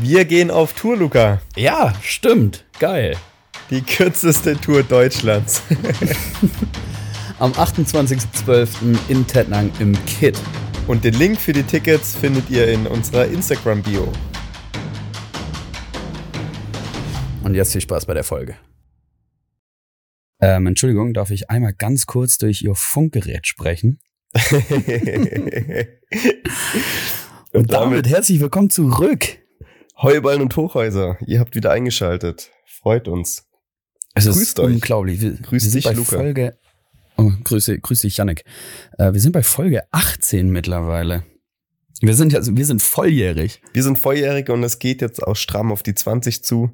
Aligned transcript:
Wir 0.00 0.24
gehen 0.24 0.52
auf 0.52 0.74
Tour, 0.74 0.96
Luca. 0.96 1.40
Ja, 1.56 1.92
stimmt. 2.02 2.64
Geil. 2.78 3.16
Die 3.68 3.82
kürzeste 3.82 4.56
Tour 4.56 4.84
Deutschlands. 4.84 5.60
Am 7.40 7.50
28.12. 7.50 8.96
in 9.08 9.26
Tettnang 9.26 9.72
im 9.80 9.96
Kit. 10.06 10.40
Und 10.86 11.02
den 11.02 11.14
Link 11.14 11.40
für 11.40 11.52
die 11.52 11.64
Tickets 11.64 12.14
findet 12.14 12.48
ihr 12.48 12.68
in 12.68 12.86
unserer 12.86 13.26
Instagram-Bio. 13.26 14.12
Und 17.42 17.56
jetzt 17.56 17.72
viel 17.72 17.80
Spaß 17.80 18.06
bei 18.06 18.14
der 18.14 18.24
Folge. 18.24 18.54
Ähm, 20.40 20.68
Entschuldigung, 20.68 21.12
darf 21.12 21.30
ich 21.30 21.50
einmal 21.50 21.74
ganz 21.74 22.06
kurz 22.06 22.38
durch 22.38 22.62
Ihr 22.62 22.76
Funkgerät 22.76 23.48
sprechen? 23.48 23.98
und, 24.32 25.88
und 27.52 27.72
damit 27.72 28.06
herzlich 28.06 28.38
willkommen 28.38 28.70
zurück. 28.70 29.38
Heuballen 30.00 30.42
und 30.42 30.56
Hochhäuser, 30.56 31.18
ihr 31.26 31.40
habt 31.40 31.56
wieder 31.56 31.72
eingeschaltet. 31.72 32.52
Freut 32.66 33.08
uns. 33.08 33.48
Es 34.14 34.26
Grüßt 34.26 34.40
ist 34.42 34.60
euch. 34.60 34.74
unglaublich. 34.74 35.20
Wir, 35.20 35.32
Grüß 35.32 35.64
wir 35.64 35.72
dich, 35.72 35.84
bei 35.84 35.92
Luca. 35.92 36.16
Folge, 36.16 36.56
oh, 37.16 37.32
grüße, 37.42 37.80
grüß 37.80 38.00
dich, 38.02 38.16
Janik. 38.16 38.44
Äh, 38.96 39.12
wir 39.12 39.20
sind 39.20 39.32
bei 39.32 39.42
Folge 39.42 39.82
18 39.90 40.50
mittlerweile. 40.50 41.24
Wir 42.00 42.14
sind, 42.14 42.32
also, 42.32 42.56
wir 42.56 42.64
sind 42.64 42.80
volljährig. 42.80 43.60
Wir 43.72 43.82
sind 43.82 43.98
volljährig 43.98 44.50
und 44.50 44.62
es 44.62 44.78
geht 44.78 45.00
jetzt 45.00 45.20
auch 45.20 45.34
stramm 45.34 45.72
auf 45.72 45.82
die 45.82 45.94
20 45.94 46.44
zu. 46.44 46.70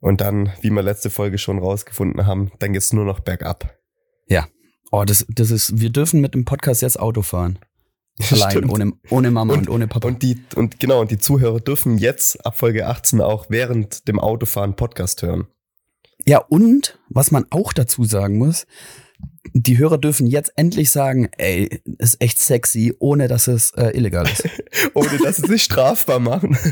Und 0.00 0.20
dann, 0.20 0.52
wie 0.60 0.70
wir 0.70 0.82
letzte 0.82 1.08
Folge 1.08 1.38
schon 1.38 1.58
rausgefunden 1.58 2.26
haben, 2.26 2.52
dann 2.58 2.74
geht's 2.74 2.92
nur 2.92 3.06
noch 3.06 3.20
bergab. 3.20 3.78
Ja. 4.28 4.46
Oh, 4.90 5.04
das, 5.04 5.24
das 5.30 5.50
ist, 5.50 5.80
wir 5.80 5.88
dürfen 5.88 6.20
mit 6.20 6.34
dem 6.34 6.44
Podcast 6.44 6.82
jetzt 6.82 7.00
Auto 7.00 7.22
fahren. 7.22 7.58
Allein, 8.30 8.68
ohne, 8.68 8.92
ohne 9.10 9.30
Mama 9.30 9.54
und, 9.54 9.60
und, 9.60 9.70
ohne 9.70 9.86
Papa. 9.86 10.08
Und 10.08 10.22
die, 10.22 10.42
und 10.56 10.80
genau, 10.80 11.00
und 11.00 11.10
die 11.10 11.18
Zuhörer 11.18 11.60
dürfen 11.60 11.98
jetzt 11.98 12.44
ab 12.44 12.56
Folge 12.56 12.86
18 12.86 13.20
auch 13.20 13.46
während 13.48 14.08
dem 14.08 14.18
Autofahren 14.18 14.74
Podcast 14.74 15.22
hören. 15.22 15.46
Ja, 16.26 16.38
und 16.38 16.98
was 17.08 17.30
man 17.30 17.46
auch 17.50 17.72
dazu 17.72 18.04
sagen 18.04 18.38
muss, 18.38 18.66
die 19.52 19.78
Hörer 19.78 19.98
dürfen 19.98 20.26
jetzt 20.26 20.52
endlich 20.56 20.90
sagen, 20.90 21.28
ey, 21.38 21.80
ist 21.98 22.20
echt 22.20 22.38
sexy, 22.38 22.94
ohne 22.98 23.28
dass 23.28 23.48
es 23.48 23.70
äh, 23.72 23.96
illegal 23.96 24.26
ist. 24.26 24.48
ohne 24.94 25.18
dass 25.22 25.36
sie 25.36 25.46
sich 25.46 25.62
strafbar 25.62 26.18
machen. 26.18 26.58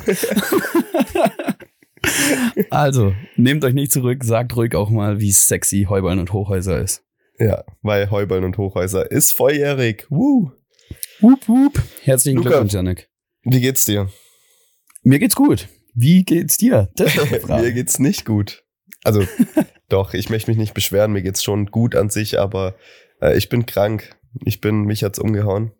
also, 2.70 3.14
nehmt 3.36 3.64
euch 3.64 3.74
nicht 3.74 3.92
zurück, 3.92 4.24
sagt 4.24 4.56
ruhig 4.56 4.74
auch 4.74 4.91
mal, 4.91 5.20
wie 5.20 5.33
sexy 5.33 5.86
Heuballen 5.89 6.19
und 6.19 6.33
Hochhäuser 6.33 6.80
ist. 6.80 7.02
Ja, 7.39 7.64
weil 7.83 8.11
Heuballen 8.11 8.44
und 8.44 8.58
Hochhäuser 8.58 9.11
ist 9.11 9.33
volljährig. 9.33 10.06
Woo! 10.11 10.50
Wup, 11.20 11.48
wup. 11.48 11.83
Herzlichen 12.03 12.36
Luca, 12.36 12.50
Glückwunsch, 12.50 12.75
Janik. 12.75 13.09
Wie 13.42 13.61
geht's 13.61 13.84
dir? 13.84 14.11
Mir 15.03 15.19
geht's 15.19 15.34
gut. 15.34 15.69
Wie 15.95 16.25
geht's 16.25 16.58
dir? 16.58 16.91
mir 17.48 17.73
geht's 17.73 17.98
nicht 17.98 18.27
gut. 18.27 18.64
Also, 19.03 19.23
doch, 19.89 20.12
ich 20.12 20.28
möchte 20.28 20.50
mich 20.50 20.58
nicht 20.58 20.75
beschweren. 20.75 21.12
Mir 21.12 21.23
geht's 21.23 21.42
schon 21.42 21.67
gut 21.67 21.95
an 21.95 22.11
sich, 22.11 22.39
aber 22.39 22.75
äh, 23.23 23.36
ich 23.36 23.48
bin 23.48 23.64
krank. 23.64 24.17
Ich 24.45 24.61
bin, 24.61 24.83
mich 24.83 25.05
hat's 25.05 25.19
umgehauen. 25.19 25.73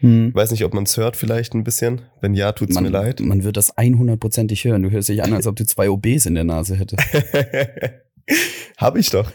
Hm. 0.00 0.34
Weiß 0.34 0.50
nicht, 0.50 0.64
ob 0.64 0.74
man 0.74 0.82
es 0.82 0.96
hört 0.96 1.16
vielleicht 1.16 1.54
ein 1.54 1.62
bisschen. 1.62 2.02
Wenn 2.20 2.34
ja, 2.34 2.50
tut's 2.50 2.74
man, 2.74 2.84
mir 2.84 2.90
leid. 2.90 3.20
Man 3.20 3.44
wird 3.44 3.56
das 3.56 3.76
100%ig 3.76 4.64
hören. 4.64 4.82
Du 4.82 4.90
hörst 4.90 5.08
dich 5.08 5.22
an, 5.22 5.32
als 5.32 5.46
ob 5.46 5.54
du 5.54 5.64
zwei 5.64 5.88
OBs 5.88 6.26
in 6.26 6.34
der 6.34 6.44
Nase 6.44 6.76
hättest. 6.76 7.02
Hab 8.78 8.96
ich 8.96 9.10
doch. 9.10 9.30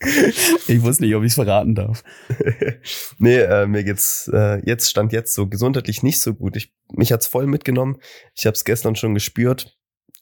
Ich 0.00 0.82
wusste 0.82 1.04
nicht, 1.04 1.14
ob 1.14 1.24
ich 1.24 1.30
es 1.30 1.34
verraten 1.34 1.74
darf. 1.74 2.04
nee, 3.18 3.38
äh, 3.38 3.66
mir 3.66 3.82
geht's 3.82 4.30
äh, 4.32 4.60
jetzt 4.64 4.88
stand 4.88 5.12
jetzt 5.12 5.34
so 5.34 5.48
gesundheitlich 5.48 6.02
nicht 6.02 6.20
so 6.20 6.34
gut. 6.34 6.56
Ich, 6.56 6.72
mich 6.92 7.12
hat's 7.12 7.26
voll 7.26 7.46
mitgenommen. 7.46 7.98
Ich 8.36 8.46
habe 8.46 8.54
es 8.54 8.64
gestern 8.64 8.96
schon 8.96 9.14
gespürt. 9.14 9.76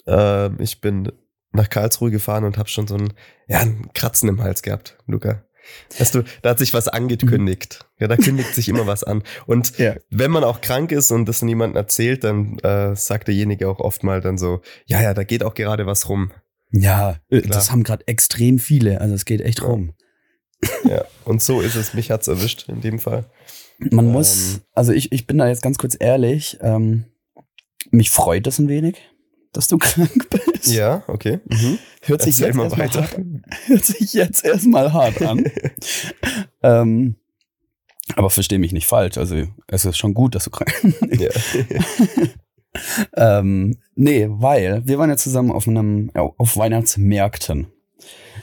Äh, 0.06 0.62
ich 0.62 0.80
bin 0.80 1.12
nach 1.52 1.68
Karlsruhe 1.68 2.10
gefahren 2.10 2.44
und 2.44 2.58
habe 2.58 2.68
schon 2.68 2.86
so 2.86 2.96
ein, 2.96 3.12
ja, 3.48 3.60
ein 3.60 3.90
Kratzen 3.94 4.28
im 4.28 4.42
Hals 4.42 4.62
gehabt, 4.62 4.98
Luca. 5.06 5.42
Weißt 5.98 6.14
du, 6.14 6.22
da 6.42 6.50
hat 6.50 6.58
sich 6.58 6.74
was 6.74 6.88
angekündigt. 6.88 7.80
Mhm. 7.82 8.02
Ja, 8.02 8.08
da 8.08 8.16
kündigt 8.16 8.54
sich 8.54 8.68
immer 8.68 8.86
was 8.86 9.04
an. 9.04 9.22
Und 9.46 9.78
ja. 9.78 9.96
wenn 10.10 10.30
man 10.30 10.44
auch 10.44 10.60
krank 10.60 10.92
ist 10.92 11.10
und 11.10 11.26
das 11.26 11.42
niemandem 11.42 11.76
erzählt, 11.76 12.24
dann 12.24 12.58
äh, 12.60 12.94
sagt 12.94 13.28
derjenige 13.28 13.68
auch 13.68 13.80
oft 13.80 14.04
mal 14.04 14.20
dann 14.20 14.38
so, 14.38 14.60
ja, 14.84 15.02
ja, 15.02 15.12
da 15.12 15.24
geht 15.24 15.42
auch 15.42 15.54
gerade 15.54 15.86
was 15.86 16.08
rum. 16.08 16.30
Ja, 16.80 17.16
äh, 17.30 17.40
Klar. 17.40 17.54
das 17.54 17.70
haben 17.70 17.82
gerade 17.82 18.06
extrem 18.06 18.58
viele. 18.58 19.00
Also 19.00 19.14
es 19.14 19.24
geht 19.24 19.40
echt 19.40 19.60
ja. 19.60 19.66
rum. 19.66 19.94
Ja, 20.84 21.04
und 21.24 21.42
so 21.42 21.60
ist 21.60 21.74
es. 21.74 21.94
Mich 21.94 22.10
hat's 22.10 22.28
erwischt 22.28 22.68
in 22.68 22.80
dem 22.80 22.98
Fall. 22.98 23.26
Man 23.78 24.06
ähm, 24.06 24.12
muss, 24.12 24.60
also 24.72 24.92
ich, 24.92 25.12
ich 25.12 25.26
bin 25.26 25.38
da 25.38 25.48
jetzt 25.48 25.62
ganz 25.62 25.78
kurz 25.78 25.96
ehrlich, 25.98 26.58
ähm, 26.60 27.04
mich 27.90 28.10
freut 28.10 28.46
das 28.46 28.58
ein 28.58 28.68
wenig, 28.68 28.96
dass 29.52 29.68
du 29.68 29.78
krank 29.78 30.28
bist. 30.30 30.66
Ja, 30.68 31.02
okay. 31.08 31.40
Mhm. 31.46 31.78
Hört, 32.02 32.22
sich 32.22 32.38
jetzt 32.38 32.54
mal 32.54 32.70
weiter. 32.72 33.02
Hart, 33.02 33.20
hört 33.66 33.84
sich 33.84 34.12
jetzt 34.14 34.44
erstmal 34.44 34.92
hart 34.92 35.20
an. 35.22 35.44
ähm, 36.62 37.16
aber 38.14 38.30
verstehe 38.30 38.58
mich 38.58 38.72
nicht 38.72 38.86
falsch. 38.86 39.18
Also 39.18 39.46
es 39.66 39.84
ist 39.84 39.98
schon 39.98 40.14
gut, 40.14 40.34
dass 40.34 40.44
du 40.44 40.50
krank 40.50 40.72
bist. 41.00 41.20
Ja. 41.20 42.26
Ähm, 43.16 43.76
nee, 43.94 44.26
weil 44.28 44.82
wir 44.86 44.98
waren 44.98 45.10
ja 45.10 45.16
zusammen 45.16 45.50
auf 45.50 45.68
einem, 45.68 46.10
auf 46.14 46.56
Weihnachtsmärkten. 46.56 47.68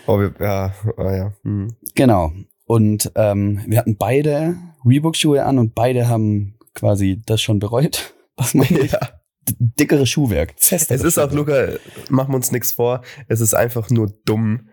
Oh, 0.07 0.19
wir, 0.19 0.33
ja, 0.39 0.73
oh, 0.97 1.03
ja. 1.03 1.33
Hm. 1.43 1.75
Genau. 1.95 2.31
Und 2.65 3.11
ähm, 3.15 3.61
wir 3.67 3.77
hatten 3.77 3.97
beide 3.97 4.57
Reebok-Schuhe 4.85 5.43
an 5.43 5.59
und 5.59 5.75
beide 5.75 6.07
haben 6.07 6.55
quasi 6.73 7.21
das 7.25 7.41
schon 7.41 7.59
bereut, 7.59 8.13
dass 8.35 8.53
man 8.53 8.67
ja. 8.67 8.99
dickere 9.59 10.05
Schuhwerk, 10.05 10.55
Es 10.57 10.89
ist 10.89 11.17
auch, 11.17 11.31
Luca, 11.31 11.67
machen 12.09 12.31
wir 12.31 12.35
uns 12.35 12.51
nichts 12.51 12.71
vor, 12.73 13.01
es 13.27 13.41
ist 13.41 13.53
einfach 13.53 13.89
nur 13.89 14.13
dumm, 14.25 14.69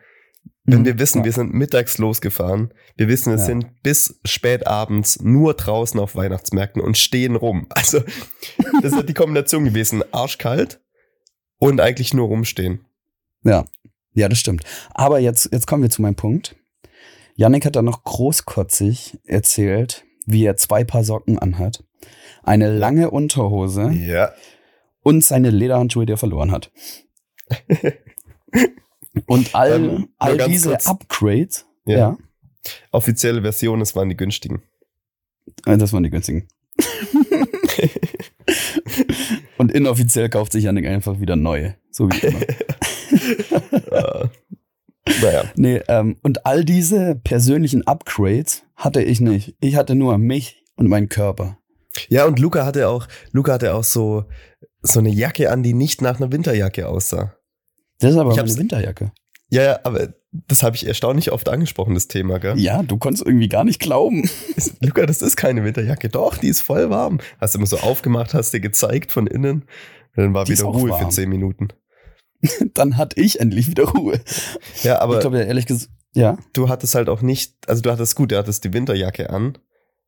wenn 0.70 0.80
mhm. 0.80 0.84
wir 0.84 0.98
wissen, 0.98 1.18
ja. 1.18 1.24
wir 1.24 1.32
sind 1.32 1.52
mittags 1.52 1.98
losgefahren, 1.98 2.72
wir 2.96 3.08
wissen, 3.08 3.32
wir 3.32 3.38
ja. 3.38 3.44
sind 3.44 3.82
bis 3.82 4.20
spät 4.24 4.66
abends 4.66 5.20
nur 5.22 5.54
draußen 5.54 5.98
auf 5.98 6.16
Weihnachtsmärkten 6.16 6.82
und 6.82 6.98
stehen 6.98 7.36
rum. 7.36 7.66
Also, 7.74 8.02
das 8.82 8.92
ist 8.92 9.08
die 9.08 9.14
Kombination 9.14 9.64
gewesen. 9.64 10.02
Arschkalt 10.12 10.80
und 11.58 11.80
eigentlich 11.80 12.12
nur 12.12 12.28
rumstehen. 12.28 12.84
Ja, 13.42 13.64
ja, 14.12 14.28
das 14.28 14.38
stimmt. 14.38 14.64
Aber 14.90 15.18
jetzt, 15.18 15.48
jetzt 15.50 15.66
kommen 15.66 15.82
wir 15.82 15.90
zu 15.90 16.02
meinem 16.02 16.16
Punkt. 16.16 16.56
Yannick 17.36 17.64
hat 17.64 17.76
da 17.76 17.82
noch 17.82 18.04
großkotzig 18.04 19.18
erzählt, 19.24 20.04
wie 20.26 20.44
er 20.44 20.56
zwei 20.56 20.84
Paar 20.84 21.04
Socken 21.04 21.38
anhat, 21.38 21.84
eine 22.42 22.70
lange 22.70 23.10
Unterhose 23.10 23.90
ja. 23.92 24.32
und 25.00 25.24
seine 25.24 25.50
Lederhandschuhe, 25.50 26.04
die 26.04 26.12
er 26.12 26.18
verloren 26.18 26.52
hat. 26.52 26.70
Und 29.26 29.54
all, 29.54 29.72
ähm, 29.72 30.08
all 30.18 30.38
diese 30.38 30.70
kurz. 30.70 30.86
Upgrades, 30.86 31.66
ja. 31.84 31.98
ja. 31.98 32.18
Offizielle 32.92 33.42
Version, 33.42 33.80
es 33.80 33.96
waren 33.96 34.08
die 34.08 34.16
günstigen. 34.16 34.62
Äh, 35.66 35.78
das 35.78 35.92
waren 35.92 36.02
die 36.02 36.10
günstigen. 36.10 36.46
Und 39.58 39.72
inoffiziell 39.72 40.28
kauft 40.28 40.52
sich 40.52 40.64
Janik 40.64 40.86
einfach 40.86 41.20
wieder 41.20 41.36
neue. 41.36 41.76
So 41.90 42.08
wie 42.10 42.26
immer. 42.26 42.40
naja. 45.22 45.44
Nee, 45.54 45.82
ähm, 45.88 46.16
und 46.22 46.46
all 46.46 46.64
diese 46.64 47.14
persönlichen 47.14 47.86
Upgrades 47.86 48.62
hatte 48.76 49.02
ich 49.02 49.20
nicht. 49.20 49.54
Ich 49.60 49.76
hatte 49.76 49.94
nur 49.94 50.16
mich 50.18 50.64
und 50.76 50.88
meinen 50.88 51.08
Körper. 51.08 51.58
Ja, 52.08 52.24
und 52.24 52.38
Luca 52.38 52.64
hatte 52.64 52.88
auch, 52.88 53.06
Luca 53.32 53.52
hatte 53.52 53.74
auch 53.74 53.84
so, 53.84 54.24
so 54.80 55.00
eine 55.00 55.10
Jacke 55.10 55.50
an, 55.50 55.62
die 55.62 55.74
nicht 55.74 56.00
nach 56.00 56.18
einer 56.18 56.32
Winterjacke 56.32 56.88
aussah. 56.88 57.36
Das 58.00 58.12
ist 58.12 58.16
aber 58.16 58.36
eine 58.36 58.56
Winterjacke. 58.56 59.12
Ja, 59.50 59.62
ja, 59.62 59.80
aber 59.84 60.14
das 60.32 60.62
habe 60.62 60.76
ich 60.76 60.86
erstaunlich 60.86 61.32
oft 61.32 61.48
angesprochen, 61.48 61.94
das 61.94 62.06
Thema, 62.08 62.38
gell? 62.38 62.58
Ja, 62.58 62.82
du 62.82 62.96
konntest 62.98 63.26
irgendwie 63.26 63.48
gar 63.48 63.64
nicht 63.64 63.80
glauben. 63.80 64.28
Luca, 64.80 65.04
das 65.06 65.22
ist 65.22 65.36
keine 65.36 65.64
Winterjacke. 65.64 66.08
Doch, 66.08 66.38
die 66.38 66.48
ist 66.48 66.62
voll 66.62 66.88
warm. 66.88 67.18
Hast 67.40 67.54
du 67.54 67.58
immer 67.58 67.66
so 67.66 67.78
aufgemacht, 67.78 68.32
hast 68.32 68.52
dir 68.52 68.60
gezeigt 68.60 69.10
von 69.10 69.26
innen. 69.26 69.64
Dann 70.14 70.34
war 70.34 70.44
die 70.44 70.52
wieder 70.52 70.64
Ruhe 70.64 70.90
warm. 70.90 71.04
für 71.04 71.08
zehn 71.10 71.28
Minuten. 71.28 71.68
dann 72.74 72.96
hatte 72.96 73.20
ich 73.20 73.40
endlich 73.40 73.68
wieder 73.68 73.84
Ruhe. 73.84 74.20
Ja, 74.82 75.00
aber. 75.00 75.14
Ich 75.14 75.20
glaube 75.20 75.38
ja 75.38 75.44
ehrlich 75.44 75.66
gesagt, 75.66 75.90
ja. 76.14 76.38
Du 76.52 76.68
hattest 76.68 76.94
halt 76.94 77.08
auch 77.08 77.22
nicht, 77.22 77.54
also 77.68 77.82
du 77.82 77.90
hattest 77.90 78.16
gut, 78.16 78.32
du 78.32 78.38
hattest 78.38 78.64
die 78.64 78.72
Winterjacke 78.72 79.30
an. 79.30 79.58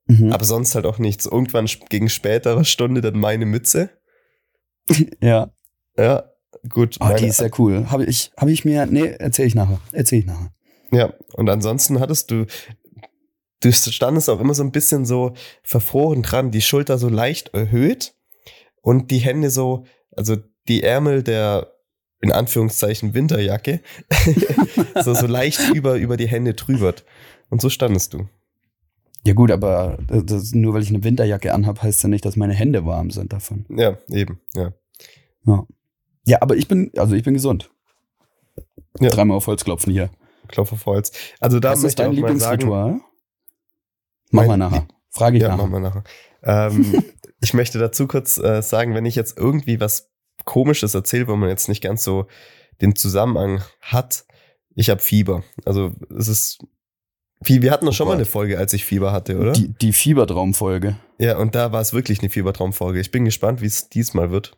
Mhm. 0.07 0.33
Aber 0.33 0.45
sonst 0.45 0.75
halt 0.75 0.87
auch 0.87 0.99
nichts. 0.99 1.27
Irgendwann 1.27 1.69
gegen 1.89 2.09
spätere 2.09 2.65
Stunde 2.65 3.01
dann 3.01 3.19
meine 3.19 3.47
Mütze. 3.47 3.91
ja. 5.21 5.53
Ja, 5.97 6.32
gut. 6.69 6.97
Oh, 7.01 7.09
die 7.19 7.27
ist 7.27 7.39
sehr 7.39 7.51
cool. 7.59 7.91
Habe 7.91 8.05
ich, 8.05 8.33
hab 8.37 8.49
ich 8.49 8.65
mir, 8.65 8.87
nee, 8.87 9.07
erzähle 9.07 9.49
ich 9.49 9.55
nachher. 9.55 9.81
Erzähle 9.93 10.21
ich 10.21 10.27
nachher. 10.27 10.53
Ja, 10.91 11.13
und 11.35 11.49
ansonsten 11.49 12.01
hattest 12.01 12.31
du, 12.31 12.47
du 13.61 13.73
standest 13.73 14.29
auch 14.29 14.41
immer 14.41 14.55
so 14.55 14.63
ein 14.63 14.73
bisschen 14.73 15.07
so 15.07 15.33
verfroren 15.63 16.23
dran, 16.23 16.51
die 16.51 16.61
Schulter 16.61 16.99
so 16.99 17.09
leicht 17.09 17.55
erhöht 17.55 18.15
und 18.83 19.11
die 19.11 19.19
Hände 19.19 19.51
so, 19.51 19.85
also 20.15 20.37
die 20.69 20.83
Ärmel 20.83 21.23
der 21.23 21.73
in 22.21 22.31
Anführungszeichen 22.31 23.15
Winterjacke 23.15 23.81
so, 25.03 25.13
so 25.13 25.27
leicht 25.27 25.61
über, 25.75 25.97
über 25.97 26.17
die 26.17 26.29
Hände 26.29 26.55
drüber. 26.55 26.95
Und 27.51 27.61
so 27.61 27.69
standest 27.69 28.15
du. 28.15 28.29
Ja 29.27 29.35
gut, 29.35 29.51
aber 29.51 29.99
das, 30.07 30.53
nur 30.53 30.75
weil 30.75 30.83
ich 30.83 30.89
eine 30.89 31.05
Winterjacke 31.05 31.53
anhab, 31.53 31.83
heißt 31.83 32.03
ja 32.03 32.09
nicht, 32.09 32.25
dass 32.25 32.37
meine 32.37 32.55
Hände 32.55 32.85
warm 32.87 33.11
sind 33.11 33.33
davon. 33.33 33.67
Ja, 33.69 33.99
eben, 34.09 34.41
ja. 34.55 34.73
Ja, 35.45 35.67
ja 36.27 36.41
aber 36.41 36.57
ich 36.57 36.69
bin, 36.69 36.91
also 36.97 37.15
ich 37.15 37.23
bin 37.23 37.35
gesund. 37.35 37.71
Ja. 39.01 39.09
Dreimal 39.09 39.37
auf 39.37 39.47
Holz 39.47 39.65
klopfen 39.65 39.93
hier. 39.93 40.11
Klopf 40.49 40.73
auf 40.73 40.87
Holz. 40.87 41.13
Also 41.41 41.61
da 41.61 41.73
Was 41.73 41.85
ist 41.85 41.99
dein 41.99 42.13
Lieblingsritual? 42.13 43.01
Mach 44.31 44.47
mal 44.47 44.57
nachher. 44.57 44.87
Frage 45.11 45.37
ich 45.37 45.43
ja, 45.43 45.49
nachher. 45.49 45.63
Mach 45.63 45.71
mal 45.71 45.81
nachher. 45.81 46.05
Ähm, 46.43 47.05
ich 47.41 47.55
möchte 47.55 47.79
dazu 47.79 48.07
kurz 48.07 48.39
äh, 48.39 48.63
sagen, 48.63 48.95
wenn 48.95 49.07
ich 49.07 49.15
jetzt 49.15 49.39
irgendwie 49.39 49.81
was 49.81 50.11
Komisches 50.45 50.95
erzähle, 50.95 51.29
wo 51.29 51.37
man 51.37 51.49
jetzt 51.49 51.69
nicht 51.69 51.83
ganz 51.83 52.03
so 52.03 52.27
den 52.81 52.97
Zusammenhang 52.97 53.63
hat, 53.81 54.25
ich 54.75 54.91
habe 54.91 55.01
Fieber. 55.01 55.45
Also 55.65 55.93
es 56.17 56.29
ist 56.29 56.59
wir 57.45 57.73
hatten 57.73 57.87
doch 57.87 57.93
schon 57.93 58.07
oh 58.07 58.11
mal 58.11 58.17
eine 58.17 58.25
Folge, 58.25 58.59
als 58.59 58.73
ich 58.73 58.85
Fieber 58.85 59.13
hatte, 59.13 59.39
oder? 59.39 59.53
Die, 59.53 59.69
die 59.69 59.93
Fiebertraumfolge. 59.93 60.97
Ja, 61.19 61.39
und 61.39 61.55
da 61.55 61.73
war 61.73 61.81
es 61.81 61.93
wirklich 61.93 62.21
eine 62.21 62.31
Fiebertraumfolge. 62.31 63.01
Ich 63.01 63.11
bin 63.11 63.25
gespannt, 63.25 63.61
wie 63.61 63.67
es 63.67 63.89
diesmal 63.89 64.31
wird. 64.31 64.57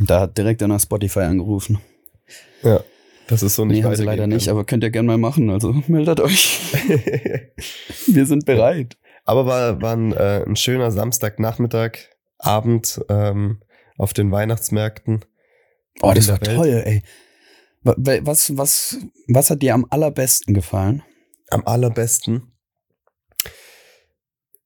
Da 0.00 0.20
hat 0.20 0.38
direkt 0.38 0.62
einer 0.62 0.78
Spotify 0.78 1.20
angerufen. 1.20 1.78
Ja, 2.62 2.80
das 3.28 3.42
ist 3.42 3.54
so 3.54 3.64
nicht 3.64 3.78
Nee, 3.78 3.84
haben 3.84 3.96
sie 3.96 4.04
leider 4.04 4.26
nicht, 4.26 4.48
aber 4.48 4.64
könnt 4.64 4.82
ihr 4.82 4.90
gerne 4.90 5.06
mal 5.06 5.18
machen. 5.18 5.50
Also 5.50 5.72
meldet 5.86 6.20
euch. 6.20 6.60
wir 8.06 8.26
sind 8.26 8.46
bereit. 8.46 8.96
Aber 9.24 9.46
war, 9.46 9.80
war 9.82 9.96
ein, 9.96 10.12
äh, 10.12 10.44
ein 10.46 10.56
schöner 10.56 10.90
Samstagnachmittag, 10.90 11.92
Abend 12.38 13.00
ähm, 13.08 13.60
auf 13.98 14.12
den 14.14 14.30
Weihnachtsmärkten. 14.32 15.24
Oh, 16.02 16.12
das 16.14 16.28
war 16.28 16.40
Welt. 16.40 16.56
toll, 16.56 16.82
ey. 16.84 17.02
Was, 17.82 18.56
was, 18.56 18.98
was 19.28 19.50
hat 19.50 19.62
dir 19.62 19.74
am 19.74 19.86
allerbesten 19.88 20.54
gefallen? 20.54 21.02
am 21.50 21.66
allerbesten. 21.66 22.52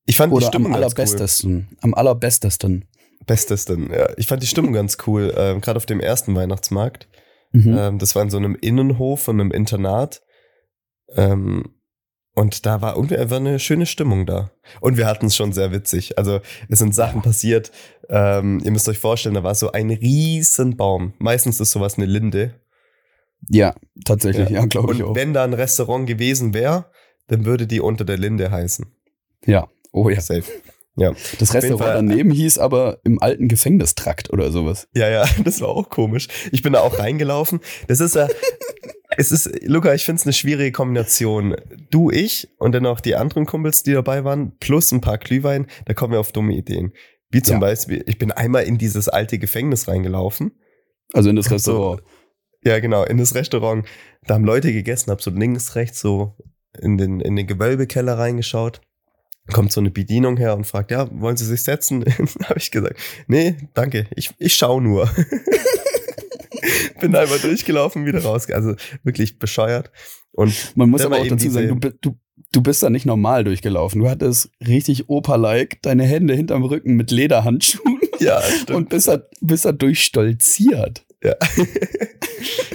Ich 0.06 0.16
fand 0.16 0.32
Oder 0.32 0.40
die 0.42 0.46
Stimmung 0.48 0.72
am 0.72 0.76
allerbestesten. 0.76 1.68
Cool. 1.70 1.78
Am 1.80 1.94
allerbestesten. 1.94 2.88
Bestesten, 3.26 3.90
ja. 3.92 4.08
Ich 4.16 4.26
fand 4.26 4.42
die 4.42 4.46
Stimmung 4.46 4.72
ganz 4.72 4.98
cool, 5.06 5.32
äh, 5.36 5.58
gerade 5.60 5.76
auf 5.76 5.86
dem 5.86 6.00
ersten 6.00 6.34
Weihnachtsmarkt. 6.34 7.08
Mhm. 7.52 7.76
Ähm, 7.78 7.98
das 7.98 8.14
war 8.14 8.22
in 8.22 8.30
so 8.30 8.36
einem 8.36 8.56
Innenhof 8.60 9.22
von 9.22 9.40
einem 9.40 9.50
Internat. 9.50 10.22
Ähm, 11.14 11.74
und 12.34 12.66
da 12.66 12.82
war 12.82 12.96
irgendwie 12.96 13.16
einfach 13.16 13.36
eine 13.36 13.60
schöne 13.60 13.86
Stimmung 13.86 14.26
da. 14.26 14.50
Und 14.80 14.96
wir 14.96 15.06
hatten 15.06 15.26
es 15.26 15.36
schon 15.36 15.52
sehr 15.52 15.70
witzig. 15.70 16.18
Also 16.18 16.40
es 16.68 16.80
sind 16.80 16.94
Sachen 16.94 17.22
passiert. 17.22 17.70
Ähm, 18.08 18.60
ihr 18.64 18.72
müsst 18.72 18.88
euch 18.88 18.98
vorstellen, 18.98 19.36
da 19.36 19.44
war 19.44 19.54
so 19.54 19.70
ein 19.70 19.90
riesen 19.90 20.76
Baum. 20.76 21.14
Meistens 21.18 21.60
ist 21.60 21.70
sowas 21.70 21.96
eine 21.96 22.06
Linde. 22.06 22.60
Ja, 23.48 23.74
tatsächlich, 24.04 24.48
ja, 24.50 24.60
ja 24.60 24.66
glaube 24.66 24.94
ich 24.94 25.02
auch. 25.02 25.14
Wenn 25.14 25.32
da 25.32 25.44
ein 25.44 25.54
Restaurant 25.54 26.08
gewesen 26.08 26.54
wäre, 26.54 26.86
dann 27.28 27.44
würde 27.44 27.66
die 27.66 27.80
unter 27.80 28.04
der 28.04 28.18
Linde 28.18 28.50
heißen. 28.50 28.86
Ja, 29.46 29.68
oh 29.92 30.08
ja. 30.08 30.20
Safe. 30.20 30.44
Ja. 30.96 31.12
Das 31.38 31.52
Restaurant 31.54 32.08
daneben 32.08 32.30
hieß 32.30 32.58
aber 32.58 32.98
im 33.04 33.20
alten 33.20 33.48
Gefängnistrakt 33.48 34.32
oder 34.32 34.52
sowas. 34.52 34.88
Ja, 34.94 35.08
ja, 35.08 35.24
das 35.44 35.60
war 35.60 35.68
auch 35.68 35.90
komisch. 35.90 36.28
Ich 36.52 36.62
bin 36.62 36.74
da 36.74 36.80
auch 36.80 36.98
reingelaufen. 36.98 37.60
Das 37.88 38.00
ist 38.00 38.14
ja, 38.14 38.28
es 39.16 39.32
ist, 39.32 39.50
Luca, 39.64 39.92
ich 39.94 40.04
finde 40.04 40.20
es 40.20 40.26
eine 40.26 40.32
schwierige 40.32 40.72
Kombination. 40.72 41.56
Du, 41.90 42.10
ich 42.10 42.48
und 42.58 42.72
dann 42.72 42.86
auch 42.86 43.00
die 43.00 43.16
anderen 43.16 43.46
Kumpels, 43.46 43.82
die 43.82 43.92
dabei 43.92 44.24
waren, 44.24 44.56
plus 44.58 44.92
ein 44.92 45.00
paar 45.00 45.18
Glühwein, 45.18 45.66
da 45.86 45.94
kommen 45.94 46.12
wir 46.12 46.20
auf 46.20 46.32
dumme 46.32 46.54
Ideen. 46.54 46.92
Wie 47.30 47.42
zum 47.42 47.54
ja. 47.54 47.60
Beispiel, 47.60 48.04
ich 48.06 48.18
bin 48.18 48.30
einmal 48.30 48.62
in 48.62 48.78
dieses 48.78 49.08
alte 49.08 49.38
Gefängnis 49.38 49.88
reingelaufen. 49.88 50.52
Also 51.12 51.30
in 51.30 51.36
das 51.36 51.50
Restaurant. 51.50 52.00
So, 52.00 52.70
ja, 52.70 52.78
genau, 52.78 53.04
in 53.04 53.18
das 53.18 53.34
Restaurant. 53.34 53.86
Da 54.26 54.34
haben 54.34 54.44
Leute 54.44 54.72
gegessen, 54.72 55.10
hab 55.10 55.20
so 55.20 55.30
links, 55.30 55.74
rechts 55.74 56.00
so 56.00 56.36
in 56.80 56.96
den, 56.96 57.20
in 57.20 57.34
den 57.34 57.46
Gewölbekeller 57.46 58.18
reingeschaut. 58.18 58.80
Kommt 59.52 59.72
so 59.72 59.80
eine 59.80 59.90
Bedienung 59.90 60.38
her 60.38 60.56
und 60.56 60.66
fragt, 60.66 60.90
ja, 60.90 61.08
wollen 61.20 61.36
Sie 61.36 61.44
sich 61.44 61.62
setzen? 61.62 62.04
habe 62.44 62.58
ich 62.58 62.70
gesagt, 62.70 62.98
nee, 63.26 63.56
danke, 63.74 64.06
ich, 64.16 64.30
ich 64.38 64.54
schau 64.54 64.80
nur. 64.80 65.08
Bin 67.00 67.14
einfach 67.14 67.40
durchgelaufen, 67.40 68.06
wieder 68.06 68.22
raus. 68.22 68.50
Also 68.50 68.74
wirklich 69.02 69.38
bescheuert. 69.38 69.90
Und 70.32 70.72
man 70.76 70.88
muss 70.88 71.02
aber 71.02 71.18
auch 71.18 71.26
dazu 71.26 71.50
sagen, 71.50 71.78
du, 71.78 71.90
du, 72.00 72.16
du 72.52 72.62
bist 72.62 72.82
da 72.82 72.90
nicht 72.90 73.06
normal 73.06 73.44
durchgelaufen. 73.44 74.00
Du 74.00 74.08
hattest 74.08 74.50
richtig 74.66 75.08
Opa-like 75.08 75.82
deine 75.82 76.04
Hände 76.04 76.34
hinterm 76.34 76.64
Rücken 76.64 76.94
mit 76.94 77.10
Lederhandschuhen. 77.10 78.00
Ja, 78.20 78.40
stimmt. 78.40 78.70
Und 78.70 78.88
bist 78.90 79.08
da, 79.08 79.22
bist 79.40 79.64
da 79.64 79.72
durchstolziert. 79.72 81.04
Ja. 81.22 81.34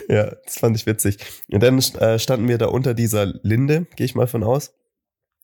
ja, 0.09 0.35
das 0.43 0.59
fand 0.59 0.75
ich 0.75 0.85
witzig. 0.85 1.17
Und 1.49 1.63
dann 1.63 1.79
äh, 1.79 2.19
standen 2.19 2.49
wir 2.49 2.57
da 2.57 2.67
unter 2.67 2.93
dieser 2.93 3.25
Linde, 3.41 3.87
gehe 3.95 4.05
ich 4.05 4.15
mal 4.15 4.27
von 4.27 4.43
aus. 4.43 4.73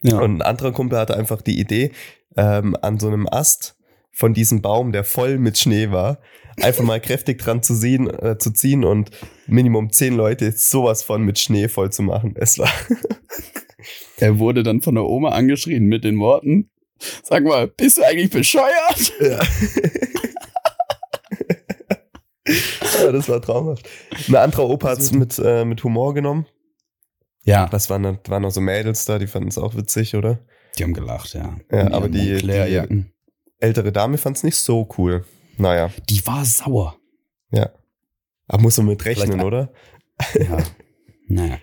Ja. 0.06 0.20
Und 0.20 0.38
ein 0.38 0.42
anderer 0.42 0.72
Kumpel 0.72 1.00
hatte 1.00 1.18
einfach 1.18 1.42
die 1.42 1.60
Idee, 1.60 1.92
ähm, 2.38 2.78
an 2.82 3.00
so 3.00 3.08
einem 3.08 3.28
Ast 3.28 3.76
von 4.12 4.34
diesem 4.34 4.62
Baum, 4.62 4.92
der 4.92 5.04
voll 5.04 5.40
mit 5.40 5.58
Schnee 5.58 5.92
war, 5.92 6.20
einfach 6.62 6.84
mal 6.84 7.02
kräftig 7.02 7.40
dran 7.40 7.64
zu 7.64 7.78
ziehen, 7.78 8.08
äh, 8.10 8.38
zu 8.38 8.52
ziehen 8.52 8.86
und 8.86 9.10
Minimum 9.48 9.92
zehn 9.92 10.16
Leute 10.16 10.52
sowas 10.52 11.02
von 11.04 11.24
mit 11.24 11.40
Schnee 11.40 11.68
voll 11.68 11.92
zu 11.92 12.04
machen. 12.04 12.36
Es 12.38 12.60
war. 12.60 12.70
er 14.18 14.40
wurde 14.40 14.64
dann 14.64 14.82
von 14.82 14.96
der 14.96 15.06
Oma 15.06 15.30
angeschrien 15.30 15.86
mit 15.86 16.04
den 16.04 16.20
Worten: 16.20 16.70
Sag 17.24 17.44
mal, 17.44 17.68
bist 17.68 17.98
du 17.98 18.04
eigentlich 18.04 18.30
bescheuert? 18.30 19.14
Ja. 19.20 19.40
ja, 23.06 23.12
das 23.12 23.28
war 23.28 23.42
traumhaft. 23.42 23.90
Ein 24.28 24.36
anderer 24.36 24.70
Opa 24.70 24.90
hat 24.90 25.00
es 25.00 25.12
mit, 25.12 25.40
äh, 25.44 25.66
mit 25.66 25.84
Humor 25.84 26.14
genommen. 26.14 26.46
Ja. 27.46 27.72
Was 27.72 27.90
waren, 27.90 28.04
da 28.04 28.20
waren 28.28 28.42
noch 28.42 28.52
so 28.52 28.62
Mädels 28.62 29.06
da, 29.06 29.20
die 29.20 29.28
fanden 29.28 29.50
es 29.50 29.58
auch 29.58 29.76
witzig, 29.76 30.16
oder? 30.16 30.40
Die 30.78 30.84
haben 30.84 30.94
gelacht, 30.94 31.34
ja. 31.34 31.56
Ja, 31.72 31.92
aber 31.92 32.10
die, 32.10 32.38
die 32.38 33.06
ältere 33.60 33.92
Dame 33.92 34.18
fand 34.18 34.38
es 34.38 34.44
nicht 34.44 34.58
so 34.58 34.88
cool. 34.98 35.24
Naja. 35.58 35.90
Die 36.10 36.26
war 36.28 36.44
sauer. 36.44 36.98
Ja. 37.52 37.70
Aber 38.48 38.62
muss 38.62 38.78
man 38.78 38.88
mit 38.88 39.06
rechnen, 39.06 39.40
Vielleicht, 39.40 39.46
oder? 39.46 39.74
Ja. 40.34 40.58
naja. 41.28 41.60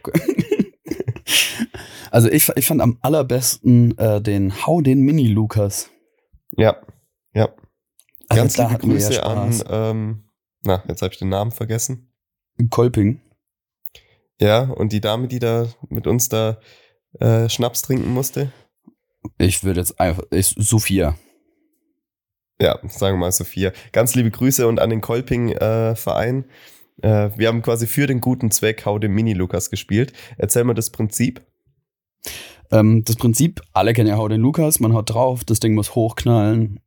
also 2.11 2.31
ich, 2.31 2.49
ich 2.57 2.67
fand 2.67 2.81
am 2.81 2.99
allerbesten 3.03 3.97
äh, 3.99 4.23
den 4.23 4.65
Hau 4.67 4.81
den 4.81 5.01
Mini-Lukas. 5.01 5.91
Ja, 6.57 6.77
ja. 7.35 7.49
Also 8.29 8.43
Ganz 8.43 8.57
liebe 8.57 8.79
Grüße 8.79 9.15
ja 9.15 9.23
an 9.25 9.63
ähm, 9.69 10.25
na, 10.65 10.83
jetzt 10.89 11.03
habe 11.03 11.13
ich 11.13 11.19
den 11.19 11.29
Namen 11.29 11.51
vergessen. 11.51 12.13
Kolping. 12.71 13.21
Ja, 14.43 14.63
und 14.63 14.93
die 14.93 15.01
Dame, 15.01 15.29
die 15.29 15.39
da 15.39 15.69
mit 15.89 16.09
uns 16.09 16.29
da 16.29 16.59
äh, 17.21 17.49
Schnaps 17.49 17.83
trinken 17.83 18.13
musste? 18.13 18.51
Ich 19.39 19.63
würde 19.63 19.79
jetzt 19.79 20.01
einfach, 20.01 20.25
ich, 20.33 20.49
Sophia. 20.59 21.15
Ja, 22.61 22.81
sagen 22.89 23.19
wir 23.19 23.21
mal 23.21 23.31
Sophia. 23.31 23.71
Ganz 23.93 24.17
liebe 24.17 24.33
Grüße 24.33 24.67
und 24.67 24.81
an 24.81 24.91
den 24.91 25.01
Kolping-Verein. 25.01 26.45
Äh, 27.03 27.09
äh, 27.09 27.31
wir 27.39 27.47
haben 27.47 27.63
quasi 27.63 27.87
für 27.87 28.09
den 28.09 28.21
guten 28.21 28.51
Zweck 28.51 28.85
Hau 28.85 28.99
dem 28.99 29.15
Mini-Lukas 29.15 29.71
gespielt. 29.71 30.13
Erzähl 30.39 30.65
mal 30.65 30.75
das 30.75 30.91
Prinzip. 30.91 31.47
Ähm, 32.73 33.05
das 33.05 33.15
Prinzip, 33.15 33.61
alle 33.73 33.93
kennen 33.93 34.09
ja 34.09 34.17
Hau 34.17 34.27
den 34.27 34.41
Lukas, 34.41 34.81
man 34.81 34.93
haut 34.93 35.11
drauf, 35.11 35.45
das 35.45 35.61
Ding 35.61 35.75
muss 35.75 35.95
hochknallen 35.95 36.81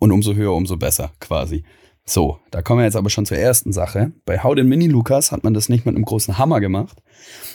und 0.00 0.10
umso 0.10 0.34
höher, 0.34 0.54
umso 0.54 0.76
besser 0.76 1.12
quasi. 1.20 1.62
So, 2.08 2.38
da 2.52 2.62
kommen 2.62 2.78
wir 2.80 2.84
jetzt 2.84 2.96
aber 2.96 3.10
schon 3.10 3.26
zur 3.26 3.36
ersten 3.36 3.72
Sache. 3.72 4.12
Bei 4.24 4.38
Hau 4.38 4.54
den 4.54 4.68
Mini 4.68 4.86
Lukas 4.86 5.32
hat 5.32 5.42
man 5.42 5.54
das 5.54 5.68
nicht 5.68 5.86
mit 5.86 5.96
einem 5.96 6.04
großen 6.04 6.38
Hammer 6.38 6.60
gemacht, 6.60 7.02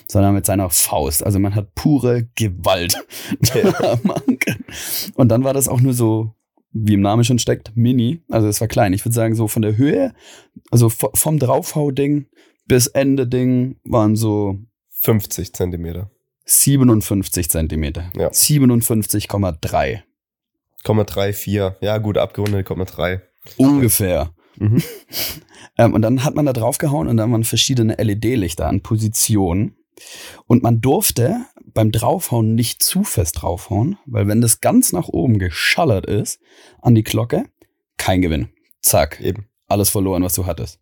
sondern 0.10 0.34
mit 0.34 0.46
seiner 0.46 0.70
Faust. 0.70 1.26
Also 1.26 1.40
man 1.40 1.56
hat 1.56 1.74
pure 1.74 2.28
Gewalt. 2.36 2.96
Und 5.16 5.30
dann 5.30 5.46
war 5.46 5.54
das 5.54 5.70
auch 5.70 5.80
nur 5.80 5.94
so, 5.94 6.36
wie 6.74 6.96
im 6.96 7.02
Namen 7.02 7.24
schon 7.24 7.40
steckt, 7.40 7.72
Mini. 7.76 8.24
Also 8.30 8.50
es 8.50 8.60
war 8.60 8.68
klein. 8.68 8.92
Ich 8.92 9.06
würde 9.06 9.16
sagen, 9.16 9.36
so 9.36 9.48
von 9.48 9.62
der 9.62 9.78
Höhe, 9.78 10.14
also 10.70 10.90
vom 10.90 11.40
Draufhau-Ding 11.40 12.28
bis 12.68 12.88
Ende 12.88 13.28
Ding 13.28 13.78
waren 13.86 14.18
so 14.18 14.60
50 14.90 15.54
Zentimeter. 15.54 16.12
57 16.44 17.50
Zentimeter. 17.50 18.12
Ja. 18.18 18.28
57,3. 18.30 20.02
0,34. 20.84 21.76
Ja, 21.82 21.98
gut, 22.00 22.18
abgerundet 22.18 22.68
0,3. 22.68 23.22
Ungefähr. 23.58 24.34
Mhm. 24.62 24.84
ähm, 25.78 25.94
und 25.94 26.02
dann 26.02 26.24
hat 26.24 26.36
man 26.36 26.46
da 26.46 26.54
draufgehauen 26.54 27.08
und 27.08 27.18
dann 27.18 27.32
waren 27.32 27.44
verschiedene 27.44 27.96
LED-Lichter 27.96 28.68
an 28.68 28.82
Positionen. 28.82 29.76
Und 30.48 30.64
man 30.64 30.82
durfte 30.82 31.46
beim 31.74 31.92
Draufhauen 31.92 32.56
nicht 32.56 32.82
zu 32.84 33.04
fest 33.04 33.42
draufhauen, 33.42 33.98
weil 34.06 34.28
wenn 34.28 34.42
das 34.42 34.62
ganz 34.62 34.94
nach 34.94 35.08
oben 35.08 35.40
geschallert 35.40 36.06
ist 36.06 36.40
an 36.82 36.96
die 36.96 37.04
Glocke, 37.04 37.46
kein 37.98 38.22
Gewinn. 38.22 38.50
Zack. 38.82 39.20
Eben. 39.22 39.48
Alles 39.68 39.90
verloren, 39.90 40.24
was 40.24 40.34
du 40.34 40.46
hattest. 40.46 40.80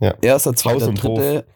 Ja. 0.00 0.14
Erster, 0.20 0.54
zweiter, 0.54 0.92
dritte. 0.92 1.46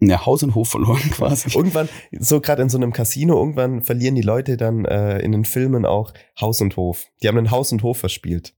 Ja, 0.00 0.24
Haus 0.24 0.42
und 0.42 0.54
Hof 0.54 0.70
verloren 0.70 1.00
quasi. 1.10 1.56
Irgendwann, 1.56 1.88
so 2.18 2.40
gerade 2.40 2.62
in 2.62 2.70
so 2.70 2.78
einem 2.78 2.92
Casino, 2.92 3.38
irgendwann 3.38 3.82
verlieren 3.82 4.14
die 4.14 4.22
Leute 4.22 4.56
dann 4.56 4.84
äh, 4.86 5.18
in 5.18 5.32
den 5.32 5.44
Filmen 5.44 5.84
auch 5.84 6.12
Haus 6.40 6.60
und 6.60 6.76
Hof. 6.76 7.06
Die 7.22 7.28
haben 7.28 7.36
den 7.36 7.50
Haus 7.50 7.70
und 7.72 7.82
Hof 7.82 7.98
verspielt. 7.98 8.54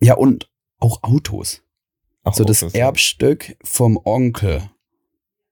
Ja, 0.00 0.14
und 0.14 0.50
auch 0.78 1.02
Autos. 1.02 1.62
Auch 2.26 2.34
so 2.34 2.42
das 2.42 2.62
Erbstück 2.62 3.56
vom 3.62 4.00
Onkel. 4.04 4.68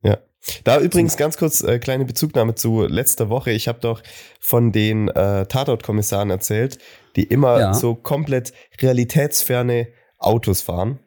Ja. 0.02 0.18
Da 0.64 0.80
übrigens 0.80 1.16
ganz 1.16 1.38
kurz 1.38 1.62
äh, 1.62 1.78
kleine 1.78 2.04
Bezugnahme 2.04 2.56
zu 2.56 2.82
letzter 2.82 3.28
Woche. 3.28 3.52
Ich 3.52 3.68
habe 3.68 3.78
doch 3.78 4.02
von 4.40 4.72
den 4.72 5.06
äh, 5.08 5.46
Tatort-Kommissaren 5.46 6.30
erzählt, 6.30 6.78
die 7.14 7.22
immer 7.22 7.60
ja. 7.60 7.74
so 7.74 7.94
komplett 7.94 8.52
realitätsferne 8.82 9.86
Autos 10.18 10.62
fahren. 10.62 10.98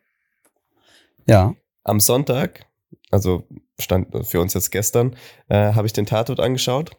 Ja. 1.25 1.53
Am 1.83 1.99
Sonntag, 1.99 2.65
also 3.11 3.45
stand 3.77 4.25
für 4.25 4.39
uns 4.39 4.53
jetzt 4.53 4.71
gestern, 4.71 5.17
äh, 5.49 5.73
habe 5.73 5.85
ich 5.85 5.91
den 5.91 6.05
Tatort 6.05 6.39
angeschaut. 6.39 6.91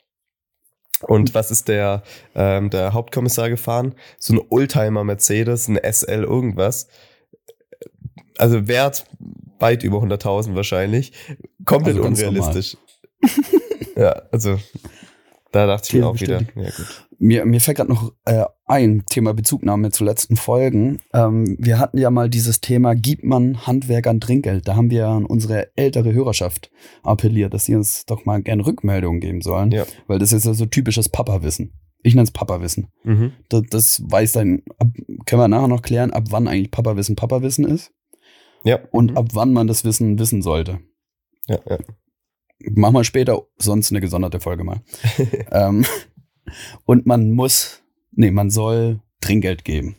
Und 1.01 1.33
was 1.33 1.51
ist 1.51 1.69
der, 1.69 2.03
ähm, 2.35 2.69
der 2.69 2.93
Hauptkommissar 2.93 3.49
gefahren? 3.49 3.95
So 4.19 4.35
ein 4.35 4.41
Oldtimer 4.51 5.05
Mercedes, 5.05 5.69
ein 5.69 5.79
SL 5.83 6.25
irgendwas. 6.25 6.89
Also 8.39 8.69
Wert 8.69 9.05
weit 9.59 9.83
über 9.83 9.99
100.000 9.99 10.55
wahrscheinlich. 10.55 11.13
Komplett 11.65 11.97
also 11.97 12.09
unrealistisch. 12.09 12.77
ja, 13.97 14.23
also 14.31 14.59
da 15.53 15.67
dachte 15.67 15.89
ich 15.89 16.01
mir 16.01 16.07
auch 16.07 16.21
wieder, 16.21 16.43
ja. 16.55 16.71
Mir, 17.21 17.45
mir 17.47 17.61
fällt 17.61 17.79
gerade 17.79 17.91
noch 17.91 18.13
äh, 18.27 18.45
ein 18.67 19.03
Thema 19.07 19.35
Bezugnahme 19.35 19.91
zu 19.91 20.05
letzten 20.05 20.37
Folgen. 20.37 21.01
Ähm, 21.13 21.57
wir 21.59 21.81
hatten 21.81 21.99
ja 21.99 22.11
mal 22.11 22.31
dieses 22.31 22.61
Thema, 22.61 22.95
gibt 22.95 23.25
man 23.25 23.67
Handwerkern 23.67 24.21
Trinkgeld? 24.21 24.69
Da 24.69 24.77
haben 24.77 24.91
wir 24.91 25.09
an 25.09 25.25
unsere 25.25 25.77
ältere 25.77 26.13
Hörerschaft 26.13 26.71
appelliert, 27.03 27.55
dass 27.55 27.65
sie 27.65 27.75
uns 27.75 28.07
doch 28.07 28.25
mal 28.25 28.41
gerne 28.41 28.65
Rückmeldungen 28.65 29.21
geben 29.21 29.41
sollen. 29.41 29.73
Ja. 29.73 29.85
Weil 30.07 30.21
das 30.21 30.33
ist 30.33 30.47
ja 30.47 30.55
so 30.55 30.67
typisches 30.67 31.09
Papa-Wissen. 31.09 31.73
Ich 32.05 32.15
nenne 32.15 32.25
es 32.25 32.31
Papa-Wissen. 32.31 32.87
Mhm. 33.03 33.33
Das, 33.49 33.63
das, 33.69 34.03
weiß 34.07 34.33
dann, 34.33 34.63
ab, 34.79 34.89
können 35.27 35.43
wir 35.43 35.49
nachher 35.49 35.67
noch 35.67 35.83
klären, 35.83 36.13
ab 36.13 36.27
wann 36.31 36.47
eigentlich 36.47 36.71
Papa-Wissen 36.71 37.17
Papa-Wissen 37.17 37.65
ist. 37.65 37.91
Ja. 38.65 38.81
Und 38.91 39.13
mhm. 39.13 39.17
ab 39.17 39.27
wann 39.33 39.53
man 39.53 39.67
das 39.67 39.85
Wissen 39.85 40.19
wissen 40.19 40.43
sollte. 40.43 40.81
Ja, 41.47 41.59
ja. 41.69 41.79
Machen 42.75 42.95
wir 42.95 43.05
später 43.05 43.43
sonst 43.57 43.91
eine 43.91 44.01
gesonderte 44.01 44.41
Folge 44.41 44.65
mal. 44.65 44.83
ähm, 45.53 45.85
und 46.85 47.07
man 47.07 47.31
muss, 47.31 47.83
nee, 48.13 48.31
man 48.31 48.51
soll 48.51 49.01
Trinkgeld 49.21 49.65
geben. 49.65 49.97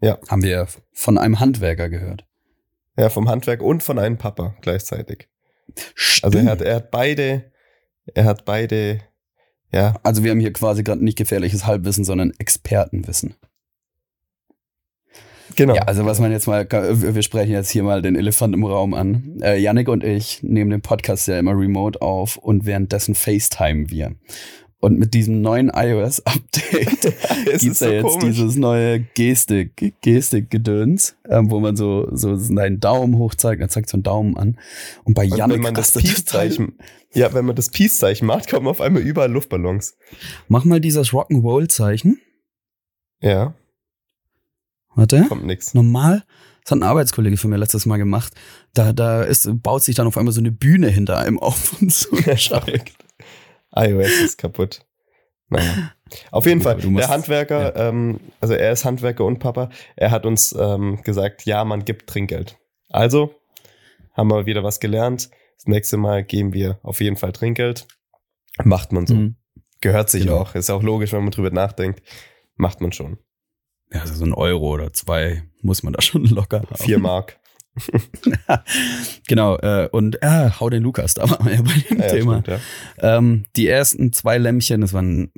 Ja. 0.00 0.18
Haben 0.28 0.42
wir 0.42 0.66
von 0.92 1.18
einem 1.18 1.40
Handwerker 1.40 1.88
gehört. 1.88 2.26
Ja, 2.96 3.08
vom 3.08 3.28
Handwerk 3.28 3.62
und 3.62 3.82
von 3.82 3.98
einem 3.98 4.18
Papa 4.18 4.54
gleichzeitig. 4.60 5.28
Stimmt. 5.94 6.24
Also 6.24 6.38
er 6.38 6.52
hat, 6.52 6.60
er 6.60 6.74
hat 6.76 6.90
beide, 6.90 7.52
er 8.14 8.24
hat 8.24 8.44
beide, 8.44 9.00
ja. 9.72 9.98
Also 10.02 10.22
wir 10.22 10.30
haben 10.30 10.40
hier 10.40 10.52
quasi 10.52 10.84
gerade 10.84 11.02
nicht 11.02 11.18
gefährliches 11.18 11.66
Halbwissen, 11.66 12.04
sondern 12.04 12.32
Expertenwissen. 12.38 13.34
Genau. 15.56 15.74
Ja, 15.74 15.82
also 15.82 16.04
was 16.04 16.20
man 16.20 16.32
jetzt 16.32 16.46
mal, 16.46 16.66
wir 16.70 17.22
sprechen 17.22 17.52
jetzt 17.52 17.70
hier 17.70 17.82
mal 17.82 18.02
den 18.02 18.16
Elefant 18.16 18.54
im 18.54 18.64
Raum 18.64 18.94
an. 18.94 19.38
Äh, 19.42 19.58
Yannick 19.60 19.88
und 19.88 20.04
ich 20.04 20.42
nehmen 20.42 20.70
den 20.70 20.80
Podcast 20.80 21.28
ja 21.28 21.38
immer 21.38 21.52
remote 21.52 22.00
auf 22.02 22.36
und 22.36 22.66
währenddessen 22.66 23.14
FaceTime 23.14 23.90
wir. 23.90 24.14
Und 24.84 24.98
mit 24.98 25.14
diesem 25.14 25.40
neuen 25.40 25.70
iOS-Update 25.74 27.00
gibt 27.00 27.46
es 27.46 27.62
ja 27.62 27.72
so 27.72 27.86
jetzt 27.86 28.02
komisch. 28.02 28.24
dieses 28.24 28.56
neue 28.56 29.00
Gestik, 29.00 29.94
Gestik-Gedöns, 30.02 31.16
äh, 31.26 31.40
wo 31.42 31.58
man 31.58 31.74
so, 31.74 32.08
so 32.12 32.36
seinen 32.36 32.80
Daumen 32.80 33.16
hoch 33.16 33.34
zeigt, 33.34 33.62
dann 33.62 33.70
zeigt 33.70 33.88
so 33.88 33.96
einen 33.96 34.02
Daumen 34.02 34.36
an. 34.36 34.58
Und 35.04 35.14
bei 35.14 35.24
Yannick 35.24 35.56
wenn 35.56 35.62
man 35.62 35.74
das 35.74 35.92
Peace-Zeichen, 35.92 36.76
ja, 37.14 37.32
wenn 37.32 37.46
man 37.46 37.56
das 37.56 37.70
Peace-Zeichen 37.70 38.26
macht, 38.26 38.50
kommen 38.50 38.66
auf 38.66 38.82
einmal 38.82 39.00
überall 39.00 39.32
Luftballons. 39.32 39.96
Mach 40.48 40.66
mal 40.66 40.80
dieses 40.80 41.12
Rock'n'Roll-Zeichen. 41.12 42.20
Ja. 43.22 43.54
Warte. 44.94 45.24
Kommt 45.28 45.44
nix. 45.44 45.74
Normal. 45.74 46.24
Das 46.64 46.70
hat 46.70 46.78
ein 46.78 46.82
Arbeitskollege 46.82 47.36
von 47.36 47.50
mir 47.50 47.58
letztes 47.58 47.84
Mal 47.84 47.98
gemacht. 47.98 48.32
Da, 48.72 48.92
da 48.92 49.22
ist, 49.22 49.48
baut 49.62 49.82
sich 49.82 49.94
dann 49.94 50.06
auf 50.06 50.16
einmal 50.16 50.32
so 50.32 50.40
eine 50.40 50.50
Bühne 50.50 50.88
hinter 50.88 51.18
einem 51.18 51.38
auf 51.38 51.76
und 51.80 51.92
so. 51.92 52.16
iOS 53.76 54.20
ist 54.24 54.38
kaputt. 54.38 54.86
Naja. 55.50 55.92
Auf 56.30 56.46
jeden 56.46 56.62
Fall, 56.62 56.76
der 56.76 57.08
Handwerker, 57.08 57.76
ja. 57.76 57.88
ähm, 57.88 58.20
also 58.40 58.54
er 58.54 58.72
ist 58.72 58.84
Handwerker 58.84 59.24
und 59.24 59.40
Papa, 59.40 59.68
er 59.96 60.10
hat 60.10 60.26
uns 60.26 60.54
ähm, 60.58 61.02
gesagt, 61.02 61.44
ja, 61.44 61.64
man 61.64 61.84
gibt 61.84 62.08
Trinkgeld. 62.08 62.56
Also 62.88 63.34
haben 64.12 64.28
wir 64.28 64.46
wieder 64.46 64.62
was 64.62 64.80
gelernt. 64.80 65.30
Das 65.56 65.66
nächste 65.66 65.96
Mal 65.96 66.24
geben 66.24 66.52
wir 66.54 66.78
auf 66.82 67.00
jeden 67.00 67.16
Fall 67.16 67.32
Trinkgeld. 67.32 67.86
Macht 68.62 68.92
man 68.92 69.06
so. 69.06 69.14
Mhm. 69.14 69.36
Gehört 69.80 70.08
sich 70.08 70.22
genau. 70.22 70.38
auch. 70.38 70.54
Ist 70.54 70.70
auch 70.70 70.82
logisch, 70.82 71.12
wenn 71.12 71.22
man 71.22 71.30
drüber 71.30 71.50
nachdenkt. 71.50 72.02
Macht 72.56 72.80
man 72.80 72.92
schon 72.92 73.18
ja, 73.94 74.00
also 74.00 74.14
so 74.14 74.24
ein 74.24 74.34
Euro 74.34 74.74
oder 74.74 74.92
zwei 74.92 75.44
muss 75.62 75.82
man 75.82 75.92
da 75.92 76.02
schon 76.02 76.24
locker 76.26 76.62
haben. 76.62 76.76
Vier 76.76 76.98
Mark. 76.98 77.38
genau, 79.26 79.56
äh, 79.58 79.88
und 79.90 80.22
äh, 80.22 80.50
hau 80.60 80.70
den 80.70 80.82
Lukas 80.82 81.14
da 81.14 81.26
mal 81.26 81.38
bei 81.38 81.84
dem 81.88 81.98
ja, 81.98 82.08
Thema. 82.08 82.40
Stimmt, 82.40 82.60
ja. 83.02 83.18
ähm, 83.18 83.46
die 83.56 83.66
ersten 83.66 84.12
zwei 84.12 84.38
Lämpchen, 84.38 84.80
das 84.80 84.92
waren 84.92 85.32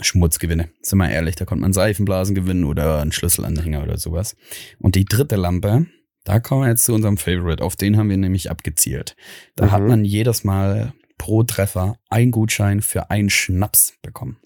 Schmutzgewinne, 0.00 0.68
sind 0.82 0.98
wir 0.98 1.10
ehrlich, 1.10 1.34
da 1.34 1.44
konnte 1.44 1.62
man 1.62 1.72
Seifenblasen 1.72 2.34
gewinnen 2.34 2.64
oder 2.64 3.00
einen 3.00 3.12
Schlüsselanhänger 3.12 3.82
oder 3.82 3.98
sowas. 3.98 4.36
Und 4.78 4.94
die 4.94 5.04
dritte 5.04 5.36
Lampe, 5.36 5.86
da 6.24 6.38
kommen 6.38 6.62
wir 6.62 6.68
jetzt 6.68 6.84
zu 6.84 6.94
unserem 6.94 7.16
Favorite, 7.16 7.62
auf 7.62 7.74
den 7.74 7.96
haben 7.96 8.08
wir 8.08 8.16
nämlich 8.16 8.50
abgezielt. 8.50 9.16
Da 9.56 9.66
mhm. 9.66 9.70
hat 9.72 9.82
man 9.82 10.04
jedes 10.04 10.44
Mal 10.44 10.92
pro 11.18 11.42
Treffer 11.42 11.96
ein 12.08 12.30
Gutschein 12.30 12.82
für 12.82 13.10
einen 13.10 13.30
Schnaps 13.30 13.94
bekommen. 14.00 14.38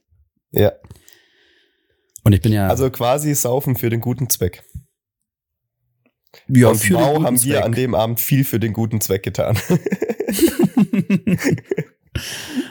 Ja. 0.50 0.72
Und 2.24 2.32
ich 2.32 2.40
bin 2.40 2.52
ja. 2.52 2.68
Also 2.68 2.90
quasi 2.90 3.34
saufen 3.34 3.76
für 3.76 3.90
den 3.90 4.00
guten 4.00 4.28
Zweck. 4.28 4.64
Ja, 6.48 6.68
Und 6.68 6.78
für 6.78 6.94
wow, 6.94 7.22
haben 7.22 7.36
Zweck. 7.36 7.48
wir 7.50 7.64
an 7.64 7.72
dem 7.72 7.94
Abend 7.94 8.18
viel 8.18 8.44
für 8.44 8.58
den 8.58 8.72
guten 8.72 9.00
Zweck 9.00 9.22
getan. 9.22 9.56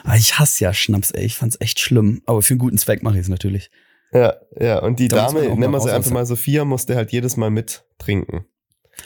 Ah, 0.05 0.15
ich 0.15 0.39
hasse 0.39 0.63
ja 0.63 0.73
Schnaps, 0.73 1.11
ey. 1.11 1.25
Ich 1.25 1.35
fand's 1.35 1.57
echt 1.59 1.79
schlimm. 1.79 2.21
Aber 2.25 2.41
für 2.41 2.53
einen 2.53 2.59
guten 2.59 2.77
Zweck 2.77 3.03
mache 3.03 3.15
ich 3.15 3.21
es 3.21 3.27
natürlich. 3.27 3.71
Ja, 4.13 4.35
ja. 4.57 4.79
Und 4.79 4.99
die 4.99 5.07
da 5.07 5.27
Dame, 5.27 5.41
nennen 5.41 5.71
wir 5.71 5.81
sie 5.81 5.93
einfach 5.93 6.11
mal 6.11 6.25
Sophia, 6.25 6.65
musste 6.65 6.95
halt 6.95 7.11
jedes 7.11 7.35
Mal 7.35 7.49
mit 7.49 7.83
trinken. 7.97 8.45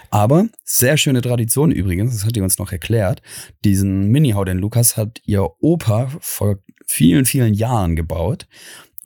Aber 0.10 0.48
sehr 0.64 0.98
schöne 0.98 1.22
Tradition 1.22 1.72
übrigens, 1.72 2.14
das 2.14 2.26
hat 2.26 2.36
die 2.36 2.42
uns 2.42 2.60
noch 2.60 2.72
erklärt. 2.72 3.22
Diesen 3.64 4.10
Mini-Hau, 4.10 4.44
den 4.44 4.58
Lukas 4.58 4.98
hat 4.98 5.22
ihr 5.24 5.50
Opa 5.60 6.12
vor 6.20 6.60
vielen, 6.86 7.26
vielen 7.26 7.54
Jahren 7.54 7.96
gebaut. 7.96 8.48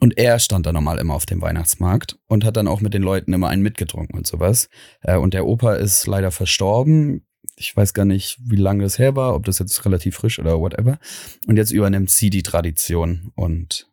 Und 0.02 0.18
er 0.18 0.40
stand 0.40 0.66
da 0.66 0.72
normal 0.72 0.98
immer 0.98 1.14
auf 1.14 1.26
dem 1.26 1.40
Weihnachtsmarkt 1.40 2.18
und 2.26 2.44
hat 2.44 2.56
dann 2.56 2.66
auch 2.66 2.80
mit 2.80 2.92
den 2.92 3.04
Leuten 3.04 3.32
immer 3.32 3.46
einen 3.46 3.62
mitgetrunken 3.62 4.18
und 4.18 4.26
sowas. 4.26 4.68
Äh, 5.00 5.16
und 5.16 5.32
der 5.32 5.46
Opa 5.46 5.74
ist 5.74 6.08
leider 6.08 6.32
verstorben. 6.32 7.24
Ich 7.54 7.76
weiß 7.76 7.94
gar 7.94 8.04
nicht, 8.04 8.36
wie 8.44 8.56
lange 8.56 8.82
das 8.82 8.98
her 8.98 9.14
war, 9.14 9.32
ob 9.36 9.44
das 9.44 9.60
jetzt 9.60 9.84
relativ 9.84 10.16
frisch 10.16 10.40
oder 10.40 10.58
whatever. 10.58 10.98
Und 11.46 11.56
jetzt 11.56 11.70
übernimmt 11.70 12.10
sie 12.10 12.30
die 12.30 12.42
Tradition 12.42 13.30
und 13.36 13.92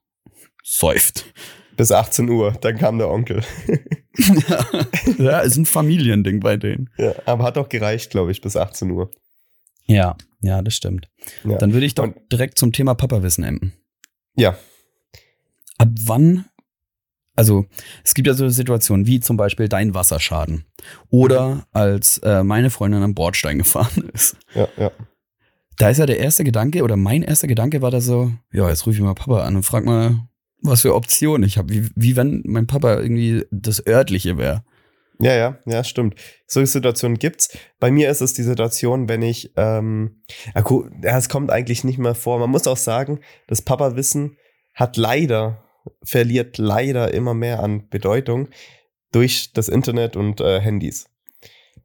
säuft. 0.64 1.32
Bis 1.78 1.92
18 1.92 2.28
Uhr, 2.28 2.54
dann 2.60 2.76
kam 2.80 2.98
der 2.98 3.10
Onkel. 3.10 3.44
ja, 4.18 4.66
ja, 5.20 5.40
ist 5.42 5.58
ein 5.58 5.68
Familiending 5.68 6.40
bei 6.40 6.58
denen. 6.58 6.90
Ja, 6.98 7.14
aber 7.28 7.44
hat 7.44 7.60
auch 7.60 7.70
gereicht, 7.70 8.10
glaube 8.10 8.32
ich, 8.32 8.42
bis 8.42 8.58
18 8.58 8.90
Uhr. 8.90 9.12
Ja, 9.86 10.18
ja, 10.42 10.64
das 10.64 10.74
stimmt. 10.74 11.08
Ja. 11.44 11.60
Dann 11.60 11.74
würde 11.74 11.86
ich 11.86 11.94
doch 11.94 12.06
und 12.06 12.16
direkt 12.32 12.58
zum 12.58 12.72
Thema 12.72 12.96
Papa-Wissen 12.96 13.44
enden. 13.44 13.74
Ja, 14.36 14.58
ab 15.80 15.90
wann, 16.06 16.46
also 17.36 17.66
es 18.04 18.14
gibt 18.14 18.28
ja 18.28 18.34
so 18.36 18.48
Situationen 18.50 19.08
wie 19.08 19.20
zum 19.20 19.38
Beispiel 19.38 19.68
dein 19.68 19.96
Wasserschaden 19.96 20.66
oder 21.10 21.66
als 21.72 22.20
äh, 22.20 22.44
meine 22.44 22.70
Freundin 22.70 23.02
am 23.02 23.16
Bordstein 23.16 23.58
gefahren 23.58 24.10
ist. 24.14 24.38
Ja, 24.54 24.68
ja. 24.78 24.92
Da 25.78 25.90
ist 25.90 25.98
ja 25.98 26.06
der 26.06 26.20
erste 26.20 26.44
Gedanke 26.44 26.84
oder 26.84 26.98
mein 26.98 27.24
erster 27.24 27.48
Gedanke 27.48 27.82
war 27.82 27.90
da 27.90 28.02
so, 28.02 28.32
ja, 28.52 28.70
jetzt 28.70 28.86
rufe 28.86 28.98
ich 28.98 29.02
mal 29.02 29.16
Papa 29.16 29.44
an 29.44 29.56
und 29.56 29.64
frag 29.64 29.86
mal, 29.86 30.28
was 30.62 30.82
für 30.82 30.94
Optionen 30.94 31.48
ich 31.48 31.58
habe, 31.58 31.74
wie, 31.74 31.90
wie 31.96 32.16
wenn 32.18 32.44
mein 32.46 32.68
Papa 32.68 33.00
irgendwie 33.00 33.46
das 33.50 33.88
örtliche 33.88 34.38
wäre. 34.38 34.64
Ja, 35.22 35.34
ja, 35.36 35.58
ja, 35.66 35.84
stimmt. 35.84 36.16
Solche 36.48 36.68
Situationen 36.68 37.18
gibt's. 37.18 37.58
Bei 37.80 37.92
mir 37.92 38.10
ist 38.10 38.22
es 38.22 38.34
die 38.34 38.44
Situation, 38.44 39.10
wenn 39.10 39.22
ich, 39.22 39.52
ähm, 39.58 40.24
ja, 40.56 41.18
es 41.18 41.28
kommt 41.28 41.52
eigentlich 41.52 41.84
nicht 41.84 41.98
mehr 41.98 42.16
vor. 42.16 42.40
Man 42.40 42.50
muss 42.50 42.68
auch 42.68 42.78
sagen, 42.78 43.20
das 43.48 43.62
Papa-Wissen 43.62 44.38
hat 44.74 44.96
leider 44.96 45.62
verliert 46.04 46.58
leider 46.58 47.14
immer 47.14 47.34
mehr 47.34 47.62
an 47.62 47.90
Bedeutung 47.90 48.50
durch 49.12 49.54
das 49.54 49.70
Internet 49.70 50.16
und 50.16 50.42
äh, 50.42 50.60
Handys. 50.60 51.10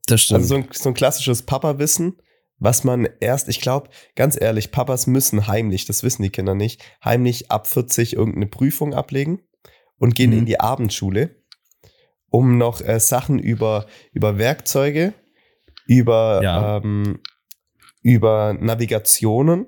Das 0.06 0.22
stimmt. 0.22 0.40
Also 0.40 0.48
so 0.48 0.54
ein, 0.56 0.68
so 0.72 0.88
ein 0.90 0.94
klassisches 0.94 1.42
Papa-Wissen, 1.42 2.16
was 2.58 2.84
man 2.84 3.08
erst, 3.20 3.48
ich 3.48 3.60
glaube, 3.60 3.88
ganz 4.14 4.40
ehrlich, 4.40 4.70
Papas 4.70 5.06
müssen 5.06 5.46
heimlich, 5.46 5.86
das 5.86 6.02
wissen 6.02 6.22
die 6.22 6.30
Kinder 6.30 6.54
nicht, 6.54 6.82
heimlich 7.04 7.50
ab 7.50 7.66
40 7.66 8.14
irgendeine 8.14 8.46
Prüfung 8.46 8.94
ablegen 8.94 9.40
und 9.98 10.14
gehen 10.14 10.30
mhm. 10.30 10.38
in 10.38 10.46
die 10.46 10.60
Abendschule, 10.60 11.36
um 12.30 12.58
noch 12.58 12.80
äh, 12.80 13.00
Sachen 13.00 13.38
über, 13.38 13.86
über 14.12 14.38
Werkzeuge, 14.38 15.14
über, 15.86 16.40
ja. 16.42 16.78
ähm, 16.78 17.20
über 18.02 18.54
Navigationen. 18.54 19.66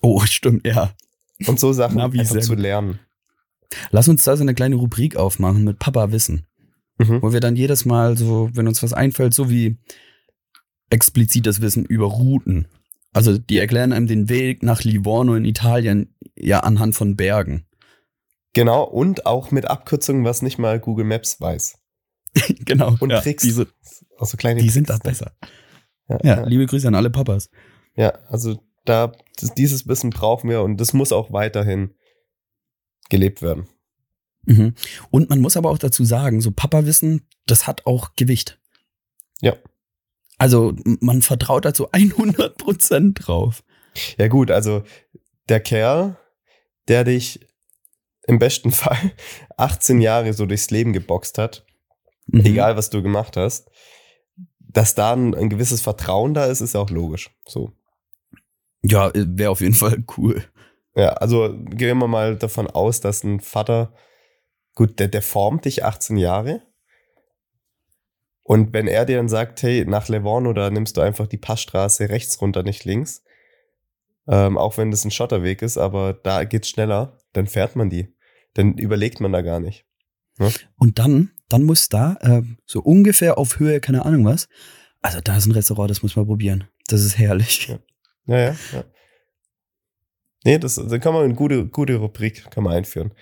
Oh, 0.00 0.20
stimmt, 0.24 0.66
ja. 0.66 0.94
Und 1.46 1.60
so 1.60 1.72
Sachen 1.72 1.98
Navi 1.98 2.24
zu 2.24 2.54
lernen. 2.54 3.00
Lass 3.90 4.08
uns 4.08 4.24
da 4.24 4.36
so 4.36 4.42
eine 4.42 4.54
kleine 4.54 4.76
Rubrik 4.76 5.16
aufmachen 5.16 5.64
mit 5.64 5.78
Papa 5.78 6.10
Wissen. 6.12 6.46
Mhm. 6.98 7.22
Wo 7.22 7.32
wir 7.32 7.40
dann 7.40 7.56
jedes 7.56 7.84
Mal 7.84 8.16
so, 8.16 8.50
wenn 8.54 8.66
uns 8.66 8.82
was 8.82 8.92
einfällt, 8.92 9.34
so 9.34 9.50
wie 9.50 9.78
explizites 10.90 11.60
Wissen 11.60 11.84
über 11.84 12.06
Routen 12.06 12.66
Also 13.12 13.38
die 13.38 13.58
erklären 13.58 13.92
einem 13.92 14.06
den 14.06 14.28
Weg 14.28 14.62
nach 14.62 14.82
Livorno 14.82 15.34
in 15.34 15.44
Italien 15.44 16.14
ja 16.36 16.60
anhand 16.60 16.94
von 16.96 17.14
Bergen. 17.16 17.66
Genau, 18.54 18.82
und 18.84 19.26
auch 19.26 19.50
mit 19.50 19.66
Abkürzungen, 19.66 20.24
was 20.24 20.42
nicht 20.42 20.58
mal 20.58 20.80
Google 20.80 21.04
Maps 21.04 21.40
weiß. 21.40 21.78
genau. 22.64 22.96
Und 22.98 23.10
ja, 23.10 23.20
Tricks. 23.20 23.42
Diese, 23.42 23.68
also 24.18 24.36
kleine 24.36 24.60
die 24.60 24.66
Tricks 24.66 24.74
sind 24.74 24.90
da 24.90 24.98
da. 24.98 25.08
besser. 25.08 25.32
Ja, 26.08 26.18
Ja, 26.22 26.36
ja. 26.40 26.46
liebe 26.46 26.66
Grüße 26.66 26.88
an 26.88 26.94
alle 26.94 27.10
Papas. 27.10 27.50
ja, 27.94 28.10
also 28.28 28.58
da, 28.84 29.12
das, 29.38 29.52
dieses 29.54 29.86
Wissen 29.86 30.10
brauchen 30.10 30.48
wir 30.48 30.62
und 30.62 30.78
das 30.80 30.94
muss 30.94 31.12
auch 31.12 31.30
weiterhin 31.32 31.94
gelebt 33.08 33.42
werden. 33.42 33.68
Mhm. 34.44 34.74
Und 35.10 35.30
man 35.30 35.40
muss 35.40 35.56
aber 35.56 35.70
auch 35.70 35.78
dazu 35.78 36.04
sagen, 36.04 36.40
so 36.40 36.50
Papa-Wissen, 36.50 37.26
das 37.46 37.66
hat 37.66 37.86
auch 37.86 38.14
Gewicht. 38.16 38.58
Ja. 39.40 39.56
Also 40.38 40.74
man 41.00 41.22
vertraut 41.22 41.64
da 41.64 41.74
zu 41.74 41.90
100 41.92 42.56
Prozent 42.58 43.26
drauf. 43.26 43.62
Ja 44.18 44.28
gut, 44.28 44.50
also 44.50 44.82
der 45.48 45.60
Kerl, 45.60 46.16
der 46.86 47.04
dich 47.04 47.40
im 48.26 48.38
besten 48.38 48.70
Fall 48.72 49.12
18 49.56 50.00
Jahre 50.00 50.32
so 50.32 50.46
durchs 50.46 50.70
Leben 50.70 50.92
geboxt 50.92 51.38
hat, 51.38 51.64
Mhm. 52.30 52.44
egal 52.44 52.76
was 52.76 52.90
du 52.90 53.02
gemacht 53.02 53.38
hast, 53.38 53.70
dass 54.58 54.94
da 54.94 55.14
ein, 55.14 55.34
ein 55.34 55.48
gewisses 55.48 55.80
Vertrauen 55.80 56.34
da 56.34 56.44
ist, 56.44 56.60
ist 56.60 56.74
ja 56.74 56.80
auch 56.80 56.90
logisch. 56.90 57.30
So. 57.46 57.72
Ja, 58.82 59.10
wäre 59.14 59.50
auf 59.50 59.62
jeden 59.62 59.72
Fall 59.74 60.04
cool. 60.18 60.44
Ja, 60.98 61.10
also 61.10 61.56
gehen 61.56 61.96
wir 61.98 62.08
mal 62.08 62.34
davon 62.34 62.66
aus, 62.66 63.00
dass 63.00 63.22
ein 63.22 63.38
Vater, 63.38 63.94
gut, 64.74 64.98
der, 64.98 65.06
der 65.06 65.22
formt 65.22 65.64
dich 65.64 65.84
18 65.84 66.16
Jahre. 66.16 66.60
Und 68.42 68.72
wenn 68.72 68.88
er 68.88 69.04
dir 69.04 69.18
dann 69.18 69.28
sagt, 69.28 69.62
hey, 69.62 69.84
nach 69.84 70.08
Livorno, 70.08 70.52
da 70.52 70.70
nimmst 70.70 70.96
du 70.96 71.00
einfach 71.00 71.28
die 71.28 71.36
Passstraße 71.36 72.08
rechts 72.08 72.40
runter, 72.40 72.64
nicht 72.64 72.84
links, 72.84 73.22
ähm, 74.26 74.58
auch 74.58 74.76
wenn 74.76 74.90
das 74.90 75.04
ein 75.04 75.12
Schotterweg 75.12 75.62
ist, 75.62 75.78
aber 75.78 76.14
da 76.14 76.42
geht's 76.42 76.68
schneller, 76.68 77.16
dann 77.32 77.46
fährt 77.46 77.76
man 77.76 77.90
die. 77.90 78.12
Dann 78.54 78.76
überlegt 78.76 79.20
man 79.20 79.30
da 79.32 79.42
gar 79.42 79.60
nicht. 79.60 79.86
Und 80.78 80.98
dann, 80.98 81.30
dann 81.48 81.62
muss 81.62 81.88
da 81.88 82.16
äh, 82.22 82.42
so 82.66 82.80
ungefähr 82.80 83.38
auf 83.38 83.60
Höhe, 83.60 83.80
keine 83.80 84.04
Ahnung 84.04 84.24
was. 84.24 84.48
Also 85.00 85.20
da 85.20 85.36
ist 85.36 85.46
ein 85.46 85.52
Restaurant, 85.52 85.92
das 85.92 86.02
muss 86.02 86.16
man 86.16 86.26
probieren. 86.26 86.64
Das 86.88 87.04
ist 87.04 87.18
herrlich. 87.18 87.68
Ja. 87.68 87.78
Ja, 88.26 88.38
ja, 88.38 88.56
ja. 88.72 88.84
Nee, 90.44 90.58
das, 90.58 90.76
da 90.76 90.98
kann 90.98 91.14
man 91.14 91.24
eine 91.24 91.34
gute, 91.34 91.66
gute 91.66 91.96
Rubrik 91.96 92.50
kann 92.50 92.64
man 92.64 92.74
einführen. 92.74 93.12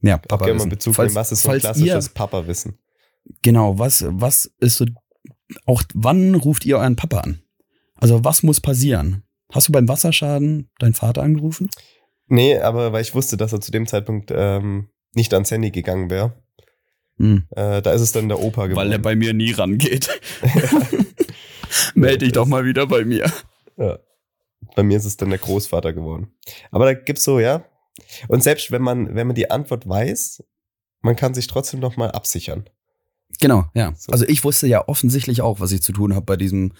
Ja, 0.00 0.16
Auch 0.16 0.22
Papa 0.22 0.46
gerne 0.46 0.58
mal 0.58 0.68
Bezug 0.68 0.94
falls, 0.94 1.12
nehmen, 1.12 1.20
was 1.20 1.32
ist 1.32 1.42
so 1.42 1.50
ein 1.50 1.60
klassisches 1.60 2.08
Papa-Wissen. 2.10 2.78
Genau, 3.42 3.78
was, 3.78 4.04
was 4.08 4.50
ist 4.58 4.76
so, 4.76 4.86
auch 5.66 5.82
wann 5.94 6.34
ruft 6.34 6.64
ihr 6.66 6.78
euren 6.78 6.96
Papa 6.96 7.20
an? 7.20 7.42
Also 7.96 8.24
was 8.24 8.42
muss 8.42 8.60
passieren? 8.60 9.24
Hast 9.52 9.68
du 9.68 9.72
beim 9.72 9.88
Wasserschaden 9.88 10.70
deinen 10.78 10.94
Vater 10.94 11.22
angerufen? 11.22 11.70
Nee, 12.26 12.58
aber 12.58 12.92
weil 12.92 13.02
ich 13.02 13.14
wusste, 13.14 13.36
dass 13.36 13.52
er 13.52 13.60
zu 13.60 13.72
dem 13.72 13.86
Zeitpunkt 13.86 14.30
ähm, 14.34 14.88
nicht 15.14 15.32
ans 15.32 15.50
Handy 15.50 15.70
gegangen 15.70 16.10
wäre. 16.10 16.34
Hm. 17.16 17.44
Äh, 17.50 17.82
da 17.82 17.92
ist 17.92 18.02
es 18.02 18.12
dann 18.12 18.28
der 18.28 18.38
Opa 18.38 18.66
geworden. 18.66 18.76
Weil 18.76 18.92
er 18.92 18.98
bei 18.98 19.16
mir 19.16 19.32
nie 19.32 19.52
rangeht. 19.52 20.08
Melde 21.94 22.18
dich 22.18 22.32
doch 22.32 22.46
mal 22.46 22.64
wieder 22.64 22.86
bei 22.86 23.04
mir. 23.04 23.30
ja. 23.76 23.98
Bei 24.76 24.82
mir 24.82 24.96
ist 24.96 25.04
es 25.04 25.16
dann 25.16 25.30
der 25.30 25.38
Großvater 25.38 25.92
geworden. 25.92 26.32
Aber 26.70 26.84
da 26.84 26.94
gibt's 26.94 27.24
so, 27.24 27.40
ja. 27.40 27.64
Und 28.28 28.42
selbst 28.42 28.70
wenn 28.70 28.82
man, 28.82 29.14
wenn 29.14 29.26
man 29.26 29.36
die 29.36 29.50
Antwort 29.50 29.88
weiß, 29.88 30.44
man 31.00 31.16
kann 31.16 31.34
sich 31.34 31.46
trotzdem 31.46 31.80
noch 31.80 31.96
mal 31.96 32.10
absichern. 32.10 32.68
Genau, 33.40 33.64
ja. 33.74 33.92
So. 33.96 34.12
Also 34.12 34.24
ich 34.26 34.44
wusste 34.44 34.66
ja 34.66 34.86
offensichtlich 34.86 35.42
auch, 35.42 35.60
was 35.60 35.72
ich 35.72 35.82
zu 35.82 35.92
tun 35.92 36.14
habe 36.14 36.26
bei 36.26 36.36
diesem 36.36 36.72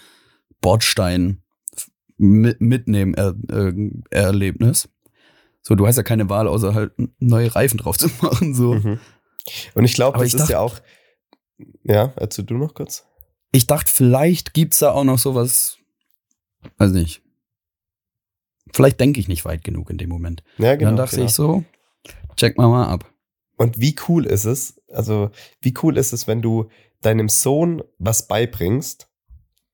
Bordstein 0.61 1.43
mit, 2.17 2.59
mitnehmen 2.59 3.13
er, 3.13 3.35
äh, 3.49 3.73
Erlebnis. 4.09 4.89
So, 5.61 5.75
du 5.75 5.87
hast 5.87 5.97
ja 5.97 6.03
keine 6.03 6.29
Wahl, 6.29 6.47
außer 6.47 6.73
halt 6.73 6.93
neue 7.19 7.53
Reifen 7.53 7.77
drauf 7.77 7.97
zu 7.97 8.09
machen. 8.21 8.53
So. 8.53 8.75
Mhm. 8.75 8.99
Und 9.73 9.85
ich 9.85 9.93
glaube, 9.93 10.17
das 10.19 10.27
ich 10.27 10.33
ist 10.33 10.49
ja 10.49 10.59
auch. 10.59 10.79
Ja, 11.83 12.13
erzähl 12.15 12.45
du 12.45 12.57
noch 12.57 12.73
kurz. 12.73 13.05
Ich 13.51 13.67
dachte, 13.67 13.91
vielleicht 13.91 14.53
gibt's 14.53 14.79
da 14.79 14.91
auch 14.91 15.03
noch 15.03 15.17
sowas, 15.17 15.77
weiß 16.77 16.91
nicht. 16.91 17.21
Vielleicht 18.73 18.99
denke 18.99 19.19
ich 19.19 19.27
nicht 19.27 19.45
weit 19.45 19.63
genug 19.63 19.89
in 19.89 19.97
dem 19.97 20.09
Moment. 20.09 20.43
Ja, 20.57 20.75
Dann 20.75 20.95
dachte 20.95 21.21
ich 21.21 21.31
so, 21.31 21.63
check 22.35 22.57
mal 22.57 22.67
mal 22.67 22.87
ab. 22.87 23.11
Und 23.57 23.79
wie 23.81 23.95
cool 24.07 24.25
ist 24.25 24.45
es, 24.45 24.81
also 24.89 25.31
wie 25.61 25.73
cool 25.83 25.97
ist 25.97 26.13
es, 26.13 26.27
wenn 26.27 26.41
du 26.41 26.69
deinem 27.01 27.29
Sohn 27.29 27.81
was 27.97 28.27
beibringst 28.27 29.07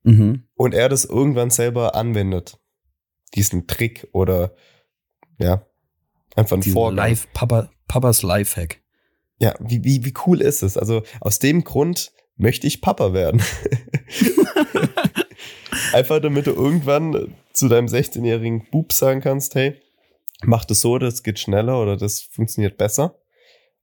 Mhm. 0.03 0.43
und 0.53 0.75
er 0.75 0.87
das 0.87 1.03
irgendwann 1.05 1.49
selber 1.49 1.95
anwendet. 1.95 2.59
Diesen 3.33 3.65
Trick 3.65 4.07
oder 4.11 4.53
ja, 5.39 5.65
einfach 6.35 6.57
ein 6.57 6.63
Vorgang. 6.63 6.95
Live, 6.95 7.27
Papa, 7.33 7.71
Papas 7.87 8.21
Lifehack. 8.21 8.81
Ja, 9.39 9.55
wie, 9.59 9.83
wie, 9.83 10.05
wie 10.05 10.13
cool 10.27 10.41
ist 10.41 10.61
es? 10.61 10.77
Also 10.77 11.01
aus 11.21 11.39
dem 11.39 11.63
Grund 11.63 12.11
möchte 12.37 12.67
ich 12.67 12.81
Papa 12.81 13.13
werden. 13.13 13.41
einfach 15.95 16.19
damit 16.19 16.47
du 16.47 16.51
irgendwann 16.51 17.33
zu 17.53 17.67
deinem 17.67 17.87
16-jährigen 17.87 18.67
Bub 18.69 18.91
sagen 18.93 19.21
kannst, 19.21 19.55
hey, 19.55 19.81
mach 20.43 20.65
das 20.65 20.81
so, 20.81 20.97
das 20.99 21.23
geht 21.23 21.39
schneller 21.39 21.81
oder 21.81 21.97
das 21.97 22.21
funktioniert 22.21 22.77
besser. 22.77 23.19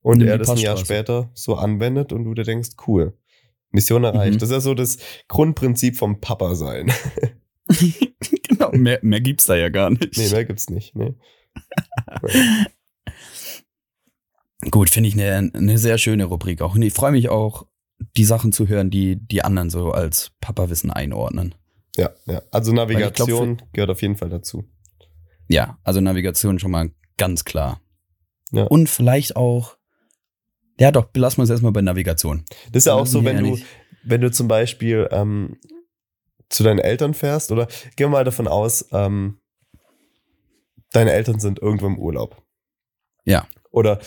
Und 0.01 0.19
Nimm 0.19 0.27
er 0.27 0.37
das 0.37 0.49
ein 0.49 0.57
Jahr 0.57 0.77
später 0.77 1.31
so 1.33 1.55
anwendet 1.55 2.13
und 2.13 2.25
du 2.25 2.33
dir 2.33 2.43
denkst, 2.43 2.71
cool, 2.87 3.17
Mission 3.71 4.03
erreicht. 4.03 4.35
Mhm. 4.35 4.39
Das 4.39 4.49
ist 4.49 4.53
ja 4.53 4.59
so 4.59 4.73
das 4.73 4.97
Grundprinzip 5.27 5.95
vom 5.97 6.19
Papa 6.21 6.55
sein. 6.55 6.91
genau, 8.47 8.71
mehr, 8.73 8.99
mehr 9.01 9.21
gibt's 9.21 9.45
da 9.45 9.55
ja 9.55 9.69
gar 9.69 9.89
nicht. 9.89 10.17
nee, 10.17 10.29
mehr 10.29 10.45
gibt's 10.45 10.69
nicht. 10.69 10.95
Nee. 10.95 11.13
Gut, 14.71 14.89
finde 14.89 15.09
ich 15.09 15.15
eine 15.15 15.51
eine 15.53 15.77
sehr 15.77 15.97
schöne 15.97 16.25
Rubrik 16.25 16.61
auch. 16.61 16.75
Und 16.75 16.81
ich 16.83 16.93
freue 16.93 17.11
mich 17.11 17.29
auch, 17.29 17.65
die 18.17 18.25
Sachen 18.25 18.51
zu 18.51 18.67
hören, 18.67 18.89
die 18.89 19.15
die 19.15 19.43
anderen 19.43 19.69
so 19.69 19.91
als 19.91 20.31
Papa-Wissen 20.41 20.91
einordnen. 20.91 21.55
Ja, 21.95 22.09
ja. 22.25 22.41
Also 22.51 22.71
ich 22.71 22.75
glaub, 22.75 22.89
Navigation 22.89 23.61
gehört 23.73 23.89
auf 23.91 24.01
jeden 24.01 24.15
Fall 24.15 24.29
dazu. 24.29 24.65
Ja, 25.47 25.77
also 25.83 26.01
Navigation 26.01 26.57
schon 26.59 26.71
mal 26.71 26.91
ganz 27.17 27.45
klar. 27.45 27.81
Ja. 28.51 28.63
Und 28.63 28.89
vielleicht 28.89 29.35
auch, 29.35 29.77
ja 30.79 30.91
doch, 30.91 31.05
belassen 31.05 31.37
wir 31.39 31.43
es 31.43 31.49
erstmal 31.49 31.71
bei 31.71 31.81
Navigation. 31.81 32.45
Das 32.71 32.81
ist 32.81 32.85
ja 32.85 32.93
auch 32.93 33.05
so, 33.05 33.23
wenn 33.23 33.37
du, 33.37 33.43
nicht- 33.51 33.65
wenn 34.03 34.21
du 34.21 34.31
zum 34.31 34.47
Beispiel 34.47 35.07
ähm, 35.11 35.59
zu 36.49 36.63
deinen 36.63 36.79
Eltern 36.79 37.13
fährst 37.13 37.51
oder 37.51 37.65
gehen 37.95 38.07
wir 38.07 38.09
mal 38.09 38.23
davon 38.23 38.47
aus, 38.47 38.87
ähm, 38.91 39.39
deine 40.91 41.11
Eltern 41.13 41.39
sind 41.39 41.59
irgendwo 41.59 41.87
im 41.87 41.97
Urlaub. 41.99 42.41
Ja. 43.25 43.47
Oder 43.71 43.99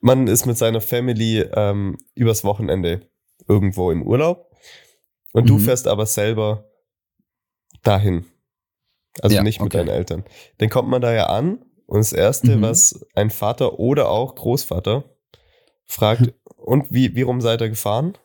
man 0.00 0.26
ist 0.26 0.46
mit 0.46 0.56
seiner 0.58 0.80
Family 0.80 1.40
ähm, 1.40 1.98
übers 2.14 2.44
Wochenende 2.44 3.08
irgendwo 3.48 3.90
im 3.90 4.02
Urlaub 4.02 4.50
und 5.32 5.48
du 5.48 5.54
Mhm. 5.54 5.60
fährst 5.60 5.86
aber 5.86 6.06
selber 6.06 6.69
dahin. 7.82 8.24
Also 9.20 9.36
Ja, 9.36 9.42
nicht 9.42 9.60
mit 9.60 9.74
okay. 9.74 9.78
deinen 9.84 9.94
Eltern. 9.94 10.24
Dann 10.58 10.68
kommt 10.70 10.88
man 10.88 11.00
da 11.02 11.12
ja 11.12 11.26
an 11.26 11.64
und 11.86 11.98
das 11.98 12.12
Erste, 12.12 12.56
Mhm. 12.56 12.62
was 12.62 13.06
ein 13.14 13.30
Vater 13.30 13.78
oder 13.78 14.08
auch 14.08 14.34
Großvater 14.34 15.04
fragt, 15.86 16.32
und 16.56 16.86
wie, 16.90 17.14
wie 17.16 17.22
rum 17.22 17.40
seid 17.40 17.60
ihr 17.62 17.68
gefahren? 17.70 18.16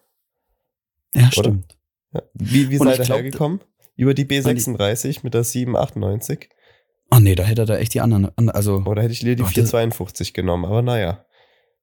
Ja, 1.14 1.32
stimmt. 1.32 1.78
Ja. 2.14 2.22
Wie, 2.34 2.70
wie 2.70 2.80
Und 2.80 2.88
seid 2.88 3.00
ihr 3.00 3.06
glaub, 3.06 3.18
hergekommen? 3.18 3.62
Über 3.96 4.14
die 4.14 4.26
B36 4.26 5.22
mit 5.24 5.34
der 5.34 5.44
798? 5.44 6.50
Ach 7.10 7.20
nee, 7.20 7.36
da 7.36 7.44
hätte 7.44 7.62
er 7.64 7.66
da 7.66 7.78
echt 7.78 7.94
die 7.94 8.02
anderen, 8.02 8.30
an- 8.36 8.50
also 8.50 8.84
Oder 8.86 9.02
hätte 9.04 9.14
ich 9.14 9.22
lieber 9.22 9.36
die 9.38 9.42
Oh, 9.44 9.46
das- 9.46 9.54
452 9.54 10.34
genommen? 10.34 10.66
Aber 10.66 10.82
naja. 10.82 11.26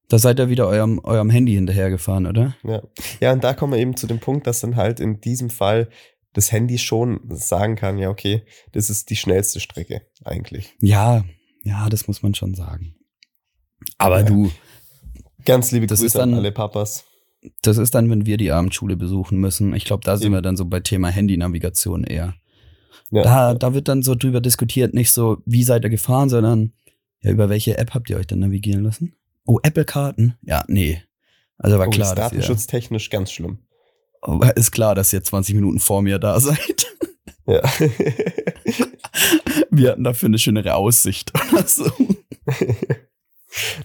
da 0.08 0.18
seid 0.18 0.38
ihr 0.38 0.50
wieder 0.50 0.68
eurem, 0.68 0.98
eurem 1.04 1.30
Handy 1.30 1.54
hinterhergefahren, 1.54 2.26
oder? 2.26 2.54
Ja. 2.64 2.82
ja, 3.20 3.32
und 3.32 3.42
da 3.42 3.54
kommen 3.54 3.72
wir 3.72 3.80
eben 3.80 3.96
zu 3.96 4.06
dem 4.06 4.18
Punkt, 4.18 4.46
dass 4.46 4.61
dann 4.61 4.76
halt 4.76 5.00
in 5.00 5.20
diesem 5.20 5.48
Fall 5.48 5.88
das 6.34 6.50
Handy 6.52 6.78
schon 6.78 7.20
sagen 7.30 7.76
kann, 7.76 7.98
ja, 7.98 8.08
okay, 8.10 8.42
das 8.72 8.90
ist 8.90 9.10
die 9.10 9.16
schnellste 9.16 9.60
Strecke 9.60 10.02
eigentlich. 10.24 10.74
Ja, 10.80 11.24
ja, 11.64 11.88
das 11.88 12.08
muss 12.08 12.22
man 12.22 12.34
schon 12.34 12.54
sagen. 12.54 12.94
Aber 13.98 14.20
Ja. 14.20 14.26
du, 14.26 14.50
Ganz 15.44 15.72
liebe 15.72 15.88
Das 15.88 15.98
Grüße 15.98 16.06
ist 16.06 16.14
dann- 16.16 16.32
an 16.34 16.38
alle 16.38 16.52
Papas. 16.52 17.04
das 17.62 17.76
ist 17.76 17.96
dann, 17.96 18.08
wenn 18.08 18.26
wir 18.26 18.36
die 18.36 18.52
Abendschule 18.52 18.96
besuchen 18.96 19.38
müssen. 19.38 19.74
Ich 19.74 19.84
glaube, 19.84 20.04
da 20.04 20.16
sind 20.16 20.26
Eben. 20.26 20.34
wir 20.36 20.42
dann 20.42 20.56
so 20.56 20.64
bei 20.66 20.78
Thema 20.78 21.08
Handynavigation 21.08 22.04
eher. 22.04 22.34
Ja, 23.10 23.22
Da, 23.24 23.54
da 23.54 23.74
wird 23.74 23.88
dann 23.88 24.02
so 24.04 24.14
drüber 24.14 24.40
diskutiert, 24.40 24.94
nicht 24.94 25.10
so, 25.10 25.38
wie 25.44 25.64
seid 25.64 25.82
ihr 25.84 25.90
gefahren, 25.90 26.28
sondern 26.28 26.72
ja, 27.22 27.32
über 27.32 27.48
welche 27.48 27.76
App 27.76 27.92
habt 27.92 28.08
ihr 28.08 28.18
euch 28.18 28.28
dann 28.28 28.38
navigieren 28.38 28.84
lassen? 28.84 29.14
Oh, 29.44 29.58
Apple-Karten? 29.62 30.36
Ja, 30.42 30.64
nee. 30.68 31.02
Also 31.58 31.76
war 31.78 31.88
oh, 31.88 31.90
klar, 31.90 32.14
das 32.14 32.26
ist 32.26 32.32
datenschutztechnisch 32.32 33.10
ganz 33.10 33.32
schlimm. 33.32 33.58
Aber 34.22 34.56
ist 34.56 34.70
klar, 34.72 34.94
dass 34.94 35.12
ihr 35.12 35.22
20 35.22 35.54
Minuten 35.54 35.78
vor 35.80 36.00
mir 36.02 36.18
da 36.18 36.40
seid. 36.40 36.87
Ja. 37.46 37.61
Wir 39.70 39.90
hatten 39.90 40.04
dafür 40.04 40.28
eine 40.28 40.38
schönere 40.38 40.74
Aussicht 40.74 41.32
oder 41.52 41.66
so. 41.66 41.90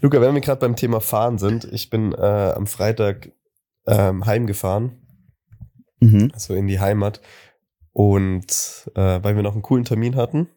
Luca, 0.02 0.22
wenn 0.22 0.34
wir 0.34 0.42
gerade 0.42 0.60
beim 0.62 0.76
Thema 0.76 1.02
Fahren 1.02 1.38
sind, 1.38 1.66
ich 1.66 1.90
bin 1.90 2.14
äh, 2.14 2.54
am 2.56 2.68
Freitag 2.68 3.32
ähm, 3.86 4.26
heimgefahren, 4.26 5.02
Mhm. 6.00 6.30
also 6.34 6.54
in 6.54 6.68
die 6.68 6.80
Heimat. 6.80 7.22
Und 7.92 8.90
äh, 8.96 9.20
weil 9.24 9.36
wir 9.36 9.42
noch 9.44 9.54
einen 9.54 9.64
coolen 9.64 9.84
Termin 9.86 10.16
hatten, 10.16 10.48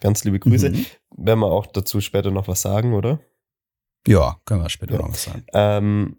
ganz 0.00 0.24
liebe 0.24 0.40
Grüße, 0.40 0.70
Mhm. 0.70 0.86
werden 1.16 1.40
wir 1.40 1.46
auch 1.52 1.66
dazu 1.66 2.00
später 2.00 2.30
noch 2.32 2.48
was 2.48 2.60
sagen, 2.62 2.92
oder? 2.94 3.20
Ja, 4.06 4.40
können 4.44 4.62
wir 4.62 4.68
später 4.68 4.94
Ja. 4.94 4.98
noch 5.02 5.10
was 5.10 5.22
sagen. 5.24 5.44
Ähm, 5.54 6.16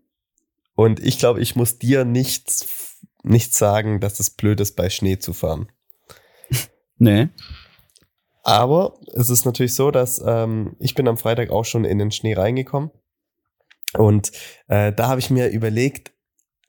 und 0.76 1.00
ich 1.02 1.20
glaube, 1.20 1.42
ich 1.42 1.56
muss 1.58 1.78
dir 1.78 2.06
nichts, 2.06 2.98
nichts 3.24 3.58
sagen, 3.58 4.00
dass 4.00 4.20
es 4.20 4.30
blöd 4.30 4.60
ist, 4.60 4.76
bei 4.76 4.90
Schnee 4.90 5.20
zu 5.20 5.34
fahren. 5.34 5.72
Nee. 7.02 7.30
Aber 8.44 9.00
es 9.14 9.30
ist 9.30 9.46
natürlich 9.46 9.74
so, 9.74 9.90
dass 9.90 10.22
ähm, 10.26 10.76
ich 10.80 10.96
bin 10.96 11.08
am 11.08 11.18
Freitag 11.18 11.50
auch 11.50 11.64
schon 11.64 11.86
in 11.86 11.98
den 11.98 12.12
Schnee 12.12 12.34
reingekommen. 12.34 12.92
Und 13.94 14.32
äh, 14.68 14.92
da 14.92 15.08
habe 15.08 15.20
ich 15.22 15.30
mir 15.30 15.48
überlegt, 15.50 16.12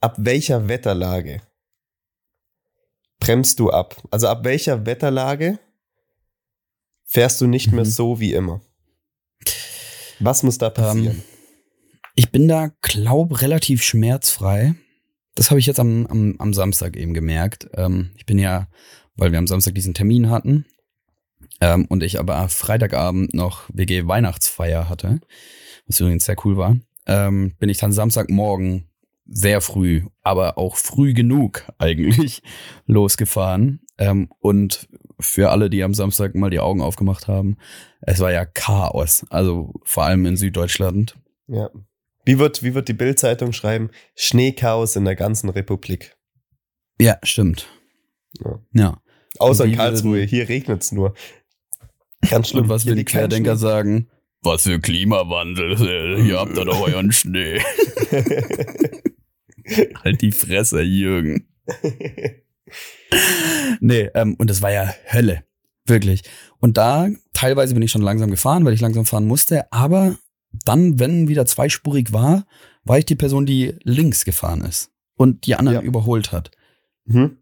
ab 0.00 0.14
welcher 0.18 0.68
Wetterlage 0.68 1.40
bremst 3.18 3.58
du 3.58 3.70
ab? 3.70 3.96
Also 4.10 4.28
ab 4.28 4.44
welcher 4.44 4.86
Wetterlage 4.86 5.58
fährst 7.04 7.40
du 7.40 7.46
nicht 7.46 7.72
mehr 7.72 7.84
Mhm. 7.84 7.90
so 7.90 8.20
wie 8.20 8.32
immer? 8.32 8.60
Was 10.20 10.42
muss 10.42 10.58
da 10.58 10.70
passieren? 10.70 11.16
Ähm, 11.16 11.22
ich 12.14 12.30
bin 12.30 12.46
da, 12.46 12.70
glaub, 12.82 13.40
relativ 13.42 13.82
schmerzfrei. 13.82 14.74
Das 15.34 15.50
habe 15.50 15.60
ich 15.60 15.66
jetzt 15.66 15.80
am, 15.80 16.06
am, 16.06 16.36
am 16.38 16.52
Samstag 16.52 16.96
eben 16.96 17.14
gemerkt. 17.14 17.68
Ähm, 17.74 18.10
ich 18.16 18.26
bin 18.26 18.38
ja, 18.38 18.68
weil 19.16 19.32
wir 19.32 19.38
am 19.38 19.46
Samstag 19.46 19.74
diesen 19.74 19.94
Termin 19.94 20.30
hatten 20.30 20.66
ähm, 21.60 21.86
und 21.86 22.02
ich 22.02 22.18
aber 22.18 22.48
Freitagabend 22.48 23.34
noch 23.34 23.68
WG-Weihnachtsfeier 23.72 24.88
hatte, 24.88 25.20
was 25.86 26.00
übrigens 26.00 26.24
sehr 26.24 26.36
cool 26.44 26.56
war, 26.56 26.76
ähm, 27.06 27.54
bin 27.58 27.68
ich 27.68 27.78
dann 27.78 27.92
Samstagmorgen 27.92 28.88
sehr 29.26 29.60
früh, 29.60 30.02
aber 30.22 30.58
auch 30.58 30.76
früh 30.76 31.14
genug 31.14 31.64
eigentlich 31.78 32.42
losgefahren. 32.86 33.80
Ähm, 33.98 34.28
und 34.40 34.88
für 35.20 35.50
alle, 35.50 35.70
die 35.70 35.82
am 35.84 35.94
Samstag 35.94 36.34
mal 36.34 36.50
die 36.50 36.60
Augen 36.60 36.80
aufgemacht 36.80 37.28
haben, 37.28 37.56
es 38.00 38.18
war 38.18 38.32
ja 38.32 38.44
Chaos. 38.44 39.24
Also 39.30 39.74
vor 39.84 40.04
allem 40.04 40.26
in 40.26 40.36
Süddeutschland. 40.36 41.16
Ja. 41.46 41.70
Wie 42.24 42.38
wird, 42.38 42.62
wie 42.62 42.74
wird 42.74 42.88
die 42.88 42.92
Bildzeitung 42.94 43.52
schreiben? 43.52 43.90
Schneechaos 44.14 44.96
in 44.96 45.04
der 45.04 45.16
ganzen 45.16 45.48
Republik. 45.48 46.16
Ja, 47.00 47.18
stimmt. 47.22 47.66
Ja. 48.44 48.58
Ja. 48.72 49.02
Außer 49.38 49.64
in 49.64 49.76
Karlsruhe, 49.76 50.18
würden- 50.18 50.28
hier 50.28 50.48
regnet's 50.48 50.92
nur. 50.92 51.14
Ganz 52.28 52.48
schlimm. 52.50 52.64
Und 52.64 52.68
was 52.68 52.82
Hier 52.82 52.90
will 52.90 52.98
die 52.98 53.04
Querdenker 53.04 53.52
Schnee. 53.56 53.60
sagen? 53.60 54.10
Was 54.42 54.62
für 54.64 54.78
Klimawandel? 54.80 56.24
Ihr 56.26 56.38
habt 56.38 56.56
da 56.56 56.64
doch 56.64 56.80
euren 56.80 57.12
Schnee. 57.12 57.60
halt 60.04 60.20
die 60.22 60.32
Fresse, 60.32 60.82
Jürgen. 60.82 61.48
Nee, 63.80 64.10
ähm, 64.14 64.34
und 64.38 64.50
das 64.50 64.62
war 64.62 64.70
ja 64.72 64.94
Hölle. 65.12 65.44
Wirklich. 65.86 66.22
Und 66.58 66.76
da, 66.76 67.08
teilweise 67.32 67.74
bin 67.74 67.82
ich 67.82 67.90
schon 67.90 68.02
langsam 68.02 68.30
gefahren, 68.30 68.64
weil 68.64 68.74
ich 68.74 68.80
langsam 68.80 69.06
fahren 69.06 69.26
musste, 69.26 69.70
aber 69.72 70.16
dann, 70.64 70.98
wenn 70.98 71.28
wieder 71.28 71.46
zweispurig 71.46 72.12
war, 72.12 72.46
war 72.84 72.98
ich 72.98 73.04
die 73.04 73.14
Person, 73.16 73.46
die 73.46 73.74
links 73.82 74.24
gefahren 74.24 74.62
ist 74.62 74.90
und 75.16 75.46
die 75.46 75.54
anderen 75.54 75.78
Ja. 75.80 75.82
überholt 75.82 76.32
hat. 76.32 76.50
Mhm. 77.04 77.38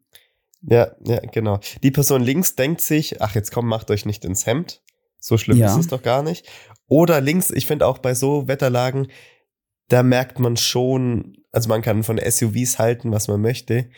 Ja, 0.62 0.88
ja, 1.04 1.20
genau. 1.20 1.60
Die 1.82 1.90
Person 1.92 2.22
links 2.22 2.56
denkt 2.56 2.80
sich, 2.80 3.22
ach, 3.22 3.34
jetzt 3.34 3.52
komm, 3.52 3.66
macht 3.66 3.90
euch 3.90 4.04
nicht 4.06 4.24
ins 4.24 4.44
Hemd. 4.46 4.82
So 5.20 5.38
schlimm 5.38 5.58
Ja. 5.58 5.72
ist 5.72 5.78
es 5.80 5.86
doch 5.88 6.02
gar 6.02 6.22
nicht. 6.22 6.46
Oder 6.88 7.20
links, 7.20 7.50
ich 7.50 7.66
finde 7.66 7.86
auch 7.86 7.98
bei 7.98 8.14
so 8.14 8.48
Wetterlagen, 8.48 9.08
da 9.88 10.02
merkt 10.02 10.38
man 10.38 10.56
schon, 10.56 11.36
also 11.52 11.68
man 11.68 11.82
kann 11.82 12.02
von 12.02 12.18
SUVs 12.18 12.78
halten, 12.78 13.12
was 13.12 13.28
man 13.28 13.40
möchte, 13.40 13.88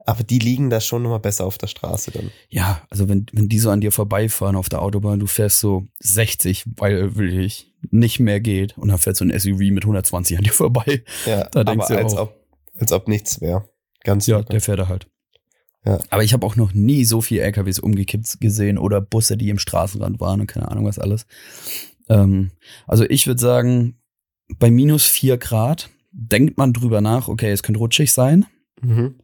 aber 0.00 0.22
die 0.24 0.38
liegen 0.38 0.70
da 0.70 0.80
schon 0.80 1.02
nochmal 1.02 1.20
besser 1.20 1.44
auf 1.46 1.58
der 1.58 1.66
Straße 1.66 2.10
dann. 2.10 2.30
Ja, 2.48 2.82
also 2.90 3.08
wenn, 3.08 3.26
wenn 3.32 3.48
die 3.48 3.58
so 3.58 3.70
an 3.70 3.80
dir 3.80 3.92
vorbeifahren 3.92 4.56
auf 4.56 4.68
der 4.68 4.82
Autobahn, 4.82 5.20
du 5.20 5.26
fährst 5.26 5.60
so 5.60 5.86
60, 6.00 6.64
weil 6.76 7.14
wirklich 7.16 7.69
nicht 7.90 8.20
mehr 8.20 8.40
geht 8.40 8.76
und 8.78 8.88
dann 8.88 8.98
fährt 8.98 9.16
so 9.16 9.24
ein 9.24 9.38
SUV 9.38 9.58
mit 9.70 9.84
120 9.84 10.36
an 10.38 10.44
dir 10.44 10.52
vorbei. 10.52 11.02
Ja, 11.26 11.48
Da 11.52 11.64
denkst 11.64 11.88
du 11.88 11.96
als 11.96 12.14
auch. 12.14 12.22
ob, 12.28 12.46
als 12.78 12.92
ob 12.92 13.08
nichts 13.08 13.40
wäre. 13.40 13.68
Ganz 14.04 14.26
Ja, 14.26 14.38
locker. 14.38 14.50
der 14.50 14.60
fährt 14.60 14.78
da 14.78 14.88
halt. 14.88 15.06
Ja. 15.84 15.98
Aber 16.10 16.22
ich 16.22 16.32
habe 16.34 16.44
auch 16.46 16.56
noch 16.56 16.74
nie 16.74 17.04
so 17.04 17.20
viel 17.22 17.40
LKWs 17.40 17.78
umgekippt 17.78 18.40
gesehen 18.40 18.76
oder 18.76 19.00
Busse, 19.00 19.36
die 19.38 19.48
im 19.48 19.58
Straßenrand 19.58 20.20
waren 20.20 20.40
und 20.42 20.46
keine 20.46 20.68
Ahnung 20.70 20.84
was 20.84 20.98
alles. 20.98 21.26
Ähm, 22.10 22.50
also 22.86 23.04
ich 23.08 23.26
würde 23.26 23.40
sagen, 23.40 23.98
bei 24.58 24.70
minus 24.70 25.06
vier 25.06 25.38
Grad 25.38 25.88
denkt 26.12 26.58
man 26.58 26.72
drüber 26.74 27.00
nach, 27.00 27.28
okay, 27.28 27.50
es 27.50 27.62
könnte 27.62 27.78
rutschig 27.78 28.12
sein, 28.12 28.46
Mhm. 28.82 29.20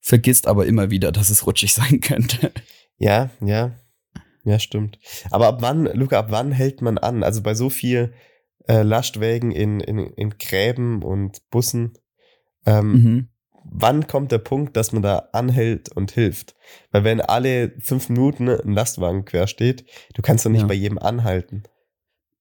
vergisst 0.00 0.46
aber 0.46 0.66
immer 0.66 0.90
wieder, 0.90 1.12
dass 1.12 1.30
es 1.30 1.46
rutschig 1.46 1.72
sein 1.74 2.00
könnte. 2.00 2.52
Ja, 2.98 3.30
ja. 3.44 3.72
Ja, 4.48 4.58
stimmt. 4.58 4.98
Aber 5.30 5.46
ab 5.48 5.58
wann, 5.60 5.84
Luca, 5.92 6.18
ab 6.20 6.28
wann 6.30 6.52
hält 6.52 6.80
man 6.80 6.96
an? 6.96 7.22
Also 7.22 7.42
bei 7.42 7.54
so 7.54 7.68
viel 7.68 8.14
äh, 8.66 8.82
Lastwagen 8.82 9.50
in, 9.50 9.80
in, 9.80 9.98
in 9.98 10.30
Gräben 10.38 11.02
und 11.02 11.48
Bussen, 11.50 11.92
ähm, 12.64 12.92
Mhm. 12.92 13.28
wann 13.64 14.06
kommt 14.06 14.32
der 14.32 14.38
Punkt, 14.38 14.74
dass 14.76 14.92
man 14.92 15.02
da 15.02 15.28
anhält 15.32 15.90
und 15.94 16.12
hilft? 16.12 16.54
Weil 16.92 17.04
wenn 17.04 17.20
alle 17.20 17.74
fünf 17.80 18.08
Minuten 18.08 18.48
ein 18.48 18.72
Lastwagen 18.72 19.26
quer 19.26 19.46
steht, 19.48 19.84
du 20.14 20.22
kannst 20.22 20.46
doch 20.46 20.50
nicht 20.50 20.62
Ja. 20.62 20.66
bei 20.66 20.74
jedem 20.74 20.98
anhalten. 20.98 21.64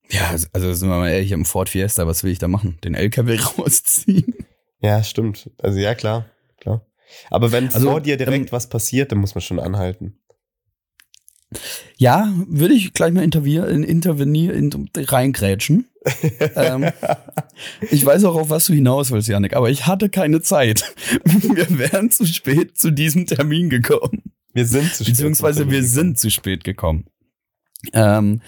Ja, 0.09 0.29
also 0.53 0.73
sind 0.73 0.87
wir 0.87 0.97
mal 0.99 1.09
ehrlich, 1.09 1.33
im 1.33 1.43
Ford 1.43 1.67
Fiesta, 1.67 2.07
was 2.07 2.23
will 2.23 2.31
ich 2.31 2.39
da 2.39 2.47
machen? 2.47 2.77
Den 2.85 2.93
LKW 2.95 3.37
rausziehen? 3.57 4.33
Ja, 4.79 5.03
stimmt. 5.03 5.49
Also 5.57 5.77
ja, 5.79 5.93
klar, 5.95 6.25
klar. 6.61 6.85
Aber 7.29 7.51
wenn 7.51 7.67
Also, 7.67 7.89
vor 7.89 7.99
dir 7.99 8.15
direkt 8.15 8.47
ähm, 8.47 8.51
was 8.53 8.69
passiert, 8.69 9.11
dann 9.11 9.19
muss 9.19 9.35
man 9.35 9.41
schon 9.41 9.59
anhalten. 9.59 10.19
Ja, 11.97 12.31
würde 12.47 12.73
ich 12.73 12.93
gleich 12.93 13.13
mal 13.13 13.23
intervenieren, 13.23 13.83
intervenieren, 13.83 14.89
reingrätschen. 14.95 15.87
ähm, 16.55 16.91
ich 17.89 18.05
weiß 18.05 18.25
auch, 18.25 18.35
auf 18.35 18.49
was 18.49 18.65
du 18.65 18.73
hinaus 18.73 19.11
willst, 19.11 19.27
Janik, 19.27 19.55
aber 19.55 19.69
ich 19.69 19.87
hatte 19.87 20.09
keine 20.09 20.41
Zeit. 20.41 20.93
Wir 21.23 21.77
wären 21.77 22.11
zu 22.11 22.25
spät 22.25 22.77
zu 22.77 22.91
diesem 22.91 23.25
Termin 23.25 23.69
gekommen. 23.69 24.23
Wir 24.53 24.65
sind 24.65 24.93
zu 24.93 25.03
spät. 25.03 25.15
Beziehungsweise 25.15 25.69
wir 25.69 25.83
sind 25.83 26.17
zu 26.17 26.31
spät 26.31 26.63
gekommen. 26.63 27.05
Ähm, 27.93 28.41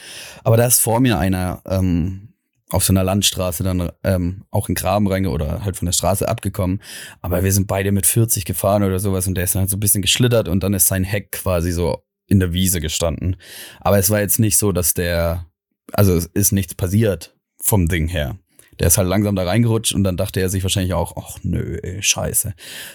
aber 0.44 0.58
da 0.58 0.66
ist 0.66 0.80
vor 0.80 1.00
mir 1.00 1.20
einer 1.20 1.62
ähm, 1.68 2.30
auf 2.72 2.84
so 2.84 2.94
einer 2.94 3.04
Landstraße 3.04 3.64
dann 3.64 3.92
ähm, 4.04 4.44
auch 4.52 4.70
in 4.70 4.76
Graben 4.76 5.08
reinge 5.08 5.30
oder 5.30 5.64
halt 5.64 5.78
von 5.78 5.86
der 5.86 5.94
Straße 5.94 6.28
abgekommen. 6.28 6.82
Aber 7.22 7.44
wir 7.44 7.52
sind 7.52 7.68
beide 7.68 7.92
mit 7.92 8.06
40 8.06 8.46
gefahren 8.46 8.84
oder 8.84 9.00
sowas 9.00 9.28
und 9.28 9.36
der 9.36 9.44
ist 9.44 9.56
dann 9.56 9.62
halt 9.62 9.70
so 9.70 9.78
ein 9.78 9.80
bisschen 9.80 10.02
geschlittert 10.02 10.48
und 10.48 10.64
dann 10.64 10.74
ist 10.74 10.88
sein 10.88 11.04
Heck 11.04 11.32
quasi 11.32 11.72
so 11.72 12.04
in 12.30 12.40
der 12.40 12.54
Wiese 12.54 12.80
gestanden. 12.82 13.36
Aber 13.80 13.98
es 13.98 14.10
war 14.10 14.20
jetzt 14.22 14.40
nicht 14.40 14.58
so, 14.58 14.72
dass 14.72 14.94
der, 14.94 15.46
also 15.92 16.14
es 16.16 16.26
ist 16.28 16.52
nichts 16.52 16.76
passiert 16.76 17.36
vom 17.62 17.88
Ding 17.88 18.08
her. 18.08 18.38
Der 18.80 18.88
ist 18.88 18.98
halt 18.98 19.10
langsam 19.10 19.36
da 19.36 19.44
reingerutscht 19.44 19.94
und 19.94 20.04
dann 20.06 20.16
dachte 20.16 20.40
er 20.40 20.50
sich 20.50 20.64
wahrscheinlich 20.64 20.94
auch, 20.94 21.18
ach 21.18 21.40
nö, 21.44 21.78
ey, 21.84 22.02
scheiße. 22.02 22.54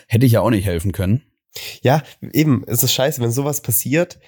Hätte 0.08 0.24
ich 0.26 0.32
ja 0.32 0.40
auch 0.40 0.50
nicht 0.50 0.64
helfen 0.64 0.92
können. 0.92 1.22
Ja, 1.82 2.02
eben, 2.32 2.64
es 2.66 2.82
ist 2.82 2.92
scheiße, 2.94 3.20
wenn 3.20 3.30
sowas 3.30 3.60
passiert. 3.60 4.18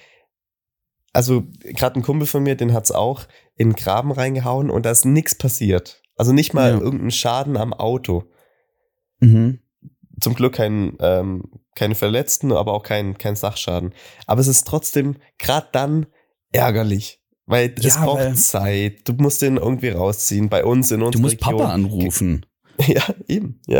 Also, 1.13 1.45
gerade 1.63 1.99
ein 1.99 2.03
Kumpel 2.03 2.27
von 2.27 2.43
mir, 2.43 2.55
den 2.55 2.73
hat's 2.73 2.91
auch 2.91 3.27
in 3.55 3.69
den 3.71 3.75
Graben 3.75 4.11
reingehauen 4.11 4.69
und 4.69 4.85
da 4.85 4.91
ist 4.91 5.03
nichts 5.05 5.33
passiert. 5.35 6.03
Also 6.15 6.31
nicht 6.31 6.53
mal 6.53 6.73
Ja. 6.73 6.79
irgendein 6.79 7.11
Schaden 7.11 7.57
am 7.57 7.73
Auto. 7.73 8.25
Mhm. 9.19 9.59
Zum 10.19 10.33
Glück 10.33 10.53
kein, 10.55 10.97
ähm, 10.99 11.43
keine 11.75 11.95
Verletzten, 11.95 12.51
aber 12.51 12.73
auch 12.73 12.83
kein, 12.83 13.17
kein 13.17 13.35
Sachschaden. 13.35 13.93
Aber 14.25 14.41
es 14.41 14.47
ist 14.47 14.65
trotzdem 14.67 15.17
gerade 15.37 15.67
dann 15.71 16.07
ärgerlich. 16.51 17.21
Weil 17.45 17.73
es 17.77 17.95
Ja, 17.95 18.03
braucht 18.05 18.19
weil- 18.21 18.35
Zeit. 18.35 19.07
Du 19.07 19.13
musst 19.13 19.41
den 19.41 19.57
irgendwie 19.57 19.89
rausziehen. 19.89 20.49
Bei 20.49 20.65
uns 20.65 20.91
in 20.91 20.99
Du 20.99 21.05
unserer 21.05 21.21
musst 21.21 21.35
Region. 21.35 21.57
Papa 21.59 21.71
anrufen. 21.73 22.45
Ja, 22.87 23.01
eben, 23.27 23.59
ja. 23.65 23.79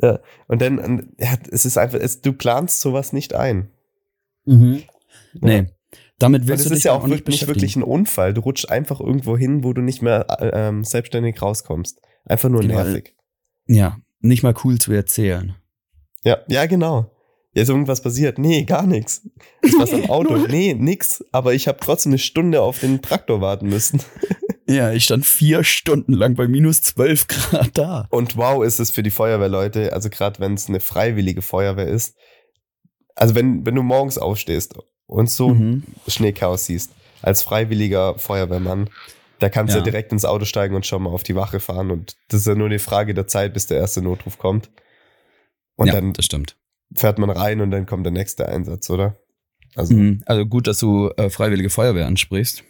ja. 0.00 0.20
Und 0.46 0.62
dann, 0.62 0.78
und, 0.78 1.08
ja, 1.18 1.34
es 1.50 1.64
ist 1.64 1.76
einfach, 1.76 1.98
es, 1.98 2.20
du 2.20 2.32
planst 2.32 2.80
sowas 2.80 3.12
nicht 3.12 3.34
ein. 3.34 3.70
Ja. 4.46 4.78
Nee. 5.40 5.66
Damit 6.20 6.42
Und 6.42 6.48
willst 6.48 6.62
es 6.64 6.68
du 6.68 6.74
ist 6.74 6.78
dich 6.78 6.84
ja 6.84 6.92
dann 6.92 7.02
auch 7.02 7.08
wirklich, 7.08 7.40
nicht 7.40 7.48
wirklich 7.48 7.74
ein 7.74 7.82
Unfall. 7.82 8.32
Du 8.34 8.42
rutschst 8.42 8.70
einfach 8.70 9.00
irgendwo 9.00 9.36
hin, 9.36 9.64
wo 9.64 9.72
du 9.72 9.82
nicht 9.82 10.00
mehr 10.00 10.26
äh, 10.40 10.50
ähm, 10.68 10.84
selbstständig 10.84 11.42
rauskommst. 11.42 12.00
Einfach 12.24 12.48
nur 12.50 12.60
Genau. 12.60 12.74
nervig. 12.74 13.16
Ja, 13.66 13.96
nicht 14.24 14.42
mal 14.42 14.54
cool 14.64 14.78
zu 14.78 14.92
erzählen. 14.92 15.54
Ja, 16.24 16.38
ja, 16.48 16.66
genau. 16.66 17.10
Ja, 17.54 17.62
ist 17.62 17.68
irgendwas 17.68 18.02
passiert? 18.02 18.38
Nee, 18.38 18.64
gar 18.64 18.86
nichts. 18.86 19.28
Ist 19.62 19.78
was 19.78 19.92
am 19.92 20.10
Auto? 20.10 20.36
Nee, 20.48 20.74
nix. 20.74 21.24
Aber 21.30 21.54
ich 21.54 21.68
habe 21.68 21.78
trotzdem 21.80 22.10
eine 22.10 22.18
Stunde 22.18 22.60
auf 22.62 22.80
den 22.80 23.00
Traktor 23.02 23.40
warten 23.40 23.68
müssen. 23.68 24.00
Ja, 24.66 24.92
ich 24.92 25.04
stand 25.04 25.26
vier 25.26 25.62
Stunden 25.62 26.14
lang 26.14 26.36
bei 26.36 26.48
minus 26.48 26.80
zwölf 26.80 27.26
Grad 27.26 27.76
da. 27.76 28.06
Und 28.08 28.38
wow, 28.38 28.64
ist 28.64 28.80
es 28.80 28.90
für 28.90 29.02
die 29.02 29.10
Feuerwehrleute, 29.10 29.92
also 29.92 30.08
gerade 30.08 30.40
wenn 30.40 30.54
es 30.54 30.70
eine 30.70 30.80
freiwillige 30.80 31.42
Feuerwehr 31.42 31.86
ist. 31.86 32.16
Also 33.14 33.34
wenn, 33.34 33.66
wenn 33.66 33.74
du 33.74 33.82
morgens 33.82 34.16
aufstehst 34.16 34.74
und 35.06 35.28
so 35.28 35.50
Mhm. 35.50 35.82
Schneechaos 36.08 36.64
siehst, 36.64 36.92
als 37.20 37.42
freiwilliger 37.42 38.18
Feuerwehrmann, 38.18 38.88
da 39.44 39.50
kannst 39.50 39.74
du 39.74 39.76
Ja. 39.78 39.84
ja 39.84 39.90
direkt 39.90 40.10
ins 40.10 40.24
Auto 40.24 40.46
steigen 40.46 40.74
und 40.74 40.86
schon 40.86 41.02
mal 41.02 41.10
auf 41.10 41.22
die 41.22 41.34
Wache 41.34 41.60
fahren. 41.60 41.90
Und 41.90 42.16
das 42.28 42.40
ist 42.40 42.46
ja 42.46 42.54
nur 42.54 42.64
eine 42.64 42.78
Frage 42.78 43.12
der 43.12 43.26
Zeit, 43.26 43.52
bis 43.52 43.66
der 43.66 43.76
erste 43.76 44.00
Notruf 44.00 44.38
kommt. 44.38 44.70
Und 45.76 45.88
ja, 45.88 45.92
dann 45.92 46.14
das 46.14 46.24
stimmt. 46.24 46.56
fährt 46.94 47.18
man 47.18 47.28
rein 47.28 47.60
und 47.60 47.70
dann 47.70 47.84
kommt 47.84 48.06
der 48.06 48.12
nächste 48.12 48.48
Einsatz, 48.48 48.88
oder? 48.88 49.18
Also, 49.74 49.92
mhm. 49.92 50.22
also 50.24 50.46
gut, 50.46 50.66
dass 50.66 50.78
du 50.78 51.10
äh, 51.18 51.28
Freiwillige 51.28 51.68
Feuerwehr 51.68 52.06
ansprichst. 52.06 52.64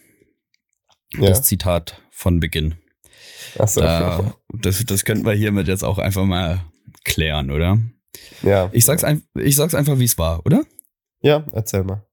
Ja. 1.13 1.29
Das 1.29 1.43
Zitat 1.43 2.01
von 2.11 2.41
Beginn. 2.41 2.75
Ach 3.57 3.69
so. 3.69 3.79
Da, 3.79 4.33
das, 4.49 4.83
das 4.85 5.05
könnten 5.05 5.25
wir 5.25 5.31
hiermit 5.31 5.69
jetzt 5.69 5.85
auch 5.85 5.97
einfach 5.97 6.25
mal 6.25 6.59
klären, 7.05 7.51
oder? 7.51 7.79
Ja. 8.41 8.69
Ich 8.73 8.83
sag's, 8.83 9.05
ein, 9.05 9.23
ich 9.35 9.55
sag's 9.55 9.75
einfach, 9.75 9.97
wie 9.97 10.03
es 10.03 10.17
war, 10.17 10.45
oder? 10.45 10.65
Ja, 11.21 11.45
erzähl 11.53 11.85
mal. 11.85 12.05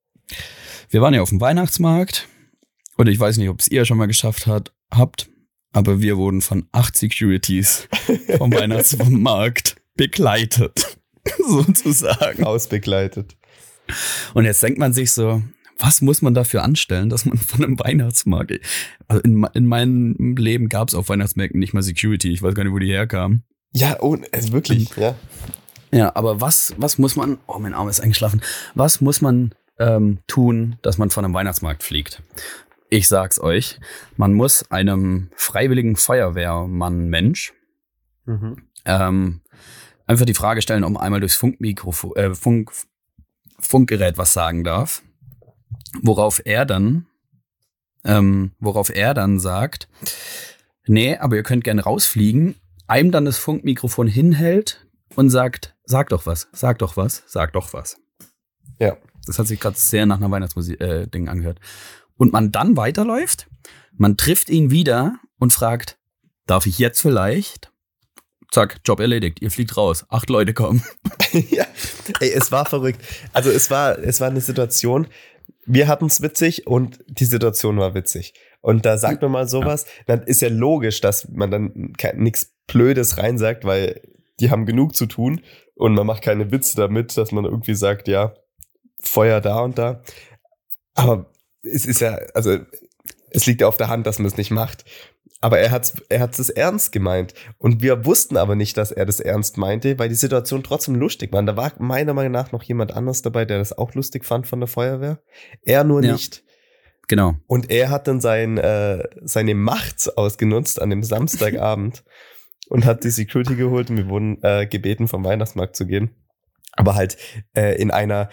Wir 0.88 1.00
waren 1.00 1.14
ja 1.14 1.22
auf 1.22 1.30
dem 1.30 1.40
Weihnachtsmarkt 1.40 2.28
und 2.96 3.08
ich 3.08 3.18
weiß 3.18 3.36
nicht, 3.38 3.48
ob 3.48 3.60
es 3.60 3.68
ihr 3.68 3.84
schon 3.84 3.98
mal 3.98 4.06
geschafft 4.06 4.46
hat, 4.46 4.72
habt, 4.90 5.28
aber 5.72 6.00
wir 6.00 6.16
wurden 6.16 6.40
von 6.40 6.66
acht 6.72 6.96
Securities 6.96 7.88
vom 8.36 8.52
Weihnachtsmarkt 8.54 9.76
begleitet, 9.96 10.98
sozusagen. 11.38 12.44
Ausbegleitet. 12.44 13.36
Und 14.34 14.44
jetzt 14.44 14.62
denkt 14.62 14.78
man 14.78 14.92
sich 14.92 15.12
so, 15.12 15.42
was 15.78 16.00
muss 16.00 16.22
man 16.22 16.34
dafür 16.34 16.62
anstellen, 16.62 17.08
dass 17.08 17.24
man 17.24 17.38
von 17.38 17.64
einem 17.64 17.78
Weihnachtsmarkt. 17.78 18.60
Also 19.08 19.22
in, 19.22 19.46
in 19.54 19.66
meinem 19.66 20.36
Leben 20.36 20.68
gab 20.68 20.88
es 20.88 20.94
auf 20.94 21.08
Weihnachtsmärkten 21.08 21.58
nicht 21.58 21.74
mal 21.74 21.82
Security. 21.82 22.30
Ich 22.32 22.42
weiß 22.42 22.54
gar 22.54 22.64
nicht, 22.64 22.72
wo 22.72 22.78
die 22.78 22.92
herkamen. 22.92 23.42
Ja, 23.72 23.96
oh, 24.00 24.16
also 24.32 24.52
wirklich, 24.52 24.94
ja. 24.96 25.14
Ja, 25.90 26.14
aber 26.14 26.40
was, 26.40 26.74
was 26.78 26.98
muss 26.98 27.16
man, 27.16 27.38
oh, 27.46 27.58
mein 27.58 27.74
Arm 27.74 27.88
ist 27.88 28.00
eingeschlafen, 28.00 28.40
was 28.74 29.00
muss 29.00 29.20
man 29.20 29.54
ähm, 29.78 30.18
tun, 30.26 30.76
dass 30.82 30.98
man 30.98 31.10
von 31.10 31.24
einem 31.24 31.34
Weihnachtsmarkt 31.34 31.82
fliegt? 31.82 32.22
Ich 32.92 33.08
sag's 33.08 33.40
euch, 33.40 33.80
man 34.18 34.34
muss 34.34 34.70
einem 34.70 35.30
freiwilligen 35.34 35.96
Feuerwehrmann 35.96 37.08
Mensch 37.08 37.54
mhm. 38.26 38.68
ähm, 38.84 39.40
einfach 40.06 40.26
die 40.26 40.34
Frage 40.34 40.60
stellen, 40.60 40.84
um 40.84 40.98
einmal 40.98 41.20
durchs 41.20 41.36
Funkmikrofon, 41.36 42.14
äh, 42.16 42.34
Funk, 42.34 42.70
Funkgerät 43.58 44.18
was 44.18 44.34
sagen 44.34 44.62
darf. 44.62 45.02
Worauf 46.02 46.42
er 46.44 46.66
dann, 46.66 47.06
ähm, 48.04 48.52
worauf 48.58 48.94
er 48.94 49.14
dann 49.14 49.40
sagt, 49.40 49.88
nee, 50.86 51.16
aber 51.16 51.36
ihr 51.36 51.44
könnt 51.44 51.64
gerne 51.64 51.84
rausfliegen, 51.84 52.56
einem 52.88 53.10
dann 53.10 53.24
das 53.24 53.38
Funkmikrofon 53.38 54.06
hinhält 54.06 54.86
und 55.16 55.30
sagt, 55.30 55.74
sag 55.84 56.10
doch 56.10 56.26
was, 56.26 56.48
sag 56.52 56.78
doch 56.80 56.98
was, 56.98 57.22
sag 57.26 57.54
doch 57.54 57.72
was. 57.72 57.96
Ja. 58.78 58.98
Das 59.24 59.38
hat 59.38 59.46
sich 59.46 59.60
gerade 59.60 59.78
sehr 59.78 60.04
nach 60.04 60.18
einer 60.18 60.30
Weihnachtsmusik-Ding 60.30 61.26
äh, 61.26 61.30
angehört. 61.30 61.58
Und 62.16 62.32
man 62.32 62.52
dann 62.52 62.76
weiterläuft, 62.76 63.48
man 63.96 64.16
trifft 64.16 64.48
ihn 64.48 64.70
wieder 64.70 65.18
und 65.38 65.52
fragt, 65.52 65.98
darf 66.46 66.66
ich 66.66 66.78
jetzt 66.78 67.00
vielleicht? 67.00 67.72
Zack, 68.50 68.80
Job 68.84 69.00
erledigt, 69.00 69.40
ihr 69.40 69.50
fliegt 69.50 69.76
raus, 69.76 70.04
acht 70.08 70.28
Leute 70.28 70.52
kommen. 70.52 70.82
ja, 71.32 71.64
ey, 72.20 72.30
es 72.32 72.52
war 72.52 72.66
verrückt. 72.66 73.00
Also 73.32 73.50
es 73.50 73.70
war, 73.70 73.98
es 73.98 74.20
war 74.20 74.28
eine 74.28 74.42
Situation, 74.42 75.06
wir 75.64 75.88
hatten 75.88 76.06
es 76.06 76.20
witzig 76.20 76.66
und 76.66 76.98
die 77.06 77.24
Situation 77.24 77.78
war 77.78 77.94
witzig. 77.94 78.34
Und 78.60 78.84
da 78.84 78.98
sagt 78.98 79.22
man 79.22 79.30
mal 79.30 79.48
sowas, 79.48 79.86
dann 80.06 80.22
ist 80.22 80.42
ja 80.42 80.48
logisch, 80.48 81.00
dass 81.00 81.28
man 81.28 81.50
dann 81.50 81.94
nichts 82.14 82.52
Blödes 82.66 83.18
reinsagt, 83.18 83.64
weil 83.64 84.00
die 84.40 84.50
haben 84.50 84.66
genug 84.66 84.94
zu 84.94 85.06
tun 85.06 85.40
und 85.74 85.94
man 85.94 86.06
macht 86.06 86.22
keine 86.22 86.50
Witze 86.50 86.76
damit, 86.76 87.16
dass 87.16 87.32
man 87.32 87.44
irgendwie 87.44 87.74
sagt, 87.74 88.08
ja, 88.08 88.34
Feuer 89.00 89.40
da 89.40 89.60
und 89.60 89.78
da. 89.78 90.02
Aber 90.94 91.31
es 91.62 91.86
ist 91.86 92.00
ja, 92.00 92.18
also 92.34 92.58
es 93.30 93.46
liegt 93.46 93.60
ja 93.60 93.68
auf 93.68 93.76
der 93.76 93.88
Hand, 93.88 94.06
dass 94.06 94.18
man 94.18 94.26
es 94.26 94.36
nicht 94.36 94.50
macht. 94.50 94.84
Aber 95.40 95.58
er 95.58 95.72
hat 95.72 95.92
er 96.08 96.20
hat's 96.20 96.38
es 96.38 96.50
ernst 96.50 96.92
gemeint. 96.92 97.34
Und 97.58 97.82
wir 97.82 98.04
wussten 98.04 98.36
aber 98.36 98.54
nicht, 98.54 98.76
dass 98.76 98.92
er 98.92 99.06
das 99.06 99.18
ernst 99.18 99.56
meinte, 99.56 99.98
weil 99.98 100.08
die 100.08 100.14
Situation 100.14 100.62
trotzdem 100.62 100.94
lustig 100.94 101.32
war. 101.32 101.40
Und 101.40 101.46
da 101.46 101.56
war 101.56 101.72
meiner 101.78 102.14
Meinung 102.14 102.32
nach 102.32 102.52
noch 102.52 102.62
jemand 102.62 102.92
anders 102.94 103.22
dabei, 103.22 103.44
der 103.44 103.58
das 103.58 103.76
auch 103.76 103.92
lustig 103.94 104.24
fand 104.24 104.46
von 104.46 104.60
der 104.60 104.68
Feuerwehr. 104.68 105.20
Er 105.62 105.82
nur 105.82 106.02
ja. 106.04 106.12
nicht. 106.12 106.44
Genau. 107.08 107.34
Und 107.48 107.70
er 107.70 107.90
hat 107.90 108.06
dann 108.06 108.20
sein, 108.20 108.56
äh, 108.56 109.02
seine 109.22 109.56
Macht 109.56 110.16
ausgenutzt 110.16 110.80
an 110.80 110.90
dem 110.90 111.02
Samstagabend 111.02 112.04
und 112.68 112.84
hat 112.84 113.02
die 113.02 113.10
Security 113.10 113.56
geholt 113.56 113.90
und 113.90 113.96
wir 113.96 114.08
wurden 114.08 114.38
äh, 114.42 114.66
gebeten, 114.66 115.08
vom 115.08 115.24
Weihnachtsmarkt 115.24 115.74
zu 115.74 115.86
gehen. 115.86 116.12
Aber 116.74 116.94
halt 116.94 117.16
äh, 117.54 117.74
in 117.82 117.90
einer 117.90 118.30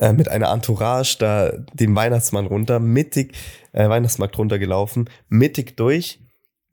äh, 0.00 0.12
mit 0.12 0.28
einer 0.28 0.50
Entourage 0.50 1.16
da 1.18 1.52
den 1.72 1.94
Weihnachtsmann 1.94 2.46
runter, 2.46 2.80
mittig, 2.80 3.34
äh, 3.72 3.88
Weihnachtsmarkt 3.88 4.36
runtergelaufen, 4.36 5.08
mittig 5.28 5.76
durch 5.76 6.18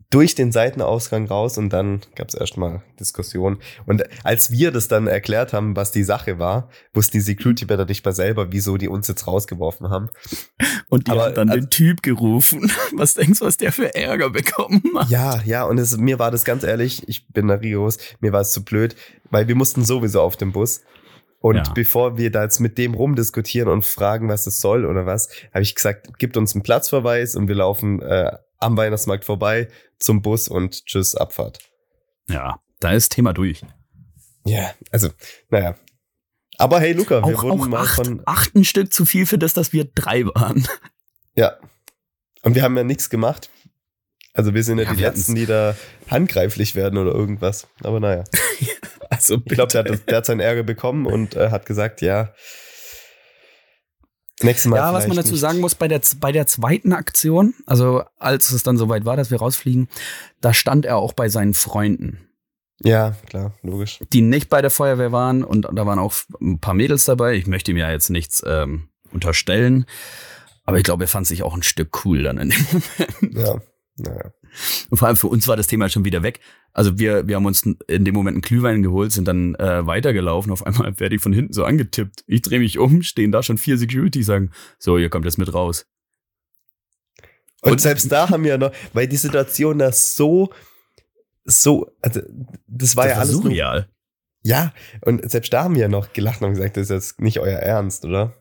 durch 0.10 0.36
den 0.36 0.54
Seitenausgang 0.54 1.28
raus 1.28 1.58
und 1.58 1.70
dann 1.70 2.00
gab 2.16 2.30
es 2.30 2.34
erstmal 2.34 2.82
Diskussion. 3.00 3.58
Und 3.86 4.04
als 4.24 4.52
wir 4.52 4.72
das 4.72 4.88
dann 4.88 5.08
erklärt 5.08 5.52
haben, 5.52 5.76
was 5.76 5.92
die 5.92 6.04
Sache 6.04 6.40
war, 6.40 6.70
wussten 6.94 7.18
die 7.18 7.22
Security-Better 7.22 7.86
nicht 7.86 8.06
mal 8.06 8.14
selber, 8.14 8.52
wieso 8.52 8.78
die 8.78 8.88
uns 8.88 9.10
jetzt 9.10 9.28
rausgeworfen 9.28 9.90
haben. 9.90 10.10
Und 10.88 11.08
die 11.08 11.12
Aber, 11.12 11.26
haben 11.26 11.36
dann 11.36 11.50
also, 11.50 11.62
den 11.62 11.70
Typ 11.70 12.04
gerufen. 12.04 12.72
Was 12.96 13.16
denkst 13.16 13.40
du, 13.40 13.46
was 13.46 13.58
der 13.58 13.74
für 13.74 13.94
Ärger 13.94 14.30
bekommen 14.30 14.82
hat? 14.96 15.10
Ja, 15.10 15.42
ja, 15.44 15.66
und 15.66 15.78
es, 15.78 15.98
mir 15.98 16.20
war 16.20 16.32
das 16.32 16.46
ganz 16.46 16.64
ehrlich, 16.64 17.04
ich 17.08 17.28
bin 17.28 17.48
der 17.48 17.62
Rios, 17.62 17.98
mir 18.22 18.32
war 18.32 18.42
es 18.42 18.52
zu 18.52 18.64
blöd, 18.64 18.96
weil 19.30 19.48
wir 19.48 19.56
mussten 19.56 19.84
sowieso 19.84 20.22
auf 20.22 20.38
dem 20.38 20.54
Bus. 20.54 20.82
Und 21.40 21.56
ja. 21.58 21.74
bevor 21.74 22.18
wir 22.18 22.32
da 22.32 22.44
jetzt 22.44 22.60
mit 22.60 22.78
dem 22.78 22.94
rumdiskutieren 22.94 23.70
und 23.70 23.86
fragen, 23.86 24.28
was 24.28 24.46
das 24.46 24.60
soll 24.60 24.86
oder 24.86 25.06
was, 25.06 25.30
habe 25.54 25.62
ich 25.62 25.76
gesagt, 25.76 26.18
gibt 26.18 26.36
uns 26.36 26.56
einen 26.56 26.64
Platzverweis 26.64 27.36
und 27.36 27.48
wir 27.48 27.56
laufen 27.56 28.02
äh, 28.02 28.32
am 28.58 28.76
Weihnachtsmarkt 28.76 29.24
vorbei 29.24 29.68
zum 30.00 30.22
Bus 30.22 30.48
und 30.48 30.86
tschüss, 30.86 31.16
Abfahrt. 31.16 31.60
Ja, 32.28 32.60
da 32.80 32.92
ist 32.92 33.12
Thema 33.12 33.34
durch. 33.34 33.62
Ja, 34.46 34.72
also, 34.92 35.10
naja. 35.50 35.76
Aber 36.58 36.80
hey, 36.80 36.94
Luca, 36.94 37.24
wir 37.24 37.38
auch, 37.38 37.44
wurden 37.44 37.62
auch 37.62 37.68
mal 37.68 37.84
acht, 37.84 37.96
von. 37.96 38.22
Acht 38.26 38.56
ein 38.56 38.64
Stück 38.64 38.92
zu 38.92 39.06
viel 39.06 39.26
für 39.26 39.38
das, 39.38 39.54
dass 39.54 39.74
wir 39.74 39.86
drei 39.86 40.26
waren. 40.26 40.68
Ja. 41.36 41.58
Und 42.42 42.56
wir 42.56 42.64
haben 42.64 42.76
ja 42.76 42.84
nichts 42.84 43.12
gemacht. 43.12 43.52
Also 44.38 44.54
wir 44.54 44.64
sind 44.64 44.78
ja, 44.78 44.84
ja 44.84 44.94
die 44.94 45.02
Letzten, 45.02 45.34
die 45.34 45.48
da 45.48 45.76
handgreiflich 46.12 46.76
werden 46.76 47.00
oder 47.00 47.12
irgendwas. 47.12 47.68
Aber 47.84 48.00
naja. 48.00 48.24
also 49.10 49.38
ich 49.44 49.46
glaube, 49.46 49.72
der, 49.72 49.84
hat, 49.84 50.08
der 50.08 50.18
hat 50.18 50.26
seinen 50.28 50.42
Ärger 50.42 50.62
bekommen 50.62 51.08
und 51.08 51.36
äh, 51.36 51.50
hat 51.50 51.66
gesagt, 51.66 52.02
ja, 52.02 52.34
Nächstes 54.44 54.70
Mal 54.70 54.78
ja, 54.78 54.94
was 54.94 55.08
man 55.08 55.18
dazu 55.18 55.32
nicht. 55.32 55.40
sagen 55.40 55.60
muss, 55.60 55.74
bei 55.74 55.88
der, 55.88 56.00
bei 56.20 56.32
der 56.32 56.46
zweiten 56.46 56.94
Aktion, 56.94 57.56
also 57.66 58.04
als 58.20 58.52
es 58.52 58.62
dann 58.62 58.78
soweit 58.78 59.04
war, 59.04 59.18
dass 59.18 59.32
wir 59.32 59.40
rausfliegen, 59.40 59.90
da 60.42 60.54
stand 60.54 60.86
er 60.86 60.98
auch 60.98 61.14
bei 61.14 61.28
seinen 61.28 61.56
Freunden. 61.56 62.20
Ja, 62.84 63.16
klar, 63.28 63.56
logisch. 63.64 63.98
Die 64.14 64.22
nicht 64.22 64.50
bei 64.50 64.62
der 64.62 64.70
Feuerwehr 64.70 65.12
waren 65.12 65.44
und 65.44 65.64
da 65.64 65.86
waren 65.88 65.98
auch 65.98 66.14
ein 66.40 66.60
paar 66.60 66.76
Mädels 66.76 67.06
dabei. 67.06 67.34
Ich 67.34 67.48
möchte 67.48 67.72
ihm 67.72 67.78
ja 67.78 67.90
jetzt 67.90 68.12
nichts 68.12 68.44
ähm, 68.46 68.90
unterstellen, 69.12 69.88
aber 70.66 70.78
ich 70.78 70.84
glaube, 70.84 71.06
er 71.06 71.08
fand 71.08 71.26
sich 71.26 71.42
auch 71.42 71.56
ein 71.56 71.64
Stück 71.64 72.06
cool 72.06 72.22
dann 72.22 72.38
in 72.38 72.50
dem 72.52 72.66
Moment. 72.68 73.36
Ja, 73.36 73.60
naja. 73.98 74.32
Und 74.90 74.98
vor 74.98 75.08
allem 75.08 75.18
für 75.18 75.28
uns 75.28 75.48
war 75.48 75.58
das 75.58 75.68
Thema 75.68 75.90
schon 75.90 76.06
wieder 76.06 76.24
weg. 76.24 76.40
Also 76.72 76.98
wir, 77.00 77.28
wir 77.28 77.36
haben 77.36 77.46
uns 77.46 77.64
in 77.64 78.06
dem 78.06 78.14
Moment 78.14 78.36
einen 78.36 78.42
Glühwein 78.42 78.84
geholt, 78.84 79.12
sind 79.12 79.28
dann 79.28 79.56
äh, 79.56 79.86
weitergelaufen. 79.86 80.52
Auf 80.52 80.66
einmal 80.66 81.00
werde 81.00 81.16
ich 81.16 81.22
von 81.22 81.34
hinten 81.34 81.54
so 81.54 81.66
angetippt. 81.66 82.24
Ich 82.28 82.42
drehe 82.42 82.60
mich 82.60 82.78
um, 82.78 83.02
stehen 83.02 83.32
da 83.32 83.44
schon 83.44 83.58
vier 83.58 83.78
Security, 83.78 84.24
sagen, 84.24 84.52
so, 84.80 84.98
ihr 84.98 85.10
kommt 85.10 85.26
jetzt 85.26 85.38
mit 85.38 85.54
raus. 85.54 85.86
Und, 87.62 87.74
und 87.74 87.82
selbst 87.82 88.12
da 88.12 88.30
haben 88.30 88.44
wir 88.44 88.58
noch, 88.58 88.72
weil 88.94 89.08
die 89.08 89.18
Situation 89.18 89.80
da 89.80 89.92
so, 89.92 90.54
so, 91.44 91.92
also 92.02 92.22
das 92.68 92.96
war 92.96 93.06
das 93.06 93.12
ja 93.12 93.18
war 93.18 93.22
alles 93.22 93.32
surreal. 93.32 93.80
Nur, 93.80 93.88
ja, 94.44 94.74
und 95.02 95.30
selbst 95.30 95.52
da 95.52 95.64
haben 95.64 95.76
wir 95.76 95.82
ja 95.82 95.88
noch 95.88 96.14
gelacht 96.14 96.42
und 96.42 96.52
gesagt, 96.52 96.78
das 96.78 96.84
ist 96.84 96.90
jetzt 96.90 97.22
nicht 97.22 97.40
euer 97.40 97.60
Ernst, 97.60 98.06
oder? 98.06 98.34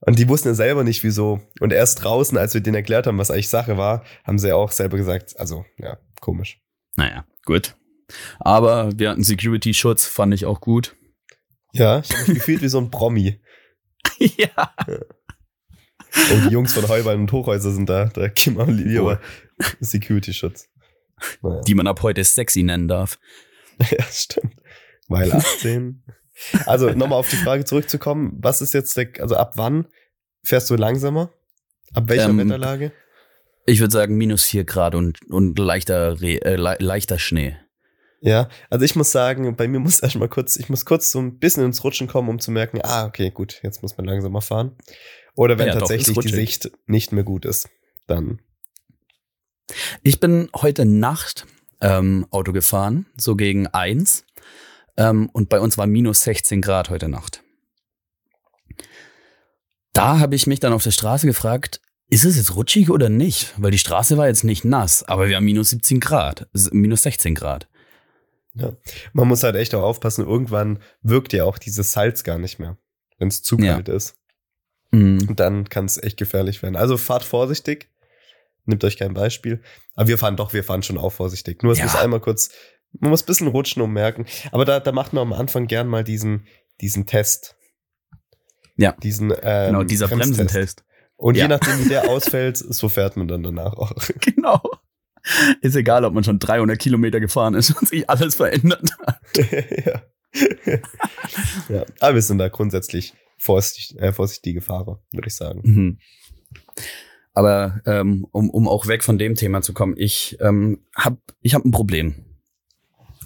Und 0.00 0.18
die 0.18 0.28
wussten 0.28 0.48
ja 0.48 0.54
selber 0.54 0.84
nicht, 0.84 1.02
wieso. 1.04 1.40
Und 1.60 1.72
erst 1.72 2.04
draußen, 2.04 2.36
als 2.36 2.54
wir 2.54 2.60
denen 2.60 2.76
erklärt 2.76 3.06
haben, 3.06 3.18
was 3.18 3.30
eigentlich 3.30 3.48
Sache 3.48 3.76
war, 3.76 4.04
haben 4.24 4.38
sie 4.38 4.48
ja 4.48 4.54
auch 4.54 4.70
selber 4.70 4.96
gesagt, 4.96 5.38
also, 5.38 5.64
ja, 5.78 5.98
komisch. 6.20 6.60
Naja, 6.96 7.24
gut. 7.44 7.76
Aber 8.38 8.90
wir 8.96 9.10
hatten 9.10 9.24
Security-Schutz, 9.24 10.06
fand 10.06 10.34
ich 10.34 10.46
auch 10.46 10.60
gut. 10.60 10.96
Ja, 11.72 12.00
ich 12.00 12.10
habe 12.10 12.20
mich 12.20 12.34
gefühlt 12.34 12.62
wie 12.62 12.68
so 12.68 12.78
ein 12.78 12.90
Promi. 12.90 13.40
ja. 14.18 14.48
ja. 14.86 14.98
Und 16.32 16.44
die 16.46 16.52
Jungs 16.52 16.72
von 16.72 16.88
Heuballen 16.88 17.22
und 17.22 17.32
Hochhäuser 17.32 17.72
sind 17.72 17.88
da, 17.88 18.06
da 18.06 18.28
Kim 18.28 18.58
am 18.58 18.70
lieber 18.70 19.20
Security-Schutz. 19.80 20.68
Naja. 21.42 21.60
Die 21.62 21.74
man 21.74 21.86
ab 21.86 22.02
heute 22.02 22.22
sexy 22.24 22.62
nennen 22.62 22.88
darf. 22.88 23.18
ja, 23.90 24.04
stimmt. 24.10 24.54
Weil 25.08 25.32
18. 25.34 26.02
Also 26.66 26.90
nochmal 26.90 27.18
auf 27.18 27.28
die 27.28 27.36
Frage 27.36 27.64
zurückzukommen, 27.64 28.36
was 28.40 28.60
ist 28.60 28.74
jetzt 28.74 28.96
der, 28.96 29.08
also 29.20 29.36
ab 29.36 29.52
wann 29.56 29.86
fährst 30.42 30.68
du 30.70 30.76
langsamer? 30.76 31.32
Ab 31.94 32.04
welcher 32.08 32.28
ähm, 32.28 32.38
Wetterlage? 32.38 32.92
Ich 33.64 33.80
würde 33.80 33.92
sagen 33.92 34.16
minus 34.16 34.44
vier 34.44 34.64
Grad 34.64 34.94
und, 34.94 35.18
und 35.30 35.58
leichter, 35.58 36.20
äh, 36.22 36.56
le 36.56 36.76
leichter 36.78 37.18
Schnee. 37.18 37.56
Ja, 38.20 38.48
also 38.70 38.84
ich 38.84 38.96
muss 38.96 39.12
sagen, 39.12 39.56
bei 39.56 39.68
mir 39.68 39.80
muss 39.80 40.00
erstmal 40.02 40.28
kurz, 40.28 40.56
ich 40.56 40.68
muss 40.68 40.84
kurz 40.84 41.10
so 41.10 41.18
ein 41.20 41.38
bisschen 41.38 41.64
ins 41.64 41.82
Rutschen 41.84 42.06
kommen, 42.06 42.28
um 42.28 42.38
zu 42.38 42.50
merken, 42.50 42.80
ah, 42.82 43.06
okay, 43.06 43.30
gut, 43.30 43.60
jetzt 43.62 43.82
muss 43.82 43.96
man 43.96 44.06
langsamer 44.06 44.40
fahren. 44.40 44.76
Oder 45.34 45.58
wenn 45.58 45.68
ja, 45.68 45.74
tatsächlich 45.74 46.14
doch, 46.14 46.22
die 46.22 46.30
Sicht 46.30 46.70
nicht 46.86 47.12
mehr 47.12 47.24
gut 47.24 47.44
ist, 47.44 47.68
dann. 48.06 48.40
Ich 50.02 50.20
bin 50.20 50.48
heute 50.54 50.84
Nacht 50.84 51.46
ähm, 51.80 52.26
Auto 52.30 52.52
gefahren, 52.52 53.06
so 53.16 53.36
gegen 53.36 53.66
eins 53.66 54.25
Ähm, 54.96 55.28
und 55.32 55.48
bei 55.48 55.60
uns 55.60 55.78
war 55.78 55.86
minus 55.86 56.22
16 56.22 56.62
Grad 56.62 56.90
heute 56.90 57.08
Nacht. 57.08 57.42
Da 59.92 60.18
habe 60.18 60.34
ich 60.34 60.46
mich 60.46 60.60
dann 60.60 60.72
auf 60.72 60.82
der 60.82 60.90
Straße 60.90 61.26
gefragt, 61.26 61.80
ist 62.08 62.24
es 62.24 62.36
jetzt 62.36 62.54
rutschig 62.54 62.90
oder 62.90 63.08
nicht? 63.08 63.54
Weil 63.56 63.70
die 63.70 63.78
Straße 63.78 64.16
war 64.16 64.28
jetzt 64.28 64.44
nicht 64.44 64.64
nass, 64.64 65.02
aber 65.02 65.28
wir 65.28 65.36
haben 65.36 65.44
minus 65.44 65.70
17 65.70 66.00
Grad, 66.00 66.48
minus 66.70 67.02
16 67.02 67.34
Grad. 67.34 67.68
Ja. 68.54 68.72
Man 69.12 69.28
muss 69.28 69.42
halt 69.42 69.56
echt 69.56 69.74
auch 69.74 69.82
aufpassen, 69.82 70.24
irgendwann 70.24 70.78
wirkt 71.02 71.32
ja 71.32 71.44
auch 71.44 71.58
dieses 71.58 71.92
Salz 71.92 72.24
gar 72.24 72.38
nicht 72.38 72.58
mehr, 72.58 72.78
wenn 73.18 73.28
es 73.28 73.42
zu 73.42 73.56
kalt 73.56 73.88
ja. 73.88 73.94
ist. 73.94 74.16
Mhm. 74.92 75.26
Und 75.28 75.40
dann 75.40 75.68
kann 75.68 75.84
es 75.84 76.02
echt 76.02 76.16
gefährlich 76.16 76.62
werden. 76.62 76.76
Also 76.76 76.96
fahrt 76.96 77.24
vorsichtig, 77.24 77.90
nehmt 78.64 78.84
euch 78.84 78.96
kein 78.96 79.14
Beispiel. 79.14 79.60
Aber 79.94 80.08
wir 80.08 80.18
fahren 80.18 80.36
doch, 80.36 80.52
wir 80.52 80.64
fahren 80.64 80.82
schon 80.82 80.98
auch 80.98 81.12
vorsichtig. 81.12 81.62
Nur 81.62 81.72
es 81.72 81.78
ja. 81.78 81.84
muss 81.84 81.96
einmal 81.96 82.20
kurz, 82.20 82.50
man 83.00 83.10
muss 83.10 83.22
ein 83.22 83.26
bisschen 83.26 83.48
rutschen 83.48 83.82
und 83.82 83.92
merken. 83.92 84.26
Aber 84.52 84.64
da, 84.64 84.80
da 84.80 84.92
macht 84.92 85.12
man 85.12 85.22
am 85.22 85.32
Anfang 85.32 85.66
gern 85.66 85.88
mal 85.88 86.04
diesen, 86.04 86.46
diesen 86.80 87.06
Test. 87.06 87.56
Ja. 88.76 88.92
Diesen, 89.02 89.32
ähm, 89.42 89.72
genau, 89.72 89.82
dieser 89.84 90.08
Bremsentest. 90.08 90.84
Und 91.16 91.36
ja. 91.36 91.44
je 91.44 91.48
nachdem, 91.48 91.84
wie 91.84 91.88
der 91.88 92.08
ausfällt, 92.10 92.56
so 92.58 92.88
fährt 92.88 93.16
man 93.16 93.28
dann 93.28 93.42
danach 93.42 93.74
auch. 93.74 93.92
Genau. 94.20 94.60
Ist 95.60 95.74
egal, 95.74 96.04
ob 96.04 96.14
man 96.14 96.22
schon 96.22 96.38
300 96.38 96.78
Kilometer 96.78 97.18
gefahren 97.18 97.54
ist 97.54 97.70
und 97.72 97.88
sich 97.88 98.08
alles 98.08 98.36
verändert 98.36 98.92
hat. 99.04 99.20
ja. 99.84 100.02
ja. 101.68 101.84
Aber 101.98 102.14
wir 102.14 102.22
sind 102.22 102.38
da 102.38 102.48
grundsätzlich 102.48 103.12
vorsichtig, 103.36 103.98
äh, 103.98 104.12
vorsichtige 104.12 104.60
Fahrer, 104.60 105.02
würde 105.10 105.26
ich 105.26 105.34
sagen. 105.34 105.62
Mhm. 105.64 105.98
Aber 107.32 107.80
ähm, 107.86 108.26
um, 108.30 108.50
um 108.50 108.68
auch 108.68 108.86
weg 108.86 109.02
von 109.02 109.18
dem 109.18 109.34
Thema 109.34 109.62
zu 109.62 109.74
kommen, 109.74 109.94
ich 109.96 110.38
ähm, 110.40 110.86
habe 110.96 111.18
ich 111.42 111.54
hab 111.54 111.64
ein 111.64 111.72
Problem. 111.72 112.35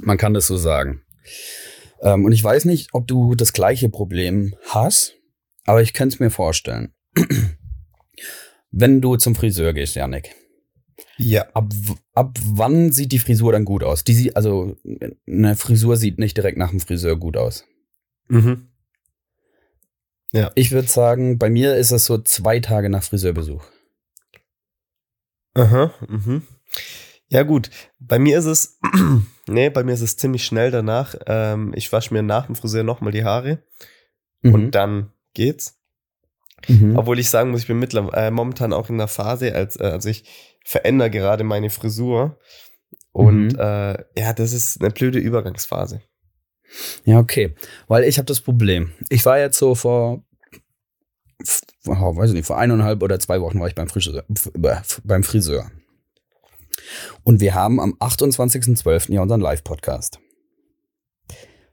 Man 0.02 0.18
kann 0.18 0.34
das 0.34 0.46
so 0.46 0.56
sagen. 0.56 1.02
Ähm, 2.02 2.24
und 2.24 2.32
ich 2.32 2.42
weiß 2.42 2.64
nicht, 2.64 2.88
ob 2.92 3.06
du 3.06 3.34
das 3.34 3.52
gleiche 3.52 3.88
Problem 3.88 4.54
hast, 4.68 5.16
aber 5.64 5.82
ich 5.82 5.92
könnte 5.92 6.14
es 6.14 6.20
mir 6.20 6.30
vorstellen. 6.30 6.94
Wenn 8.70 9.00
du 9.00 9.16
zum 9.16 9.34
Friseur 9.34 9.72
gehst, 9.72 9.96
Janik. 9.96 10.34
Ja. 11.16 11.46
Ab, 11.52 11.72
ab 12.14 12.38
wann 12.42 12.92
sieht 12.92 13.12
die 13.12 13.18
Frisur 13.18 13.52
dann 13.52 13.64
gut 13.64 13.84
aus? 13.84 14.04
Die 14.04 14.14
sieht, 14.14 14.36
also 14.36 14.76
eine 15.26 15.56
Frisur 15.56 15.96
sieht 15.96 16.18
nicht 16.18 16.36
direkt 16.36 16.56
nach 16.56 16.70
dem 16.70 16.80
Friseur 16.80 17.16
gut 17.16 17.36
aus. 17.36 17.66
Mhm. 18.28 18.68
Ja. 20.32 20.52
Ich 20.54 20.70
würde 20.70 20.88
sagen, 20.88 21.38
bei 21.38 21.50
mir 21.50 21.76
ist 21.76 21.90
es 21.90 22.06
so 22.06 22.18
zwei 22.18 22.60
Tage 22.60 22.88
nach 22.88 23.02
Friseurbesuch. 23.02 23.64
Aha, 25.54 25.92
mhm. 26.08 26.42
Ja, 27.28 27.42
gut. 27.42 27.70
Bei 27.98 28.18
mir 28.18 28.38
ist 28.38 28.46
es, 28.46 28.78
nee, 29.50 29.70
bei 29.70 29.84
mir 29.84 29.92
ist 29.92 30.00
es 30.00 30.16
ziemlich 30.16 30.44
schnell 30.44 30.70
danach. 30.70 31.14
Ähm, 31.26 31.72
ich 31.74 31.92
wasche 31.92 32.14
mir 32.14 32.22
nach 32.22 32.46
dem 32.46 32.54
Friseur 32.54 32.82
nochmal 32.82 33.12
die 33.12 33.24
Haare 33.24 33.62
mhm. 34.42 34.54
und 34.54 34.70
dann 34.72 35.12
geht's. 35.34 35.78
Mhm. 36.68 36.96
Obwohl 36.96 37.18
ich 37.18 37.30
sagen 37.30 37.50
muss, 37.50 37.62
ich 37.62 37.66
bin 37.66 37.78
mittlerweile 37.78 38.26
äh, 38.26 38.30
momentan 38.30 38.72
auch 38.72 38.90
in 38.90 38.98
der 38.98 39.08
Phase, 39.08 39.54
als 39.54 39.78
äh, 39.78 39.84
also 39.84 40.08
ich 40.08 40.24
verändere 40.64 41.10
gerade 41.10 41.44
meine 41.44 41.70
Frisur 41.70 42.38
und 43.12 43.54
mhm. 43.54 43.58
äh, 43.58 44.04
ja, 44.16 44.32
das 44.34 44.52
ist 44.52 44.80
eine 44.80 44.90
blöde 44.90 45.18
Übergangsphase. 45.18 46.02
Ja, 47.04 47.18
okay. 47.18 47.54
Weil 47.88 48.04
ich 48.04 48.18
habe 48.18 48.26
das 48.26 48.40
Problem. 48.40 48.92
Ich 49.08 49.26
war 49.26 49.38
jetzt 49.38 49.58
so 49.58 49.74
vor, 49.74 50.22
oh, 51.86 52.16
weiß 52.16 52.30
ich 52.30 52.36
nicht, 52.36 52.46
vor 52.46 52.58
eineinhalb 52.58 53.02
oder 53.02 53.18
zwei 53.18 53.40
Wochen 53.40 53.58
war 53.58 53.66
ich 53.66 53.74
beim 53.74 53.88
Friseur. 53.88 54.24
Beim 55.04 55.24
Friseur. 55.24 55.70
Und 57.22 57.40
wir 57.40 57.54
haben 57.54 57.80
am 57.80 57.94
28.12. 57.94 59.12
ja 59.12 59.22
unseren 59.22 59.40
Live-Podcast. 59.40 60.20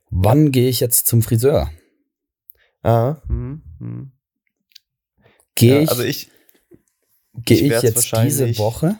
Wann 0.09 0.51
gehe 0.51 0.69
ich 0.69 0.79
jetzt 0.79 1.07
zum 1.07 1.21
Friseur? 1.21 1.69
Ah, 2.83 3.21
hm, 3.27 3.61
hm. 3.79 4.11
Gehe 5.55 5.81
ich, 5.81 5.89
also 5.89 6.03
ich, 6.03 6.29
gehe 7.33 7.57
ich, 7.57 7.63
ich 7.63 7.81
jetzt 7.81 8.13
diese 8.23 8.57
Woche? 8.57 8.99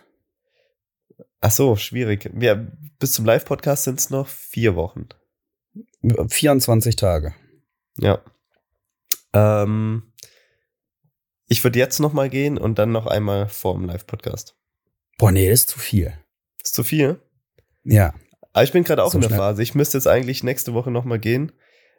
Ach 1.40 1.52
so, 1.52 1.76
schwierig. 1.76 2.30
Ja, 2.40 2.56
bis 3.00 3.12
zum 3.12 3.26
Live-Podcast 3.26 3.84
sind 3.84 4.00
es 4.00 4.10
noch 4.10 4.28
vier 4.28 4.76
Wochen. 4.76 5.08
24 6.02 6.96
Tage. 6.96 7.36
Ja. 8.00 8.22
Ähm, 9.34 10.14
ich 11.48 11.64
würde 11.64 11.80
jetzt 11.80 12.00
noch 12.00 12.14
mal 12.14 12.30
gehen 12.30 12.58
und 12.58 12.80
dann 12.80 12.92
noch 12.92 13.06
einmal 13.06 13.48
vor 13.48 13.76
dem 13.76 13.86
Live-Podcast. 13.86 14.56
Boah, 15.18 15.32
nee, 15.32 15.50
ist 15.50 15.70
zu 15.70 15.80
viel. 15.80 16.14
ist 16.64 16.76
zu 16.76 16.84
viel? 16.84 17.20
Ja. 17.84 18.14
Aber 18.54 18.64
ich 18.64 18.72
bin 18.72 18.84
gerade 18.84 19.04
auch 19.04 19.12
so 19.12 19.18
in 19.18 19.22
der 19.22 19.30
schnell. 19.30 19.40
Phase. 19.40 19.64
Ich 19.64 19.76
müsste 19.76 19.98
jetzt 19.98 20.08
eigentlich 20.08 20.44
nächste 20.44 20.74
Woche 20.74 20.92
noch 20.92 21.06
mal 21.06 21.20
gehen, 21.20 21.52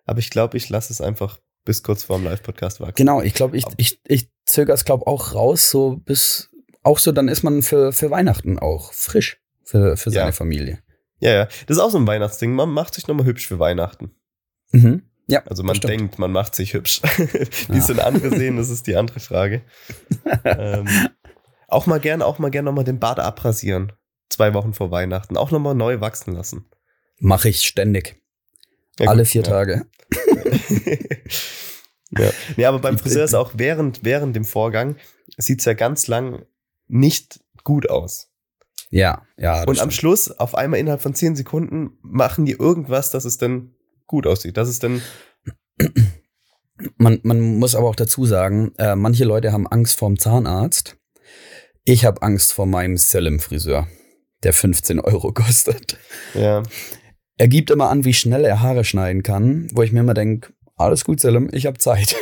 aber 0.04 0.20
ich 0.20 0.30
glaube, 0.30 0.56
ich 0.56 0.68
lasse 0.68 0.92
es 0.92 1.00
einfach 1.00 1.40
bis 1.64 1.82
kurz 1.82 2.04
vor 2.04 2.18
dem 2.18 2.24
Live-Podcast 2.24 2.80
wachsen. 2.80 2.94
Genau, 2.96 3.20
ich 3.20 3.34
glaube, 3.34 3.56
ich, 3.56 3.64
ich, 3.76 4.00
ich 4.06 4.30
zögere 4.46 4.74
es, 4.74 4.84
glaube 4.84 5.06
auch 5.06 5.34
raus, 5.34 5.70
so 5.70 5.96
bis, 5.96 6.50
auch 6.82 6.98
so, 6.98 7.12
dann 7.12 7.28
ist 7.28 7.42
man 7.42 7.62
für, 7.62 7.92
für 7.92 8.10
Weihnachten 8.10 8.58
auch 8.58 8.92
frisch 8.92 9.40
für, 9.64 9.96
für 9.96 10.10
seine 10.10 10.26
ja. 10.26 10.32
Familie. 10.32 10.78
Ja, 11.20 11.32
ja. 11.32 11.44
Das 11.66 11.76
ist 11.76 11.78
auch 11.78 11.90
so 11.90 11.98
ein 11.98 12.06
Weihnachtsding. 12.06 12.52
Man 12.52 12.70
macht 12.70 12.94
sich 12.94 13.06
nochmal 13.06 13.26
hübsch 13.26 13.46
für 13.46 13.58
Weihnachten. 13.58 14.12
Mhm. 14.70 15.02
Ja. 15.26 15.42
Also 15.44 15.62
man 15.62 15.78
denkt, 15.78 16.18
man 16.18 16.32
macht 16.32 16.54
sich 16.54 16.72
hübsch. 16.72 17.02
Wie 17.68 17.78
es 17.78 17.86
denn 17.86 18.00
andere 18.00 18.30
sehen, 18.30 18.56
das 18.56 18.70
ist 18.70 18.86
die 18.86 18.96
andere 18.96 19.20
Frage. 19.20 19.62
ähm, 20.44 20.88
auch 21.68 21.86
mal 21.86 22.00
gern, 22.00 22.22
auch 22.22 22.38
mal 22.38 22.50
gern 22.50 22.64
nochmal 22.64 22.84
den 22.84 22.98
Bart 22.98 23.20
abrasieren. 23.20 23.92
Zwei 24.30 24.54
Wochen 24.54 24.74
vor 24.74 24.90
Weihnachten. 24.90 25.36
Auch 25.36 25.50
nochmal 25.50 25.74
neu 25.74 26.00
wachsen 26.00 26.32
lassen. 26.32 26.66
Mache 27.20 27.48
ich 27.50 27.60
ständig. 27.60 28.20
Ja, 28.98 29.08
Alle 29.08 29.24
vier 29.24 29.42
ja. 29.42 29.48
Tage. 29.48 29.86
ja. 32.10 32.30
Nee, 32.56 32.64
aber 32.64 32.78
beim 32.78 32.98
Friseur 32.98 33.24
ist 33.24 33.34
auch 33.34 33.52
während, 33.54 34.04
während 34.04 34.34
dem 34.34 34.44
Vorgang 34.44 34.96
sieht 35.36 35.60
es 35.60 35.66
ja 35.66 35.74
ganz 35.74 36.06
lang 36.08 36.46
nicht 36.88 37.40
gut 37.64 37.90
aus. 37.90 38.30
Ja, 38.90 39.26
ja. 39.36 39.64
Und 39.64 39.80
am 39.80 39.90
Schluss, 39.90 40.30
auf 40.30 40.54
einmal 40.54 40.80
innerhalb 40.80 41.02
von 41.02 41.14
zehn 41.14 41.36
Sekunden, 41.36 41.98
machen 42.00 42.46
die 42.46 42.52
irgendwas, 42.52 43.10
dass 43.10 43.26
es 43.26 43.36
dann 43.36 43.74
gut 44.06 44.26
aussieht. 44.26 44.56
Dass 44.56 44.68
es 44.68 44.78
dann. 44.78 45.02
Man, 46.96 47.20
man 47.22 47.58
muss 47.58 47.74
aber 47.74 47.88
auch 47.88 47.96
dazu 47.96 48.24
sagen, 48.24 48.72
äh, 48.78 48.94
manche 48.94 49.24
Leute 49.24 49.52
haben 49.52 49.66
Angst 49.66 49.98
vorm 49.98 50.18
Zahnarzt. 50.18 50.97
Ich 51.90 52.04
habe 52.04 52.20
Angst 52.20 52.52
vor 52.52 52.66
meinem 52.66 52.98
Selim-Friseur, 52.98 53.88
der 54.42 54.52
15 54.52 55.00
Euro 55.00 55.32
kostet. 55.32 55.96
Ja. 56.34 56.62
Er 57.38 57.48
gibt 57.48 57.70
immer 57.70 57.88
an, 57.88 58.04
wie 58.04 58.12
schnell 58.12 58.44
er 58.44 58.60
Haare 58.60 58.84
schneiden 58.84 59.22
kann, 59.22 59.70
wo 59.72 59.82
ich 59.82 59.90
mir 59.90 60.00
immer 60.00 60.12
denke, 60.12 60.52
alles 60.76 61.02
gut, 61.06 61.18
Selim, 61.18 61.48
ich 61.50 61.64
habe 61.64 61.78
Zeit. 61.78 62.14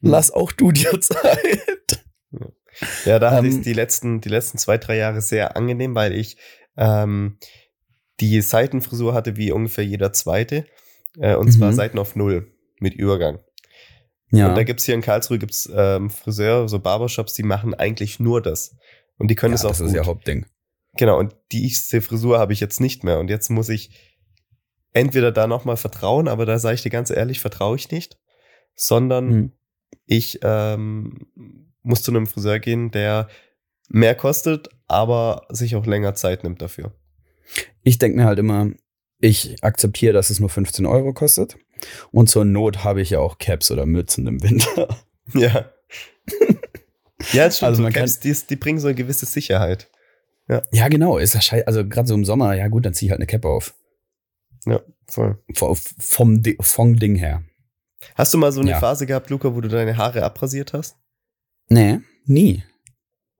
Lass 0.00 0.32
auch 0.32 0.50
du 0.50 0.72
dir 0.72 1.00
Zeit. 1.00 2.04
Ja, 3.04 3.20
da 3.20 3.30
hatte 3.30 3.46
ähm, 3.46 3.58
ich 3.58 3.62
die 3.62 3.72
letzten, 3.72 4.20
die 4.20 4.28
letzten 4.28 4.58
zwei, 4.58 4.78
drei 4.78 4.96
Jahre 4.96 5.20
sehr 5.20 5.56
angenehm, 5.56 5.94
weil 5.94 6.12
ich 6.12 6.36
ähm, 6.76 7.38
die 8.18 8.40
Seitenfrisur 8.40 9.14
hatte 9.14 9.36
wie 9.36 9.52
ungefähr 9.52 9.84
jeder 9.84 10.12
zweite. 10.12 10.66
Äh, 11.20 11.36
und 11.36 11.52
zwar 11.52 11.70
mhm. 11.70 11.76
Seiten 11.76 11.98
auf 12.00 12.16
Null 12.16 12.52
mit 12.80 12.94
Übergang. 12.94 13.38
Ja. 14.32 14.48
Und 14.48 14.56
da 14.56 14.64
gibt's 14.64 14.84
hier 14.84 14.96
in 14.96 15.02
Karlsruhe 15.02 15.38
gibt's 15.38 15.70
ähm, 15.72 16.10
Friseur, 16.10 16.68
so 16.68 16.80
Barbershops, 16.80 17.34
die 17.34 17.44
machen 17.44 17.74
eigentlich 17.74 18.18
nur 18.18 18.42
das. 18.42 18.74
Und 19.18 19.28
die 19.30 19.34
können 19.34 19.52
ja, 19.52 19.56
es 19.56 19.64
auch 19.64 19.70
das 19.70 19.78
gut. 19.78 19.88
ist 19.88 19.94
ja 19.94 20.06
Hauptding. 20.06 20.46
Genau, 20.96 21.18
und 21.18 21.34
die 21.52 21.70
Frisur 21.70 22.38
habe 22.38 22.52
ich 22.52 22.60
jetzt 22.60 22.80
nicht 22.80 23.04
mehr. 23.04 23.18
Und 23.18 23.28
jetzt 23.28 23.50
muss 23.50 23.68
ich 23.68 23.90
entweder 24.92 25.32
da 25.32 25.46
nochmal 25.46 25.76
vertrauen, 25.76 26.28
aber 26.28 26.46
da 26.46 26.58
sage 26.58 26.76
ich 26.76 26.82
dir 26.82 26.90
ganz 26.90 27.10
ehrlich, 27.10 27.40
vertraue 27.40 27.76
ich 27.76 27.90
nicht, 27.90 28.18
sondern 28.74 29.28
mhm. 29.28 29.52
ich 30.06 30.38
ähm, 30.42 31.26
muss 31.82 32.02
zu 32.02 32.12
einem 32.12 32.26
Friseur 32.26 32.60
gehen, 32.60 32.90
der 32.90 33.28
mehr 33.88 34.14
kostet, 34.14 34.68
aber 34.86 35.46
sich 35.50 35.76
auch 35.76 35.86
länger 35.86 36.14
Zeit 36.14 36.44
nimmt 36.44 36.62
dafür. 36.62 36.94
Ich 37.82 37.98
denke 37.98 38.16
mir 38.16 38.24
halt 38.24 38.38
immer, 38.38 38.70
ich 39.20 39.62
akzeptiere, 39.62 40.12
dass 40.12 40.30
es 40.30 40.40
nur 40.40 40.48
15 40.48 40.86
Euro 40.86 41.12
kostet. 41.12 41.56
Und 42.10 42.30
zur 42.30 42.44
Not 42.44 42.84
habe 42.84 43.02
ich 43.02 43.10
ja 43.10 43.18
auch 43.18 43.38
Caps 43.38 43.70
oder 43.70 43.84
Mützen 43.84 44.26
im 44.26 44.42
Winter. 44.42 44.96
Ja. 45.34 45.70
ja, 47.34 47.44
das 47.46 47.56
stimmt. 47.56 47.68
Also 47.68 47.82
so 47.82 47.88
Caps, 47.90 48.20
die, 48.20 48.34
die, 48.48 48.56
bringen 48.56 48.78
so 48.78 48.88
eine 48.88 48.94
gewisse 48.94 49.26
Sicherheit. 49.26 49.88
Ja, 50.48 50.62
ja 50.72 50.88
genau. 50.88 51.18
Ist 51.18 51.42
scheiße. 51.42 51.66
Also 51.66 51.86
gerade 51.86 52.08
so 52.08 52.14
im 52.14 52.24
Sommer, 52.24 52.54
ja 52.54 52.68
gut, 52.68 52.84
dann 52.86 52.94
ziehe 52.94 53.08
ich 53.08 53.10
halt 53.10 53.20
eine 53.20 53.26
Cap 53.26 53.44
auf. 53.44 53.74
Ja, 54.66 54.80
voll. 55.06 55.42
Vom, 55.54 55.76
vom, 55.76 56.42
vom 56.60 56.98
Ding 56.98 57.16
her. 57.16 57.42
Hast 58.14 58.34
du 58.34 58.38
mal 58.38 58.52
so 58.52 58.60
eine 58.60 58.70
ja. 58.70 58.78
Phase 58.78 59.06
gehabt, 59.06 59.30
Luca, 59.30 59.54
wo 59.54 59.60
du 59.60 59.68
deine 59.68 59.96
Haare 59.96 60.22
abrasiert 60.22 60.72
hast? 60.72 60.96
Nee, 61.68 62.00
nie. 62.26 62.62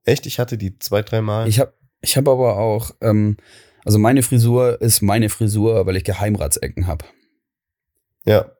Echt? 0.03 0.25
Ich 0.25 0.39
hatte 0.39 0.57
die 0.57 0.77
zwei, 0.79 1.01
drei 1.01 1.21
Mal. 1.21 1.47
Ich 1.47 1.59
habe 1.59 1.73
ich 2.01 2.17
hab 2.17 2.27
aber 2.27 2.57
auch, 2.57 2.91
ähm, 3.01 3.37
also 3.83 3.97
meine 3.97 4.21
Frisur 4.21 4.79
ist 4.81 5.01
meine 5.01 5.29
Frisur, 5.29 5.85
weil 5.85 5.95
ich 5.95 6.03
Geheimratsecken 6.03 6.87
habe. 6.87 7.05
Ja. 8.25 8.51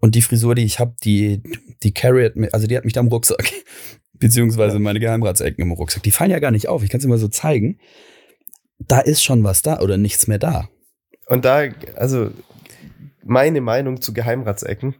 Und 0.00 0.14
die 0.14 0.22
Frisur, 0.22 0.54
die 0.54 0.64
ich 0.64 0.80
habe, 0.80 0.94
die, 1.02 1.42
die 1.82 1.94
carried, 1.94 2.34
also 2.52 2.66
die 2.66 2.76
hat 2.76 2.84
mich 2.84 2.92
da 2.92 3.00
im 3.00 3.08
Rucksack. 3.08 3.50
Beziehungsweise 4.14 4.74
ja. 4.74 4.80
meine 4.80 5.00
Geheimratsecken 5.00 5.62
im 5.62 5.72
Rucksack. 5.72 6.02
Die 6.02 6.10
fallen 6.10 6.30
ja 6.30 6.38
gar 6.38 6.50
nicht 6.50 6.68
auf. 6.68 6.82
Ich 6.82 6.90
kann 6.90 6.98
es 6.98 7.04
immer 7.04 7.18
so 7.18 7.28
zeigen. 7.28 7.78
Da 8.78 9.00
ist 9.00 9.22
schon 9.22 9.44
was 9.44 9.62
da 9.62 9.80
oder 9.80 9.96
nichts 9.96 10.26
mehr 10.26 10.38
da. 10.38 10.68
Und 11.26 11.44
da, 11.44 11.68
also 11.96 12.30
meine 13.24 13.60
Meinung 13.60 14.00
zu 14.00 14.12
Geheimratsecken. 14.12 14.94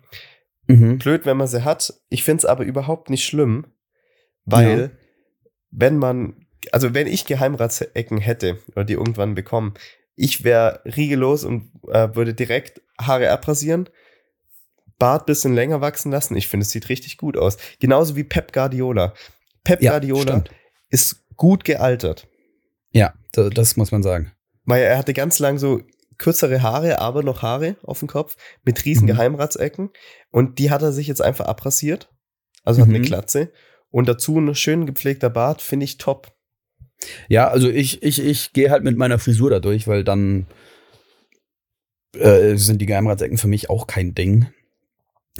Mhm. 0.66 0.98
Blöd, 0.98 1.26
wenn 1.26 1.36
man 1.36 1.46
sie 1.46 1.64
hat. 1.64 1.94
Ich 2.08 2.24
finde 2.24 2.38
es 2.38 2.44
aber 2.44 2.64
überhaupt 2.64 3.10
nicht 3.10 3.24
schlimm, 3.24 3.66
weil 4.44 4.80
ja. 4.80 4.90
wenn 5.70 5.98
man, 5.98 6.46
also 6.72 6.94
wenn 6.94 7.06
ich 7.06 7.26
Geheimratsecken 7.26 8.18
hätte 8.18 8.58
oder 8.72 8.84
die 8.84 8.94
irgendwann 8.94 9.34
bekommen, 9.34 9.74
ich 10.16 10.44
wäre 10.44 10.80
riegellos 10.84 11.44
und 11.44 11.70
äh, 11.88 12.14
würde 12.14 12.34
direkt 12.34 12.80
Haare 13.00 13.30
abrasieren, 13.30 13.88
Bart 14.98 15.26
bisschen 15.26 15.54
länger 15.54 15.80
wachsen 15.80 16.12
lassen. 16.12 16.36
Ich 16.36 16.48
finde, 16.48 16.64
es 16.64 16.70
sieht 16.70 16.88
richtig 16.88 17.16
gut 17.16 17.36
aus. 17.36 17.56
Genauso 17.80 18.16
wie 18.16 18.24
Pep 18.24 18.52
Guardiola. 18.52 19.14
Pep 19.64 19.82
ja, 19.82 19.92
Guardiola 19.92 20.22
stimmt. 20.22 20.50
ist 20.90 21.24
gut 21.36 21.64
gealtert. 21.64 22.28
Ja, 22.92 23.14
das 23.32 23.76
muss 23.76 23.90
man 23.90 24.02
sagen. 24.02 24.32
Weil 24.64 24.82
er 24.82 24.98
hatte 24.98 25.12
ganz 25.14 25.38
lang 25.38 25.58
so 25.58 25.82
kürzere 26.16 26.62
Haare, 26.62 27.00
aber 27.00 27.22
noch 27.22 27.42
Haare 27.42 27.76
auf 27.82 27.98
dem 27.98 28.08
Kopf 28.08 28.36
mit 28.62 28.84
riesen 28.84 29.04
mhm. 29.04 29.08
Geheimratsecken. 29.08 29.90
Und 30.30 30.58
die 30.58 30.70
hat 30.70 30.82
er 30.82 30.92
sich 30.92 31.08
jetzt 31.08 31.22
einfach 31.22 31.46
abrasiert. 31.46 32.08
Also 32.62 32.80
hat 32.82 32.88
mhm. 32.88 32.96
eine 32.96 33.04
Klatze. 33.04 33.52
Und 33.90 34.08
dazu 34.08 34.38
ein 34.38 34.54
schön 34.54 34.86
gepflegter 34.86 35.30
Bart, 35.30 35.60
finde 35.60 35.84
ich 35.84 35.98
top. 35.98 36.32
Ja, 37.28 37.48
also 37.48 37.68
ich, 37.68 38.02
ich, 38.02 38.24
ich 38.24 38.52
gehe 38.52 38.70
halt 38.70 38.84
mit 38.84 38.96
meiner 38.96 39.18
Frisur 39.18 39.50
da 39.50 39.60
durch, 39.60 39.86
weil 39.86 40.04
dann 40.04 40.46
äh, 42.14 42.56
sind 42.56 42.80
die 42.80 42.86
Geheimratsecken 42.86 43.38
für 43.38 43.48
mich 43.48 43.70
auch 43.70 43.86
kein 43.86 44.14
Ding. 44.14 44.46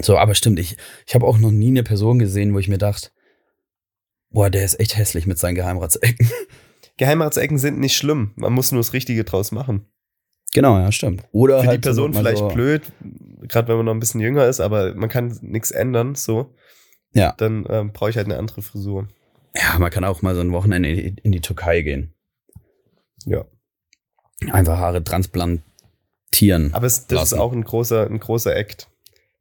So, 0.01 0.17
aber 0.17 0.35
stimmt, 0.35 0.59
ich, 0.59 0.77
ich 1.07 1.15
habe 1.15 1.25
auch 1.25 1.37
noch 1.37 1.51
nie 1.51 1.69
eine 1.69 1.83
Person 1.83 2.19
gesehen, 2.19 2.53
wo 2.53 2.59
ich 2.59 2.67
mir 2.67 2.77
dachte, 2.77 3.09
boah, 4.29 4.49
der 4.49 4.65
ist 4.65 4.79
echt 4.79 4.97
hässlich 4.97 5.25
mit 5.25 5.39
seinen 5.39 5.55
Geheimratsecken. 5.55 6.29
Geheimratsecken 6.97 7.57
sind 7.57 7.79
nicht 7.79 7.95
schlimm. 7.95 8.31
Man 8.35 8.53
muss 8.53 8.71
nur 8.71 8.79
das 8.79 8.93
Richtige 8.93 9.23
draus 9.23 9.51
machen. 9.51 9.85
Genau, 10.53 10.77
ja, 10.77 10.91
stimmt. 10.91 11.23
Oder 11.31 11.61
Für 11.61 11.67
halt 11.67 11.83
die 11.83 11.87
Person 11.87 12.13
vielleicht 12.13 12.37
so 12.37 12.47
blöd, 12.47 12.83
gerade 13.41 13.67
wenn 13.67 13.77
man 13.77 13.85
noch 13.85 13.93
ein 13.93 13.99
bisschen 13.99 14.21
jünger 14.21 14.45
ist, 14.47 14.61
aber 14.61 14.93
man 14.95 15.09
kann 15.09 15.37
nichts 15.41 15.71
ändern, 15.71 16.15
so. 16.15 16.53
Ja. 17.13 17.33
Dann 17.37 17.65
ähm, 17.69 17.91
brauche 17.91 18.09
ich 18.09 18.17
halt 18.17 18.27
eine 18.27 18.37
andere 18.37 18.61
Frisur. 18.61 19.07
Ja, 19.55 19.79
man 19.79 19.89
kann 19.91 20.03
auch 20.03 20.21
mal 20.21 20.35
so 20.35 20.41
ein 20.41 20.51
Wochenende 20.51 20.89
in 20.89 21.31
die 21.31 21.41
Türkei 21.41 21.81
gehen. 21.81 22.13
Ja. 23.25 23.45
Einfach 24.51 24.77
Haare 24.77 25.03
transplantieren. 25.03 26.73
Aber 26.73 26.85
es, 26.85 27.07
das 27.07 27.17
lassen. 27.17 27.35
ist 27.35 27.39
auch 27.39 27.53
ein 27.53 27.63
großer, 27.63 28.05
ein 28.07 28.19
großer 28.19 28.55
Act. 28.55 28.89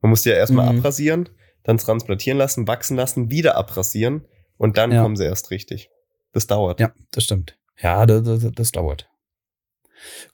Man 0.05 0.11
muss 0.11 0.21
die 0.21 0.29
ja 0.29 0.35
erstmal 0.35 0.71
mhm. 0.71 0.81
abrasieren, 0.81 1.31
dann 1.63 1.79
transplantieren 1.79 2.37
lassen, 2.37 2.69
wachsen 2.69 2.95
lassen, 2.95 3.31
wieder 3.31 3.57
abrasieren 3.57 4.27
und 4.59 4.77
dann 4.77 4.93
ja. 4.93 5.01
kommen 5.01 5.17
sie 5.17 5.25
erst 5.25 5.51
richtig. 5.51 5.89
Das 6.33 6.47
dauert. 6.47 6.79
Ja, 6.79 6.93
das 7.13 7.25
stimmt. 7.25 7.59
Ja, 7.81 8.05
das, 8.05 8.23
das, 8.23 8.53
das 8.55 8.73
dauert. 8.73 9.09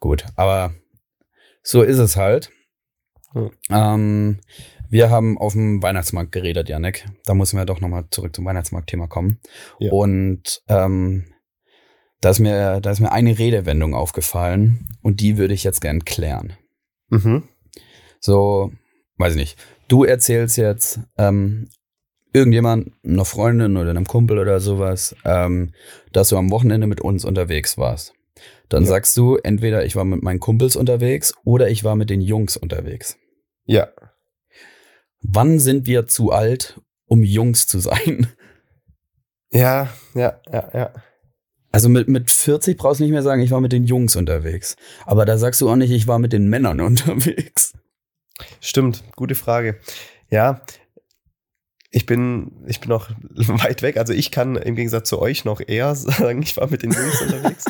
Gut, 0.00 0.24
aber 0.34 0.74
so 1.62 1.82
ist 1.82 1.98
es 1.98 2.16
halt. 2.16 2.50
Hm. 3.30 3.52
Ähm, 3.70 4.40
wir 4.88 5.08
haben 5.08 5.38
auf 5.38 5.52
dem 5.52 5.80
Weihnachtsmarkt 5.80 6.32
geredet, 6.32 6.68
Janek. 6.68 7.06
Da 7.24 7.34
müssen 7.34 7.56
wir 7.56 7.64
doch 7.64 7.80
nochmal 7.80 8.06
zurück 8.10 8.34
zum 8.34 8.46
Weihnachtsmarkt-Thema 8.46 9.06
kommen. 9.06 9.38
Ja. 9.78 9.92
Und 9.92 10.64
ähm, 10.66 11.32
da, 12.20 12.30
ist 12.30 12.40
mir, 12.40 12.80
da 12.80 12.90
ist 12.90 12.98
mir 12.98 13.12
eine 13.12 13.38
Redewendung 13.38 13.94
aufgefallen 13.94 14.88
und 15.00 15.20
die 15.20 15.38
würde 15.38 15.54
ich 15.54 15.62
jetzt 15.62 15.80
gern 15.80 16.04
klären. 16.04 16.54
Mhm. 17.10 17.44
So, 18.18 18.72
weiß 19.20 19.34
ich 19.34 19.38
nicht. 19.38 19.58
Du 19.88 20.04
erzählst 20.04 20.56
jetzt 20.56 21.00
ähm, 21.18 21.68
irgendjemand, 22.32 22.92
einer 23.04 23.24
Freundin 23.24 23.76
oder 23.76 23.90
einem 23.90 24.06
Kumpel 24.06 24.38
oder 24.38 24.60
sowas, 24.60 25.14
ähm, 25.24 25.72
dass 26.12 26.28
du 26.28 26.36
am 26.36 26.50
Wochenende 26.50 26.86
mit 26.86 27.00
uns 27.00 27.24
unterwegs 27.24 27.78
warst. 27.78 28.14
Dann 28.68 28.84
ja. 28.84 28.88
sagst 28.88 29.16
du, 29.16 29.36
entweder 29.36 29.84
ich 29.84 29.96
war 29.96 30.04
mit 30.04 30.22
meinen 30.22 30.40
Kumpels 30.40 30.76
unterwegs 30.76 31.34
oder 31.44 31.68
ich 31.68 31.84
war 31.84 31.96
mit 31.96 32.08
den 32.08 32.20
Jungs 32.20 32.56
unterwegs. 32.56 33.16
Ja. 33.64 33.88
Wann 35.20 35.58
sind 35.58 35.86
wir 35.86 36.06
zu 36.06 36.30
alt, 36.30 36.80
um 37.06 37.22
Jungs 37.22 37.66
zu 37.66 37.78
sein? 37.78 38.28
Ja, 39.52 39.88
ja, 40.14 40.40
ja, 40.52 40.70
ja. 40.72 40.92
Also 41.72 41.88
mit, 41.88 42.06
mit 42.06 42.30
40 42.30 42.78
brauchst 42.78 43.00
du 43.00 43.04
nicht 43.04 43.10
mehr 43.10 43.24
sagen, 43.24 43.42
ich 43.42 43.50
war 43.50 43.60
mit 43.60 43.72
den 43.72 43.84
Jungs 43.84 44.14
unterwegs. 44.14 44.76
Aber 45.06 45.24
da 45.24 45.38
sagst 45.38 45.60
du 45.60 45.68
auch 45.68 45.74
nicht, 45.74 45.90
ich 45.90 46.06
war 46.06 46.20
mit 46.20 46.32
den 46.32 46.48
Männern 46.48 46.80
unterwegs. 46.80 47.72
Stimmt, 48.60 49.04
gute 49.16 49.34
Frage. 49.34 49.80
Ja, 50.30 50.62
ich 51.90 52.06
bin, 52.06 52.64
ich 52.66 52.80
bin 52.80 52.88
noch 52.88 53.10
weit 53.30 53.82
weg. 53.82 53.96
Also 53.96 54.12
ich 54.12 54.30
kann 54.30 54.56
im 54.56 54.76
Gegensatz 54.76 55.08
zu 55.08 55.20
euch 55.20 55.44
noch 55.44 55.60
eher 55.60 55.94
sagen, 55.96 56.42
ich 56.42 56.56
war 56.56 56.68
mit 56.68 56.82
den 56.82 56.92
Jungs 56.92 57.20
unterwegs. 57.20 57.64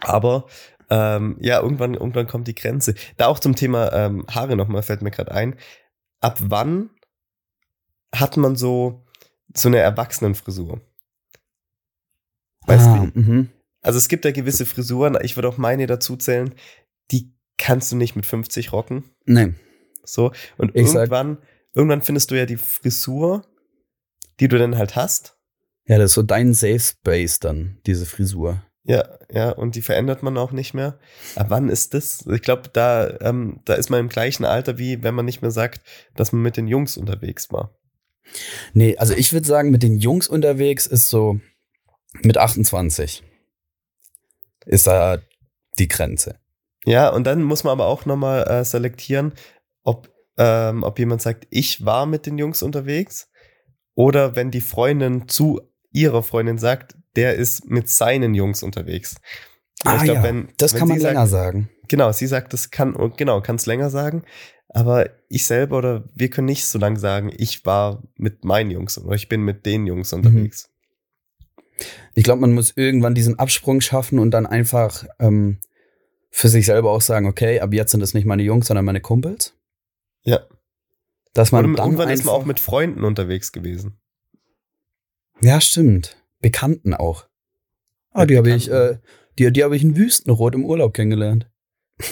Aber 0.00 0.46
ähm, 0.90 1.36
ja, 1.40 1.60
irgendwann, 1.60 1.94
irgendwann 1.94 2.26
kommt 2.26 2.48
die 2.48 2.54
Grenze. 2.54 2.94
Da 3.16 3.26
auch 3.26 3.38
zum 3.38 3.54
Thema 3.54 3.92
ähm, 3.92 4.26
Haare 4.28 4.56
nochmal, 4.56 4.82
fällt 4.82 5.02
mir 5.02 5.10
gerade 5.10 5.32
ein. 5.32 5.56
Ab 6.20 6.38
wann 6.40 6.90
hat 8.14 8.36
man 8.36 8.56
so, 8.56 9.06
so 9.54 9.68
eine 9.68 9.78
Erwachsenenfrisur? 9.78 10.80
Weißt 12.66 12.86
ah, 12.88 13.06
du? 13.12 13.20
Mhm. 13.20 13.48
Also 13.80 13.98
es 13.98 14.08
gibt 14.08 14.24
ja 14.24 14.30
gewisse 14.32 14.66
Frisuren, 14.66 15.18
ich 15.22 15.36
würde 15.36 15.48
auch 15.48 15.58
meine 15.58 15.86
dazu 15.86 16.16
zählen, 16.16 16.54
die 17.10 17.34
kannst 17.58 17.90
du 17.90 17.96
nicht 17.96 18.14
mit 18.14 18.26
50 18.26 18.72
rocken. 18.72 19.04
Nee. 19.24 19.54
So. 20.04 20.32
Und 20.58 20.74
ich 20.74 20.94
irgendwann, 20.94 21.38
irgendwann 21.74 22.02
findest 22.02 22.30
du 22.30 22.34
ja 22.34 22.46
die 22.46 22.56
Frisur, 22.56 23.42
die 24.40 24.48
du 24.48 24.58
dann 24.58 24.76
halt 24.76 24.96
hast. 24.96 25.36
Ja, 25.86 25.98
das 25.98 26.10
ist 26.10 26.14
so 26.14 26.22
dein 26.22 26.54
Safe 26.54 26.78
Space 26.78 27.40
dann, 27.40 27.78
diese 27.86 28.06
Frisur. 28.06 28.62
Ja, 28.84 29.18
ja, 29.30 29.50
und 29.50 29.76
die 29.76 29.82
verändert 29.82 30.22
man 30.22 30.36
auch 30.36 30.50
nicht 30.50 30.74
mehr. 30.74 30.98
Aber 31.36 31.50
wann 31.50 31.68
ist 31.68 31.94
das? 31.94 32.26
Ich 32.26 32.42
glaube, 32.42 32.68
da, 32.72 33.18
ähm, 33.20 33.60
da 33.64 33.74
ist 33.74 33.90
man 33.90 34.00
im 34.00 34.08
gleichen 34.08 34.44
Alter, 34.44 34.76
wie 34.78 35.02
wenn 35.04 35.14
man 35.14 35.24
nicht 35.24 35.40
mehr 35.40 35.52
sagt, 35.52 35.82
dass 36.16 36.32
man 36.32 36.42
mit 36.42 36.56
den 36.56 36.66
Jungs 36.66 36.96
unterwegs 36.96 37.52
war. 37.52 37.78
Nee, 38.72 38.96
also 38.96 39.14
ich 39.14 39.32
würde 39.32 39.46
sagen, 39.46 39.70
mit 39.70 39.82
den 39.82 39.98
Jungs 39.98 40.26
unterwegs 40.26 40.86
ist 40.86 41.08
so 41.08 41.40
mit 42.22 42.38
28 42.38 43.22
ist 44.66 44.86
da 44.86 45.18
die 45.78 45.88
Grenze. 45.88 46.38
Ja, 46.84 47.08
und 47.10 47.26
dann 47.26 47.42
muss 47.42 47.64
man 47.64 47.72
aber 47.72 47.86
auch 47.86 48.06
nochmal 48.06 48.44
äh, 48.48 48.64
selektieren, 48.64 49.32
ob, 49.82 50.10
ähm, 50.36 50.82
ob 50.82 50.98
jemand 50.98 51.22
sagt, 51.22 51.46
ich 51.50 51.84
war 51.84 52.06
mit 52.06 52.26
den 52.26 52.38
Jungs 52.38 52.62
unterwegs 52.62 53.28
oder 53.94 54.36
wenn 54.36 54.50
die 54.50 54.60
Freundin 54.60 55.28
zu 55.28 55.60
ihrer 55.92 56.22
Freundin 56.22 56.58
sagt, 56.58 56.96
der 57.16 57.34
ist 57.34 57.66
mit 57.66 57.88
seinen 57.88 58.34
Jungs 58.34 58.62
unterwegs. 58.62 59.16
Ah, 59.84 59.96
ich 59.96 60.04
glaub, 60.04 60.16
ja. 60.16 60.22
wenn, 60.22 60.48
das 60.56 60.72
wenn 60.72 60.78
kann 60.80 60.88
man 60.88 61.00
sagt, 61.00 61.14
länger 61.14 61.26
sagen. 61.26 61.68
Genau, 61.88 62.12
sie 62.12 62.26
sagt, 62.26 62.52
das 62.52 62.70
kann, 62.70 63.12
genau, 63.16 63.40
kann 63.40 63.56
es 63.56 63.66
länger 63.66 63.90
sagen. 63.90 64.24
Aber 64.68 65.10
ich 65.28 65.46
selber 65.46 65.78
oder 65.78 66.04
wir 66.14 66.30
können 66.30 66.46
nicht 66.46 66.66
so 66.66 66.78
lange 66.78 66.98
sagen, 66.98 67.30
ich 67.36 67.66
war 67.66 68.02
mit 68.16 68.44
meinen 68.44 68.70
Jungs 68.70 68.96
oder 68.96 69.14
ich 69.14 69.28
bin 69.28 69.42
mit 69.42 69.66
den 69.66 69.86
Jungs 69.86 70.12
mhm. 70.12 70.18
unterwegs. 70.18 70.70
Ich 72.14 72.24
glaube, 72.24 72.40
man 72.40 72.52
muss 72.52 72.72
irgendwann 72.76 73.14
diesen 73.14 73.38
Absprung 73.38 73.80
schaffen 73.80 74.18
und 74.18 74.30
dann 74.30 74.46
einfach 74.46 75.04
ähm, 75.18 75.58
für 76.32 76.48
sich 76.48 76.66
selber 76.66 76.90
auch 76.90 77.02
sagen, 77.02 77.26
okay, 77.26 77.60
ab 77.60 77.72
jetzt 77.74 77.92
sind 77.92 78.00
es 78.00 78.14
nicht 78.14 78.24
meine 78.24 78.42
Jungs, 78.42 78.66
sondern 78.66 78.86
meine 78.86 79.02
Kumpels. 79.02 79.54
Ja. 80.24 80.40
Dass 81.34 81.52
man 81.52 81.66
und 81.66 81.76
dann 81.76 81.86
irgendwann 81.86 82.10
ist 82.10 82.24
man 82.24 82.34
auch 82.34 82.46
mit 82.46 82.58
Freunden 82.58 83.04
unterwegs 83.04 83.52
gewesen. 83.52 84.00
Ja, 85.40 85.60
stimmt. 85.60 86.16
Bekannten 86.40 86.94
auch. 86.94 87.26
Ah, 88.10 88.26
die 88.26 88.36
habe 88.36 88.50
ich, 88.50 88.70
äh, 88.70 88.98
die, 89.38 89.52
die 89.52 89.62
habe 89.62 89.76
ich 89.76 89.82
in 89.82 89.96
Wüstenrot 89.96 90.54
im 90.54 90.64
Urlaub 90.64 90.94
kennengelernt. 90.94 91.50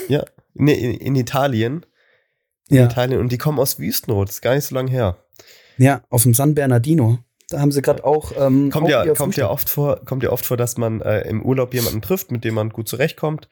Ja, 0.08 0.24
nee, 0.54 0.74
in, 0.74 0.92
in 0.92 1.16
Italien. 1.16 1.86
In 2.68 2.76
ja. 2.76 2.84
Italien. 2.84 3.20
Und 3.20 3.32
die 3.32 3.38
kommen 3.38 3.58
aus 3.58 3.78
Wüstenrot, 3.78 4.28
das 4.28 4.36
ist 4.36 4.42
gar 4.42 4.54
nicht 4.54 4.64
so 4.64 4.74
lange 4.74 4.90
her. 4.90 5.16
Ja, 5.78 6.02
auf 6.10 6.22
dem 6.22 6.34
San 6.34 6.54
Bernardino. 6.54 7.18
Da 7.48 7.60
haben 7.60 7.72
sie 7.72 7.82
gerade 7.82 8.04
auch. 8.04 8.32
Ähm, 8.36 8.70
kommt, 8.70 8.86
auch 8.86 8.90
ja, 8.90 9.14
kommt, 9.14 9.36
ja 9.36 9.50
oft 9.50 9.68
vor, 9.68 10.04
kommt 10.04 10.22
ja 10.22 10.30
oft 10.30 10.46
vor, 10.46 10.56
dass 10.56 10.76
man 10.76 11.00
äh, 11.00 11.22
im 11.22 11.42
Urlaub 11.42 11.74
jemanden 11.74 12.02
trifft, 12.02 12.30
mit 12.30 12.44
dem 12.44 12.54
man 12.54 12.68
gut 12.68 12.86
zurechtkommt 12.86 13.48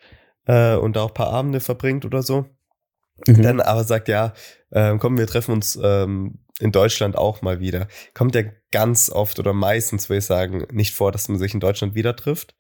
äh, 0.49 0.75
und 0.75 0.97
da 0.97 1.03
auch 1.03 1.11
ein 1.11 1.15
paar 1.15 1.33
Abende 1.33 1.61
verbringt 1.61 2.05
oder 2.05 2.23
so. 2.23 2.47
Mhm. 3.27 3.43
Dann 3.43 3.61
aber 3.61 3.85
sagt, 3.85 4.09
ja, 4.09 4.33
äh, 4.71 4.97
komm, 4.99 5.19
wir 5.19 5.27
treffen 5.27 5.53
uns 5.53 5.79
ähm, 5.81 6.41
in 6.59 6.73
Deutschland 6.73 7.17
auch 7.17 7.43
mal 7.43 7.61
wieder. 7.61 7.87
Kommt 8.15 8.35
ja 8.35 8.43
ganz 8.73 9.11
oft 9.11 9.39
oder 9.39 9.53
meistens, 9.53 10.09
würde 10.09 10.19
ich 10.19 10.25
sagen, 10.25 10.67
nicht 10.73 10.95
vor, 10.95 11.13
dass 11.13 11.29
man 11.29 11.39
sich 11.39 11.55
in 11.55 11.61
Deutschland 11.61 11.95
wieder 11.95 12.17
trifft. 12.17 12.57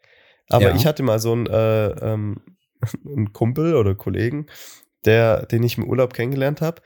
Aber 0.49 0.70
ja. 0.70 0.76
ich 0.76 0.86
hatte 0.86 1.03
mal 1.03 1.18
so 1.18 1.32
einen, 1.32 1.47
äh, 1.47 1.89
ähm, 1.89 2.41
einen 3.05 3.32
Kumpel 3.32 3.74
oder 3.74 3.95
Kollegen, 3.95 4.47
der, 5.05 5.47
den 5.47 5.62
ich 5.62 5.78
im 5.78 5.84
Urlaub 5.84 6.12
kennengelernt 6.12 6.61
habe 6.61 6.82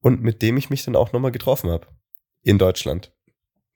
und 0.00 0.22
mit 0.22 0.42
dem 0.42 0.56
ich 0.56 0.70
mich 0.70 0.84
dann 0.84 0.96
auch 0.96 1.12
nochmal 1.12 1.32
getroffen 1.32 1.70
habe. 1.70 1.88
In 2.42 2.58
Deutschland. 2.58 3.12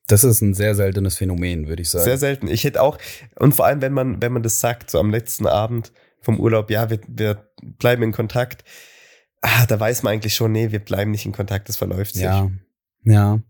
Das 0.06 0.24
ist 0.24 0.40
ein 0.40 0.54
sehr 0.54 0.74
seltenes 0.74 1.16
Phänomen, 1.16 1.68
würde 1.68 1.82
ich 1.82 1.90
sagen. 1.90 2.04
Sehr 2.04 2.18
selten. 2.18 2.48
Ich 2.48 2.64
hätte 2.64 2.82
auch, 2.82 2.98
und 3.36 3.54
vor 3.54 3.66
allem, 3.66 3.80
wenn 3.80 3.92
man, 3.92 4.22
wenn 4.22 4.32
man 4.32 4.42
das 4.42 4.60
sagt, 4.60 4.90
so 4.90 4.98
am 4.98 5.10
letzten 5.10 5.46
Abend 5.46 5.92
vom 6.20 6.38
Urlaub, 6.38 6.70
ja, 6.70 6.90
wir, 6.90 7.00
wir 7.08 7.50
bleiben 7.78 8.02
in 8.02 8.12
Kontakt 8.12 8.64
ah, 9.40 9.66
da 9.66 9.78
weiß 9.78 10.02
man 10.02 10.14
eigentlich 10.14 10.34
schon, 10.34 10.52
nee, 10.52 10.70
wir 10.70 10.80
bleiben 10.80 11.10
nicht 11.10 11.26
in 11.26 11.32
Kontakt, 11.32 11.68
das 11.68 11.76
verläuft 11.76 12.14
sich. 12.14 12.22
Ja, 12.22 12.50
ja. 13.04 13.40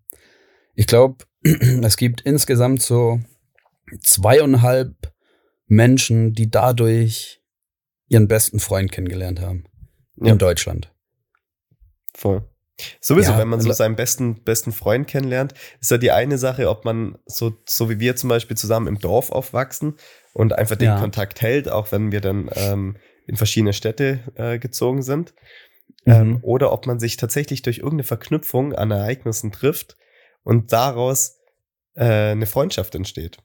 Ich 0.74 0.86
glaube, 0.86 1.24
es 1.42 1.96
gibt 1.96 2.20
insgesamt 2.22 2.82
so 2.82 3.20
zweieinhalb 4.00 5.12
Menschen, 5.66 6.32
die 6.32 6.50
dadurch 6.50 7.42
ihren 8.08 8.28
besten 8.28 8.60
Freund 8.60 8.90
kennengelernt 8.90 9.40
haben. 9.40 9.64
Ja. 10.16 10.32
In 10.32 10.38
Deutschland. 10.38 10.92
Voll. 12.14 12.44
Sowieso, 13.00 13.32
ja, 13.32 13.38
wenn 13.38 13.48
man 13.48 13.60
so 13.60 13.70
seinen 13.72 13.94
besten, 13.94 14.42
besten 14.42 14.72
Freund 14.72 15.06
kennenlernt, 15.06 15.52
ist 15.80 15.90
ja 15.90 15.98
die 15.98 16.10
eine 16.12 16.38
Sache, 16.38 16.68
ob 16.70 16.84
man 16.84 17.18
so, 17.26 17.52
so 17.66 17.90
wie 17.90 18.00
wir 18.00 18.16
zum 18.16 18.30
Beispiel 18.30 18.56
zusammen 18.56 18.86
im 18.86 18.98
Dorf 18.98 19.30
aufwachsen 19.30 19.96
und 20.32 20.52
einfach 20.52 20.76
den 20.76 20.88
ja. 20.88 21.00
Kontakt 21.00 21.42
hält, 21.42 21.68
auch 21.68 21.92
wenn 21.92 22.12
wir 22.12 22.20
dann 22.20 22.50
ähm, 22.54 22.96
in 23.26 23.36
verschiedene 23.36 23.72
Städte 23.72 24.20
äh, 24.34 24.58
gezogen 24.58 25.02
sind. 25.02 25.34
Mhm. 26.04 26.12
Ähm, 26.12 26.38
oder 26.42 26.72
ob 26.72 26.86
man 26.86 26.98
sich 26.98 27.16
tatsächlich 27.16 27.62
durch 27.62 27.78
irgendeine 27.78 28.04
Verknüpfung 28.04 28.74
an 28.74 28.90
Ereignissen 28.90 29.52
trifft 29.52 29.96
und 30.42 30.72
daraus 30.72 31.38
äh, 31.94 32.30
eine 32.30 32.46
Freundschaft 32.46 32.94
entsteht. 32.94 33.38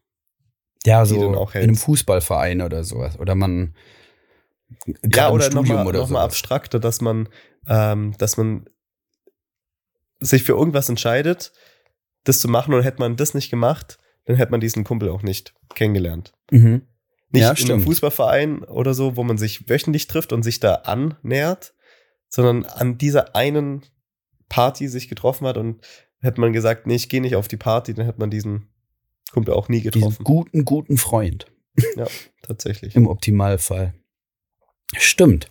Ja, 0.86 1.06
so 1.06 1.16
in 1.16 1.36
einem 1.36 1.76
Fußballverein 1.76 2.62
oder 2.62 2.84
sowas. 2.84 3.20
Oder 3.20 3.34
man 3.34 3.74
ja, 5.04 5.32
oder 5.32 5.50
nochmal 5.50 5.84
noch 5.84 6.10
mal 6.10 6.24
abstrakter, 6.24 6.80
dass 6.80 7.02
man, 7.02 7.30
ähm, 7.68 8.16
dass 8.18 8.38
man 8.38 8.70
sich 10.20 10.44
für 10.44 10.54
irgendwas 10.54 10.90
entscheidet, 10.90 11.52
das 12.24 12.40
zu 12.40 12.48
machen 12.48 12.74
und 12.74 12.84
hätte 12.84 13.00
man 13.00 13.16
das 13.16 13.34
nicht 13.34 13.50
gemacht, 13.50 13.98
dann 14.26 14.36
hätte 14.36 14.52
man 14.52 14.60
diesen 14.60 14.84
Kumpel 14.84 15.10
auch 15.10 15.24
nicht 15.24 15.54
kennengelernt. 15.74 16.34
Mhm. 16.52 16.84
Nicht 17.32 17.42
ja, 17.42 17.52
in 17.52 17.72
einem 17.72 17.84
Fußballverein 17.84 18.64
oder 18.64 18.94
so, 18.94 19.18
wo 19.18 19.24
man 19.24 19.38
sich 19.38 19.70
wöchentlich 19.70 20.08
trifft 20.08 20.32
und 20.32 20.44
sich 20.44 20.60
da 20.60 20.76
annähert, 20.76 21.74
sondern 22.30 22.66
an 22.66 22.98
dieser 22.98 23.36
einen 23.36 23.84
Party 24.50 24.88
sich 24.88 25.10
getroffen 25.10 25.48
hat 25.48 25.58
und 25.58 25.86
hätte 26.22 26.42
man 26.42 26.54
gesagt, 26.54 26.88
nee, 26.88 26.96
ich 26.96 27.10
gehe 27.10 27.22
nicht 27.22 27.36
auf 27.36 27.48
die 27.48 27.58
Party, 27.58 27.94
dann 27.94 28.06
hätte 28.06 28.20
man 28.20 28.30
diesen 28.30 28.68
Kumpel 29.32 29.54
auch 29.54 29.70
nie 29.70 29.82
getroffen. 29.82 30.10
Diesen 30.10 30.24
guten, 30.24 30.66
guten 30.66 30.98
Freund. 30.98 31.48
Ja, 31.96 32.08
tatsächlich. 32.42 32.96
Im 32.96 33.08
Optimalfall. 33.08 33.94
Stimmt. 34.98 35.50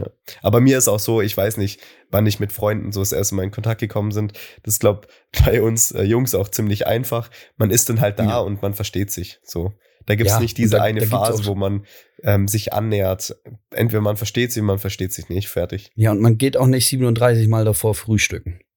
Ja. 0.00 0.10
Aber 0.42 0.60
mir 0.60 0.78
ist 0.78 0.88
auch 0.88 0.98
so, 0.98 1.20
ich 1.20 1.36
weiß 1.36 1.56
nicht, 1.56 1.80
wann 2.10 2.26
ich 2.26 2.40
mit 2.40 2.52
Freunden 2.52 2.92
so 2.92 3.00
das 3.00 3.12
erste 3.12 3.34
Mal 3.34 3.44
in 3.44 3.50
Kontakt 3.50 3.80
gekommen 3.80 4.12
sind. 4.12 4.32
Das 4.62 4.78
glaube 4.78 5.08
bei 5.44 5.62
uns 5.62 5.92
äh, 5.92 6.02
Jungs 6.02 6.34
auch 6.34 6.48
ziemlich 6.48 6.86
einfach. 6.86 7.30
Man 7.56 7.70
ist 7.70 7.88
dann 7.88 8.00
halt 8.00 8.18
da 8.18 8.24
ja. 8.24 8.38
und 8.38 8.62
man 8.62 8.74
versteht 8.74 9.10
sich. 9.10 9.40
So. 9.42 9.72
Da 10.06 10.14
gibt 10.14 10.28
es 10.28 10.36
ja, 10.36 10.40
nicht 10.40 10.58
diese 10.58 10.76
da, 10.76 10.82
eine 10.82 11.00
da 11.00 11.06
Phase, 11.06 11.46
wo 11.46 11.54
man 11.54 11.84
ähm, 12.22 12.48
sich 12.48 12.72
annähert. 12.72 13.36
Entweder 13.70 14.00
man 14.00 14.16
versteht 14.16 14.52
sich, 14.52 14.62
man 14.62 14.78
versteht 14.78 15.12
sich 15.12 15.28
nicht. 15.28 15.48
Fertig. 15.48 15.92
Ja, 15.94 16.10
und 16.10 16.20
man 16.20 16.38
geht 16.38 16.56
auch 16.56 16.66
nicht 16.66 16.88
37 16.88 17.48
Mal 17.48 17.64
davor 17.64 17.94
frühstücken. 17.94 18.60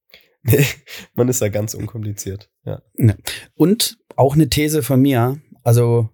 Nee, 0.45 0.65
man 1.13 1.30
ist 1.30 1.41
da 1.41 1.47
ganz 1.47 1.74
unkompliziert. 1.74 2.49
Ja. 2.65 2.82
Und 3.55 3.97
auch 4.17 4.36
eine 4.36 4.49
These 4.49 4.84
von 4.84 5.01
mir, 5.01 5.39
also 5.63 6.09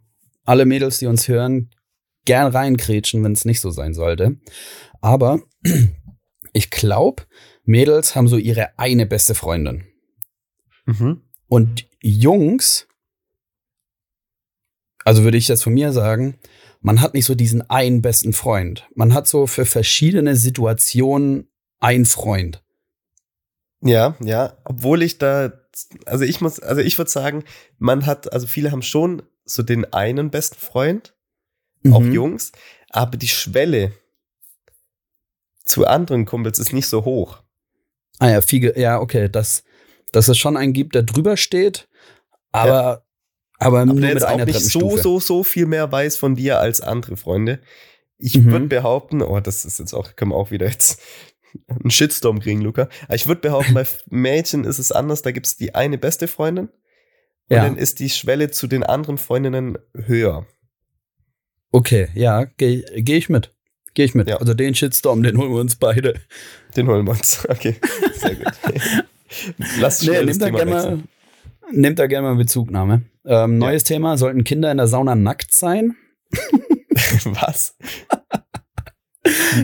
alle 0.46 0.66
Mädels, 0.66 1.00
die 1.00 1.08
uns 1.08 1.28
hören, 1.28 1.72
gern 2.30 2.52
reinkrätschen, 2.52 3.24
wenn 3.24 3.32
es 3.32 3.44
nicht 3.44 3.60
so 3.60 3.72
sein 3.72 3.96
sollte. 3.96 4.38
Aber 5.02 5.42
ich 6.54 6.70
glaube, 6.70 7.24
Mädels 7.64 8.16
haben 8.16 8.28
so 8.28 8.38
ihre 8.38 8.78
eine 8.78 9.08
beste 9.08 9.34
Freundin. 9.34 9.86
Mhm. 10.86 11.24
Und 11.48 11.88
Jungs, 12.04 12.88
also 15.06 15.24
würde 15.24 15.40
ich 15.40 15.48
das 15.48 15.64
von 15.64 15.74
mir 15.74 15.92
sagen, 15.92 16.38
man 16.82 17.02
hat 17.02 17.16
nicht 17.16 17.26
so 17.26 17.34
diesen 17.34 17.68
einen 17.68 18.04
besten 18.04 18.34
Freund. 18.34 18.88
Man 18.94 19.16
hat 19.16 19.28
so 19.28 19.48
für 19.48 19.66
verschiedene 19.66 20.36
Situationen 20.36 21.50
einen 21.80 22.06
Freund. 22.06 22.64
Ja, 23.82 24.16
ja, 24.24 24.56
obwohl 24.66 25.02
ich 25.02 25.18
da, 25.18 25.52
also 26.06 26.26
ich 26.26 26.42
muss, 26.42 26.60
also 26.60 26.82
ich 26.82 26.96
würde 27.00 27.10
sagen, 27.10 27.44
man 27.80 28.06
hat, 28.06 28.32
also 28.32 28.46
viele 28.46 28.72
haben 28.72 28.84
schon 28.84 29.24
so 29.46 29.64
den 29.64 29.92
einen 29.94 30.30
besten 30.30 30.60
Freund, 30.60 31.16
mhm. 31.84 31.94
auch 31.94 32.04
Jungs, 32.04 32.52
aber 32.90 33.18
die 33.18 33.28
Schwelle 33.28 33.94
zu 35.66 35.86
anderen 35.86 36.26
Kumpels 36.26 36.60
ist 36.60 36.74
nicht 36.74 36.88
so 36.88 37.06
hoch. 37.06 37.44
Ah 38.18 38.30
ja, 38.30 38.42
Fiege, 38.42 38.80
ja, 38.80 39.00
okay, 39.00 39.30
dass, 39.30 39.64
dass 40.12 40.28
es 40.28 40.38
schon 40.38 40.58
einen 40.58 40.74
gibt, 40.74 40.96
der 40.96 41.04
drüber 41.04 41.38
steht, 41.38 41.88
aber, 42.52 42.70
ja. 42.70 43.02
aber, 43.60 43.80
aber 43.80 43.86
nur 43.86 44.02
der 44.02 44.14
mit 44.16 44.24
einer 44.24 44.44
auch 44.44 44.48
nicht 44.48 44.60
so, 44.60 44.98
so, 44.98 45.20
so 45.20 45.44
viel 45.44 45.66
mehr 45.66 45.92
weiß 45.92 46.18
von 46.18 46.36
dir 46.36 46.60
als 46.60 46.82
andere 46.82 47.18
Freunde. 47.18 47.60
Ich 48.18 48.38
mhm. 48.38 48.52
würde 48.52 48.68
behaupten, 48.68 49.22
oh, 49.22 49.40
das 49.40 49.64
ist 49.64 49.80
jetzt 49.80 49.94
auch, 49.94 50.16
können 50.16 50.32
wir 50.32 50.36
auch 50.36 50.52
wieder 50.52 50.68
jetzt 50.68 51.02
einen 51.68 51.92
Shitstorm 51.92 52.40
kriegen, 52.40 52.62
Luca. 52.62 52.90
Aber 53.06 53.16
ich 53.16 53.28
würde 53.28 53.42
behaupten, 53.42 53.74
bei 53.74 53.86
Mädchen 54.10 54.66
ist 54.66 54.80
es 54.80 54.92
anders, 54.92 55.22
da 55.22 55.32
gibt 55.32 55.46
es 55.46 55.56
die 55.56 55.76
eine 55.76 55.98
beste 55.98 56.28
Freundin 56.28 56.68
und 56.68 57.56
ja. 57.56 57.64
dann 57.64 57.78
ist 57.78 58.00
die 58.00 58.10
Schwelle 58.10 58.52
zu 58.52 58.68
den 58.68 58.84
anderen 58.84 59.18
Freundinnen 59.18 59.78
höher. 59.94 60.46
Okay, 61.72 62.10
ja, 62.16 62.46
gehe 62.46 62.84
geh 62.98 63.18
ich 63.18 63.30
mit. 63.30 63.54
Gehe 63.94 64.06
ich 64.06 64.16
mit. 64.16 64.30
Ja. 64.30 64.38
Also 64.38 64.54
den 64.54 64.76
Shitstorm, 64.76 65.24
den 65.24 65.38
holen 65.38 65.52
wir 65.52 65.60
uns 65.60 65.76
beide. 65.76 66.16
Den 66.76 66.88
holen 66.88 67.06
wir 67.06 67.12
uns. 67.12 67.46
Okay, 67.50 67.76
sehr 68.14 68.36
gut. 68.36 68.54
Lass 69.80 70.02
nee, 70.02 70.24
nehmt, 70.24 70.42
da 70.42 70.50
gerne 70.50 70.72
mal, 70.72 71.00
nehmt 71.72 72.00
da 72.00 72.08
gerne 72.08 72.30
mal 72.30 72.36
Bezugnahme. 72.36 73.04
Ähm, 73.26 73.60
neues 73.60 73.84
ja. 73.84 73.96
Thema, 73.96 74.18
sollten 74.18 74.44
Kinder 74.44 74.72
in 74.72 74.78
der 74.78 74.88
Sauna 74.88 75.16
nackt 75.16 75.54
sein? 75.54 75.96
Was? 77.26 77.76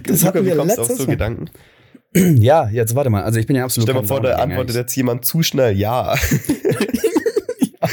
das 0.04 0.24
hatten 0.24 0.46
wir 0.46 0.56
letztes 0.56 0.92
auf 0.92 0.98
so 0.98 1.06
Gedanken? 1.08 1.50
Ja, 2.38 2.70
jetzt 2.70 2.96
warte 2.96 3.10
mal. 3.10 3.24
Also 3.24 3.40
ich 3.40 3.46
bin 3.46 3.58
ja 3.58 3.66
absolut. 3.66 3.90
Stell 3.90 4.02
mal 4.02 4.08
vor, 4.08 4.22
da 4.22 4.38
antwortet 4.38 4.76
jetzt 4.76 4.96
jemand 4.96 5.26
zu 5.26 5.44
schnell 5.44 5.78
ja. 5.78 6.16
ja. 7.60 7.90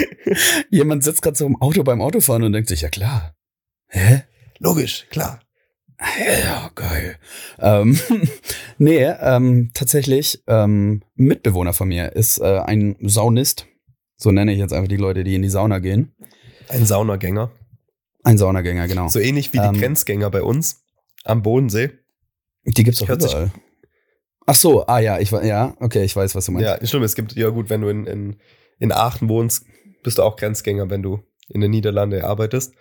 Jemand 0.71 1.03
sitzt 1.03 1.23
gerade 1.23 1.37
so 1.37 1.47
im 1.47 1.61
Auto 1.61 1.83
beim 1.83 2.01
Autofahren 2.01 2.45
und 2.45 2.53
denkt 2.53 2.69
sich, 2.69 2.83
ja 2.83 2.89
klar. 2.89 3.35
Hä? 3.93 4.22
Logisch, 4.59 5.07
klar. 5.11 5.40
Ja, 6.18 6.70
geil. 6.74 7.16
Ähm, 7.61 7.99
nee, 8.78 9.05
ähm, 9.05 9.70
tatsächlich, 9.74 10.43
ähm, 10.47 11.03
Mitbewohner 11.14 11.74
von 11.74 11.88
mir 11.88 12.16
ist 12.16 12.38
äh, 12.38 12.59
ein 12.59 12.97
Saunist. 13.01 13.66
So 14.16 14.30
nenne 14.30 14.53
ich 14.53 14.59
jetzt 14.59 14.72
einfach 14.72 14.88
die 14.88 14.97
Leute, 14.97 15.24
die 15.24 15.34
in 15.34 15.43
die 15.43 15.51
Sauna 15.51 15.78
gehen. 15.78 16.14
Ein 16.68 16.86
Saunagänger. 16.86 17.51
Ein 18.24 18.38
Saunagänger, 18.38 18.88
genau. 18.88 19.09
So 19.09 19.20
ähnlich 19.20 19.53
wie 19.53 19.59
die 19.59 19.64
ähm, 19.64 19.78
Grenzgänger 19.78 20.30
bei 20.30 20.43
uns 20.43 20.82
am 21.24 21.43
Bodensee. 21.43 21.90
Die 22.64 22.84
gibt's 22.84 23.03
auch 23.03 23.09
überall. 23.09 23.53
Ach 24.47 24.55
so, 24.55 24.86
ah 24.86 25.01
ja, 25.01 25.18
ich 25.18 25.30
ja, 25.30 25.76
okay, 25.80 26.03
ich 26.03 26.16
weiß, 26.16 26.34
was 26.34 26.47
du 26.47 26.53
meinst. 26.53 26.66
Ja, 26.66 26.84
stimmt, 26.86 27.05
es 27.05 27.14
gibt, 27.14 27.34
ja 27.34 27.51
gut, 27.51 27.70
wenn 27.70 27.82
du 27.82 27.88
in, 27.88 28.07
in, 28.07 28.36
in 28.78 28.90
Aachen 28.90 29.28
wohnst, 29.28 29.66
bist 30.03 30.18
du 30.18 30.22
auch 30.22 30.36
Grenzgänger, 30.36 30.90
wenn 30.90 31.03
du 31.03 31.20
in 31.49 31.61
den 31.61 31.70
Niederlande 31.70 32.24
arbeitest. 32.24 32.74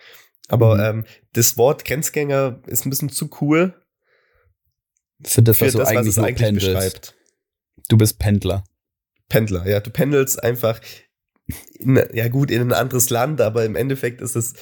Aber 0.48 0.76
mhm. 0.76 1.00
ähm, 1.00 1.04
das 1.32 1.56
Wort 1.56 1.84
Grenzgänger 1.84 2.60
ist 2.66 2.86
ein 2.86 2.90
bisschen 2.90 3.08
zu 3.08 3.30
cool. 3.40 3.74
Für 5.24 5.42
das, 5.42 5.60
was, 5.60 5.72
für 5.72 5.78
das, 5.78 5.88
eigentlich, 5.88 6.06
was 6.08 6.16
es 6.16 6.18
eigentlich 6.18 6.54
beschreibt. 6.54 7.14
Du 7.88 7.96
bist 7.96 8.18
Pendler. 8.18 8.64
Pendler, 9.28 9.66
ja. 9.66 9.80
Du 9.80 9.90
pendelst 9.90 10.42
einfach, 10.42 10.80
in, 11.78 12.02
ja 12.12 12.28
gut, 12.28 12.50
in 12.50 12.60
ein 12.60 12.72
anderes 12.72 13.10
Land, 13.10 13.40
aber 13.40 13.64
im 13.64 13.76
Endeffekt 13.76 14.20
ist 14.20 14.36
es, 14.36 14.54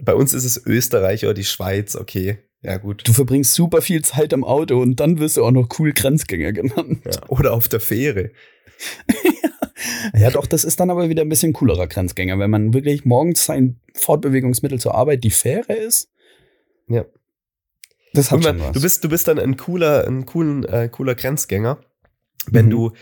bei 0.00 0.14
uns 0.14 0.34
ist 0.34 0.44
es 0.44 0.64
Österreich 0.64 1.24
oder 1.24 1.34
die 1.34 1.44
Schweiz, 1.44 1.96
okay. 1.96 2.38
Ja, 2.62 2.78
gut. 2.78 3.06
Du 3.06 3.12
verbringst 3.12 3.54
super 3.54 3.82
viel 3.82 4.02
Zeit 4.02 4.34
am 4.34 4.42
Auto 4.42 4.80
und 4.80 4.98
dann 4.98 5.18
wirst 5.20 5.36
du 5.36 5.44
auch 5.44 5.52
noch 5.52 5.68
cool 5.78 5.92
Grenzgänger 5.92 6.52
genannt. 6.52 7.02
Ja, 7.04 7.28
oder 7.28 7.52
auf 7.52 7.68
der 7.68 7.80
Fähre. 7.80 8.32
Ja, 9.08 9.50
doch, 10.30 10.46
das 10.46 10.64
ist 10.64 10.80
dann 10.80 10.90
aber 10.90 11.08
wieder 11.08 11.22
ein 11.22 11.28
bisschen 11.28 11.52
coolerer 11.52 11.86
Grenzgänger, 11.86 12.38
wenn 12.38 12.50
man 12.50 12.74
wirklich 12.74 13.04
morgens 13.04 13.44
sein 13.44 13.80
Fortbewegungsmittel 13.94 14.80
zur 14.80 14.94
Arbeit 14.94 15.24
die 15.24 15.30
Fähre 15.30 15.74
ist. 15.74 16.10
Ja. 16.88 17.04
Das 18.12 18.30
hat 18.30 18.42
man, 18.42 18.72
Du 18.72 18.80
bist, 18.80 19.04
du 19.04 19.08
bist 19.08 19.28
dann 19.28 19.38
ein 19.38 19.56
cooler, 19.56 20.06
ein 20.06 20.24
coolen, 20.26 20.64
äh, 20.64 20.88
cooler 20.88 21.14
Grenzgänger, 21.14 21.78
wenn 22.50 22.66
mhm. 22.66 22.70
du, 22.70 22.92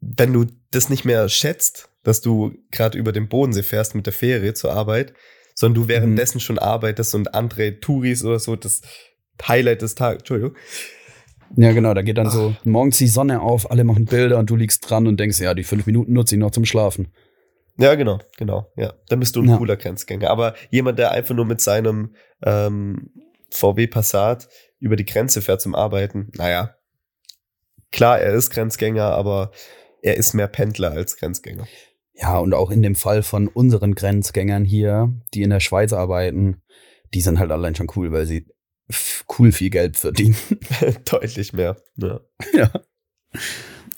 wenn 0.00 0.32
du 0.32 0.46
das 0.70 0.88
nicht 0.88 1.04
mehr 1.04 1.28
schätzt, 1.28 1.88
dass 2.02 2.20
du 2.20 2.54
gerade 2.70 2.98
über 2.98 3.12
den 3.12 3.28
Bodensee 3.28 3.62
fährst 3.62 3.94
mit 3.94 4.06
der 4.06 4.12
Fähre 4.12 4.54
zur 4.54 4.72
Arbeit, 4.72 5.14
sondern 5.54 5.82
du 5.82 5.88
währenddessen 5.88 6.38
mhm. 6.38 6.40
schon 6.40 6.58
arbeitest 6.58 7.14
und 7.14 7.34
andere 7.34 7.78
Touris 7.78 8.24
oder 8.24 8.38
so 8.38 8.56
das 8.56 8.80
Highlight 9.46 9.82
des 9.82 9.94
Tages, 9.94 10.20
Entschuldigung, 10.20 10.56
ja, 11.56 11.72
genau, 11.72 11.94
da 11.94 12.02
geht 12.02 12.18
dann 12.18 12.28
Ach. 12.28 12.32
so 12.32 12.56
morgens 12.64 12.98
die 12.98 13.08
Sonne 13.08 13.40
auf, 13.40 13.70
alle 13.70 13.84
machen 13.84 14.06
Bilder 14.06 14.38
und 14.38 14.48
du 14.50 14.56
liegst 14.56 14.88
dran 14.88 15.06
und 15.06 15.18
denkst, 15.18 15.40
ja, 15.40 15.54
die 15.54 15.64
fünf 15.64 15.86
Minuten 15.86 16.12
nutze 16.12 16.34
ich 16.34 16.40
noch 16.40 16.50
zum 16.50 16.64
Schlafen. 16.64 17.08
Ja, 17.78 17.94
genau, 17.94 18.20
genau. 18.36 18.70
Ja, 18.76 18.94
dann 19.08 19.20
bist 19.20 19.36
du 19.36 19.42
ein 19.42 19.48
ja. 19.48 19.56
cooler 19.56 19.76
Grenzgänger. 19.76 20.30
Aber 20.30 20.54
jemand, 20.70 20.98
der 20.98 21.12
einfach 21.12 21.34
nur 21.34 21.46
mit 21.46 21.60
seinem 21.60 22.14
ähm, 22.44 23.10
VW 23.50 23.86
Passat 23.86 24.48
über 24.78 24.96
die 24.96 25.06
Grenze 25.06 25.42
fährt 25.42 25.60
zum 25.60 25.74
Arbeiten, 25.74 26.30
naja, 26.36 26.74
klar, 27.90 28.20
er 28.20 28.34
ist 28.34 28.50
Grenzgänger, 28.50 29.04
aber 29.04 29.52
er 30.02 30.16
ist 30.16 30.34
mehr 30.34 30.48
Pendler 30.48 30.92
als 30.92 31.16
Grenzgänger. 31.16 31.66
Ja, 32.14 32.38
und 32.38 32.52
auch 32.54 32.70
in 32.70 32.82
dem 32.82 32.94
Fall 32.94 33.22
von 33.22 33.48
unseren 33.48 33.94
Grenzgängern 33.94 34.64
hier, 34.64 35.12
die 35.32 35.42
in 35.42 35.50
der 35.50 35.60
Schweiz 35.60 35.92
arbeiten, 35.92 36.62
die 37.14 37.20
sind 37.20 37.38
halt 37.38 37.50
allein 37.50 37.74
schon 37.74 37.90
cool, 37.96 38.12
weil 38.12 38.26
sie 38.26 38.46
cool 39.38 39.52
viel 39.52 39.70
Geld 39.70 39.96
verdienen. 39.96 40.36
Deutlich 41.10 41.52
mehr. 41.52 41.76
Ja. 41.96 42.20
ja. 42.54 42.70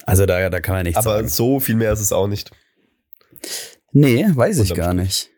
Also 0.05 0.27
da, 0.27 0.51
da 0.51 0.61
kann 0.61 0.77
man 0.77 0.85
nichts 0.85 0.99
Aber 0.99 1.17
sagen. 1.17 1.29
so 1.29 1.61
viel 1.61 1.77
mehr 1.77 1.93
ist 1.93 2.01
es 2.01 2.13
auch 2.13 2.27
nicht. 2.27 2.51
Nee, 3.93 4.27
weiß 4.29 4.59
ich 4.61 4.75
gar 4.75 4.95
nicht. 4.95 5.31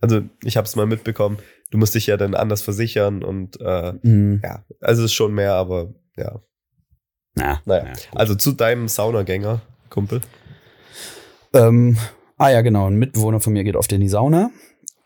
Also 0.00 0.22
ich 0.42 0.56
habe 0.56 0.66
es 0.66 0.76
mal 0.76 0.86
mitbekommen. 0.86 1.38
Du 1.70 1.78
musst 1.78 1.94
dich 1.94 2.06
ja 2.06 2.16
dann 2.16 2.34
anders 2.34 2.62
versichern 2.62 3.24
und 3.24 3.60
äh, 3.60 3.94
mhm. 4.02 4.40
ja, 4.42 4.64
also 4.80 5.02
es 5.02 5.10
ist 5.10 5.14
schon 5.14 5.34
mehr, 5.34 5.54
aber 5.54 5.94
ja. 6.16 6.40
Na, 7.34 7.60
naja. 7.64 7.92
Na, 8.12 8.18
also 8.18 8.34
zu 8.34 8.52
deinem 8.52 8.88
Saunagänger, 8.88 9.60
Kumpel. 9.90 10.20
Ähm, 11.52 11.96
ah 12.36 12.50
ja, 12.50 12.62
genau. 12.62 12.86
Ein 12.86 12.96
Mitbewohner 12.96 13.40
von 13.40 13.52
mir 13.52 13.64
geht 13.64 13.76
oft 13.76 13.92
in 13.92 14.00
die 14.00 14.08
Sauna. 14.08 14.50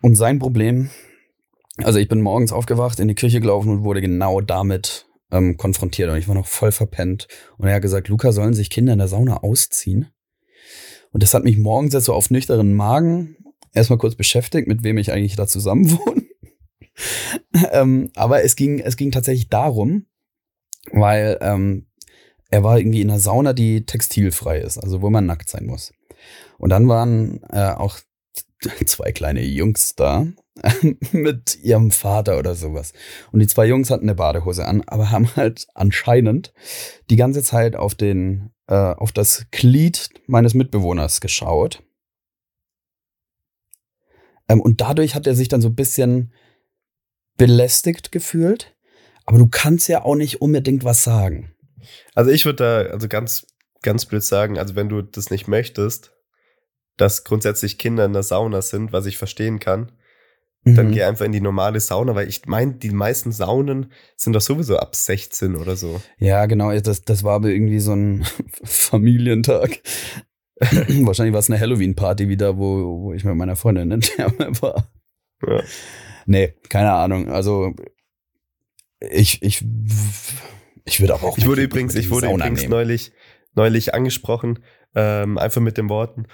Und 0.03 0.17
sein 0.17 0.39
Problem, 0.39 0.91
also 1.83 1.99
ich 1.99 2.09
bin 2.09 2.21
morgens 2.21 2.53
aufgewacht, 2.53 3.01
in 3.01 3.09
die 3.09 3.15
Küche 3.15 3.41
gelaufen 3.41 3.71
und 3.71 3.85
wurde 3.85 4.01
genau 4.01 4.41
damit 4.41 5.07
ähm, 5.31 5.57
konfrontiert. 5.57 6.11
Und 6.11 6.17
ich 6.17 6.29
war 6.29 6.35
noch 6.35 6.47
voll 6.47 6.73
verpennt. 6.73 7.29
Und 7.57 7.69
er 7.69 7.77
hat 7.77 7.83
gesagt, 7.83 8.09
Luca, 8.09 8.33
sollen 8.33 8.55
sich 8.55 8.71
Kinder 8.71 8.93
in 8.93 8.99
der 8.99 9.09
Sauna 9.09 9.39
ausziehen? 9.43 10.09
Und 11.13 11.23
das 11.23 11.35
hat 11.35 11.45
mich 11.45 11.57
morgens 11.57 11.95
jetzt 11.95 12.05
so 12.05 12.15
auf 12.15 12.31
nüchternen 12.31 12.75
Magen 12.75 13.37
erstmal 13.73 13.99
kurz 13.99 14.15
beschäftigt, 14.15 14.69
mit 14.69 14.83
wem 14.83 14.99
ich 14.99 15.13
eigentlich 15.13 15.37
da 15.37 15.47
zusammen 15.47 15.91
wohne. 15.99 16.25
ähm, 17.73 18.11
aber 18.15 18.45
es 18.45 18.57
ging, 18.57 18.81
es 18.81 18.97
ging 18.97 19.11
tatsächlich 19.11 19.49
darum, 19.49 20.07
weil 20.91 21.39
ähm, 21.41 21.87
er 22.51 22.65
war 22.65 22.79
irgendwie 22.79 23.03
in 23.03 23.11
einer 23.11 23.21
Sauna, 23.21 23.53
die 23.53 23.85
textilfrei 23.85 24.59
ist, 24.59 24.79
also 24.79 25.03
wo 25.03 25.11
man 25.11 25.27
nackt 25.27 25.49
sein 25.49 25.67
muss. 25.67 25.93
Und 26.59 26.71
dann 26.71 26.89
waren 26.89 27.43
äh, 27.51 27.73
auch 27.73 27.99
zwei 28.87 29.13
kleine 29.13 29.45
Jungs 29.45 29.95
da 29.95 30.27
mit 31.13 31.59
ihrem 31.63 31.91
Vater 31.91 32.39
oder 32.39 32.55
sowas. 32.55 32.93
Und 33.33 33.41
die 33.41 33.47
zwei 33.47 33.67
Jungs 33.67 33.91
hatten 33.91 34.05
eine 34.05 34.15
Badehose 34.15 34.67
an, 34.67 34.83
aber 34.87 35.11
haben 35.11 35.29
halt 35.37 35.67
anscheinend 35.75 36.53
die 37.11 37.17
ganze 37.17 37.43
Zeit 37.43 37.77
auf 37.77 37.95
den 37.95 38.51
äh, 38.67 38.75
auf 38.75 39.13
das 39.13 39.47
Glied 39.51 40.11
meines 40.27 40.55
Mitbewohners 40.55 41.21
geschaut. 41.21 41.83
Ähm, 44.49 44.61
und 44.61 44.81
dadurch 44.81 45.15
hat 45.15 45.27
er 45.27 45.35
sich 45.35 45.49
dann 45.49 45.61
so 45.61 45.69
ein 45.69 45.75
bisschen 45.75 46.33
belästigt 47.37 48.13
gefühlt. 48.13 48.75
Aber 49.25 49.39
du 49.39 49.47
kannst 49.47 49.89
ja 49.89 50.05
auch 50.05 50.15
nicht 50.15 50.41
unbedingt 50.41 50.85
was 50.85 51.05
sagen. 51.05 51.55
Also 52.15 52.31
ich 52.31 52.45
würde 52.45 52.57
da 52.65 52.91
also 52.91 53.09
ganz, 53.09 53.47
ganz 53.83 54.07
blöd 54.07 54.23
sagen, 54.23 54.59
also 54.59 54.75
wenn 54.75 54.89
du 54.89 55.03
das 55.03 55.31
nicht 55.31 55.49
möchtest, 55.49 56.13
dass 56.97 57.25
grundsätzlich 57.25 57.79
Kinder 57.79 58.05
in 58.05 58.13
der 58.13 58.23
Sauna 58.23 58.63
sind, 58.63 58.93
was 58.93 59.07
ich 59.07 59.19
verstehen 59.19 59.61
kann, 59.61 59.93
mhm. 60.65 60.75
dann 60.75 60.93
geh 60.93 61.03
einfach 61.03 61.25
in 61.25 61.33
die 61.33 61.41
normale 61.41 61.81
Sauna, 61.81 62.15
weil 62.15 62.29
ich 62.29 62.47
meine, 62.47 62.75
die 62.75 62.91
meisten 62.91 63.33
Saunen 63.33 63.93
sind 64.17 64.33
doch 64.33 64.41
sowieso 64.41 64.77
ab 64.77 64.95
16 64.95 65.57
oder 65.57 65.77
so. 65.77 66.01
Ja, 66.19 66.47
genau, 66.47 66.73
das, 66.81 67.05
das 67.05 67.23
war 67.23 67.35
aber 67.35 67.49
irgendwie 67.49 67.81
so 67.81 67.93
ein 67.93 68.25
Familientag. 68.65 69.81
Wahrscheinlich 70.61 71.33
war 71.33 71.41
es 71.41 71.51
eine 71.51 71.61
Halloween-Party 71.61 72.29
wieder, 72.29 72.59
wo, 72.59 73.03
wo 73.03 73.13
ich 73.13 73.25
mit 73.25 73.37
meiner 73.37 73.57
Freundin 73.57 73.91
in 73.91 74.01
Therme 74.01 74.51
war. 74.61 74.91
Ja. 75.47 75.63
Nee, 76.27 76.55
keine 76.69 76.93
Ahnung. 76.93 77.29
Also 77.29 77.75
ich, 79.01 79.43
ich, 79.43 79.65
ich 80.85 81.01
würde 81.01 81.15
auch. 81.15 81.39
Ich 81.39 81.47
wurde 81.47 81.63
übrigens, 81.63 81.95
ich 81.95 82.11
wurde 82.11 82.31
übrigens 82.31 82.69
neulich, 82.69 83.13
neulich 83.55 83.95
angesprochen, 83.95 84.59
ähm, 84.95 85.39
einfach 85.39 85.61
mit 85.61 85.77
den 85.77 85.89
Worten 85.89 86.27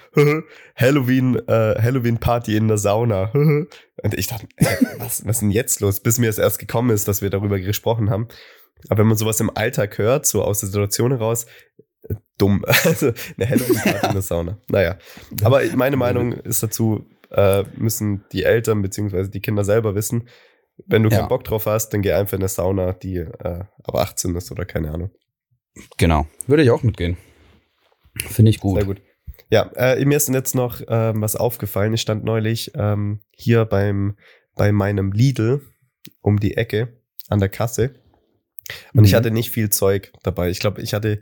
Halloween, 0.75 1.35
äh, 1.47 1.81
Halloween 1.81 2.17
Party 2.17 2.55
in 2.55 2.67
der 2.67 2.77
Sauna. 2.77 3.31
Und 3.33 4.13
ich 4.13 4.27
dachte, 4.27 4.47
ey, 4.57 4.77
was, 4.97 5.25
was 5.25 5.37
ist 5.37 5.41
denn 5.41 5.51
jetzt 5.51 5.81
los? 5.81 5.99
Bis 5.99 6.17
mir 6.17 6.29
es 6.29 6.37
erst 6.37 6.59
gekommen 6.59 6.89
ist, 6.89 7.07
dass 7.07 7.21
wir 7.21 7.29
darüber 7.29 7.59
gesprochen 7.59 8.09
haben. 8.09 8.27
Aber 8.89 8.99
wenn 8.99 9.07
man 9.07 9.17
sowas 9.17 9.39
im 9.39 9.55
Alltag 9.55 9.97
hört, 9.97 10.25
so 10.25 10.43
aus 10.43 10.59
der 10.59 10.67
Situation 10.67 11.11
heraus, 11.11 11.45
äh, 12.09 12.15
dumm. 12.37 12.65
Also 12.85 13.13
eine 13.37 13.49
Halloween 13.49 13.81
Party 13.81 14.07
in 14.07 14.13
der 14.13 14.21
Sauna. 14.21 14.57
Naja. 14.69 14.97
Aber 15.43 15.61
meine 15.75 15.97
Meinung 15.97 16.33
ist 16.33 16.61
dazu, 16.61 17.05
äh, 17.31 17.63
müssen 17.75 18.25
die 18.31 18.43
Eltern 18.43 18.81
beziehungsweise 18.81 19.29
die 19.29 19.41
Kinder 19.41 19.63
selber 19.63 19.95
wissen. 19.95 20.27
Wenn 20.85 21.03
du 21.03 21.09
ja. 21.09 21.19
keinen 21.19 21.29
Bock 21.29 21.43
drauf 21.43 21.65
hast, 21.65 21.89
dann 21.89 22.01
geh 22.01 22.13
einfach 22.13 22.33
in 22.33 22.41
eine 22.41 22.49
Sauna, 22.49 22.93
die 22.93 23.17
äh, 23.17 23.63
ab 23.83 23.95
18 23.95 24.35
ist 24.35 24.51
oder 24.51 24.65
keine 24.65 24.91
Ahnung. 24.91 25.11
Genau, 25.97 26.27
würde 26.47 26.63
ich 26.63 26.71
auch 26.71 26.83
mitgehen. 26.83 27.17
Finde 28.15 28.49
ich 28.49 28.59
gut. 28.59 28.77
Sehr 28.77 28.85
gut. 28.85 29.01
Ja, 29.49 29.71
äh, 29.75 30.03
mir 30.05 30.17
ist 30.17 30.29
jetzt 30.29 30.55
noch 30.55 30.81
ähm, 30.87 31.21
was 31.21 31.35
aufgefallen. 31.35 31.93
Ich 31.93 32.01
stand 32.01 32.23
neulich 32.23 32.71
ähm, 32.75 33.19
hier 33.31 33.65
beim 33.65 34.17
bei 34.55 34.71
meinem 34.71 35.11
Lidl 35.11 35.61
um 36.21 36.39
die 36.39 36.57
Ecke 36.57 37.01
an 37.29 37.39
der 37.39 37.49
Kasse 37.49 37.95
und 38.93 39.01
mhm. 39.01 39.05
ich 39.05 39.13
hatte 39.13 39.31
nicht 39.31 39.51
viel 39.51 39.69
Zeug 39.69 40.11
dabei. 40.23 40.49
Ich 40.49 40.59
glaube, 40.59 40.81
ich 40.81 40.93
hatte 40.93 41.21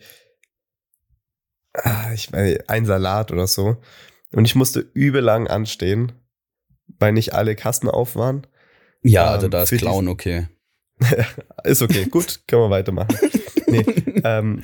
ah, 1.73 2.11
ich 2.13 2.31
weiß, 2.31 2.69
ein 2.69 2.85
Salat 2.85 3.31
oder 3.31 3.47
so 3.47 3.77
und 4.31 4.45
ich 4.45 4.55
musste 4.55 4.79
übel 4.93 5.21
lang 5.21 5.47
anstehen, 5.47 6.13
weil 6.99 7.13
nicht 7.13 7.33
alle 7.33 7.55
Kassen 7.55 7.89
auf 7.89 8.15
waren. 8.15 8.47
Ja, 9.01 9.31
also 9.31 9.47
da 9.47 9.63
ist 9.63 9.71
Clown 9.71 10.07
okay. 10.07 10.47
ist 11.63 11.81
okay, 11.81 12.05
gut, 12.05 12.41
können 12.47 12.63
wir 12.63 12.69
weitermachen. 12.69 13.17
nee, 13.67 13.79
ähm, 14.23 14.63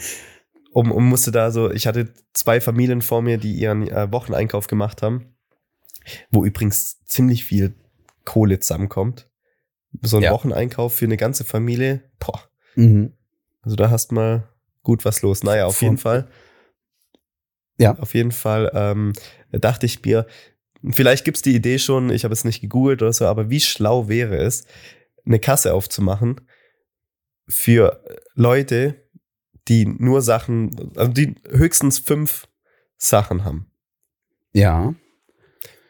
um, 0.71 0.91
um 0.91 1.07
musste 1.07 1.31
da 1.31 1.51
so, 1.51 1.71
ich 1.71 1.87
hatte 1.87 2.13
zwei 2.33 2.61
Familien 2.61 3.01
vor 3.01 3.21
mir, 3.21 3.37
die 3.37 3.53
ihren 3.53 3.87
äh, 3.87 4.11
Wocheneinkauf 4.11 4.67
gemacht 4.67 5.01
haben, 5.01 5.35
wo 6.29 6.45
übrigens 6.45 7.03
ziemlich 7.05 7.43
viel 7.43 7.75
Kohle 8.25 8.59
zusammenkommt. 8.59 9.29
So 10.01 10.17
ein 10.17 10.23
ja. 10.23 10.31
Wocheneinkauf 10.31 10.93
für 10.93 11.05
eine 11.05 11.17
ganze 11.17 11.43
Familie, 11.43 12.03
boah. 12.19 12.43
Mhm. 12.75 13.13
Also 13.61 13.75
da 13.75 13.89
hast 13.89 14.11
mal 14.11 14.47
gut 14.83 15.05
was 15.05 15.21
los. 15.21 15.43
Naja, 15.43 15.65
auf 15.65 15.81
jeden 15.81 15.97
Fall. 15.97 16.29
Ja. 17.77 17.97
Auf 17.97 18.13
jeden 18.13 18.31
Fall 18.31 18.71
ähm, 18.73 19.13
dachte 19.51 19.85
ich 19.85 20.03
mir, 20.03 20.27
vielleicht 20.91 21.25
gibt's 21.25 21.41
die 21.41 21.55
Idee 21.55 21.79
schon, 21.79 22.09
ich 22.09 22.23
habe 22.23 22.33
es 22.33 22.43
nicht 22.43 22.61
gegoogelt 22.61 23.01
oder 23.01 23.13
so, 23.13 23.25
aber 23.25 23.49
wie 23.49 23.61
schlau 23.61 24.09
wäre 24.09 24.37
es, 24.37 24.65
eine 25.25 25.39
Kasse 25.39 25.73
aufzumachen 25.73 26.41
für 27.47 28.03
Leute, 28.35 29.08
die 29.69 29.85
nur 29.85 30.21
Sachen, 30.21 30.91
also 30.95 31.11
die 31.11 31.35
höchstens 31.49 31.99
fünf 31.99 32.47
Sachen 32.97 33.45
haben. 33.45 33.71
Ja. 34.51 34.95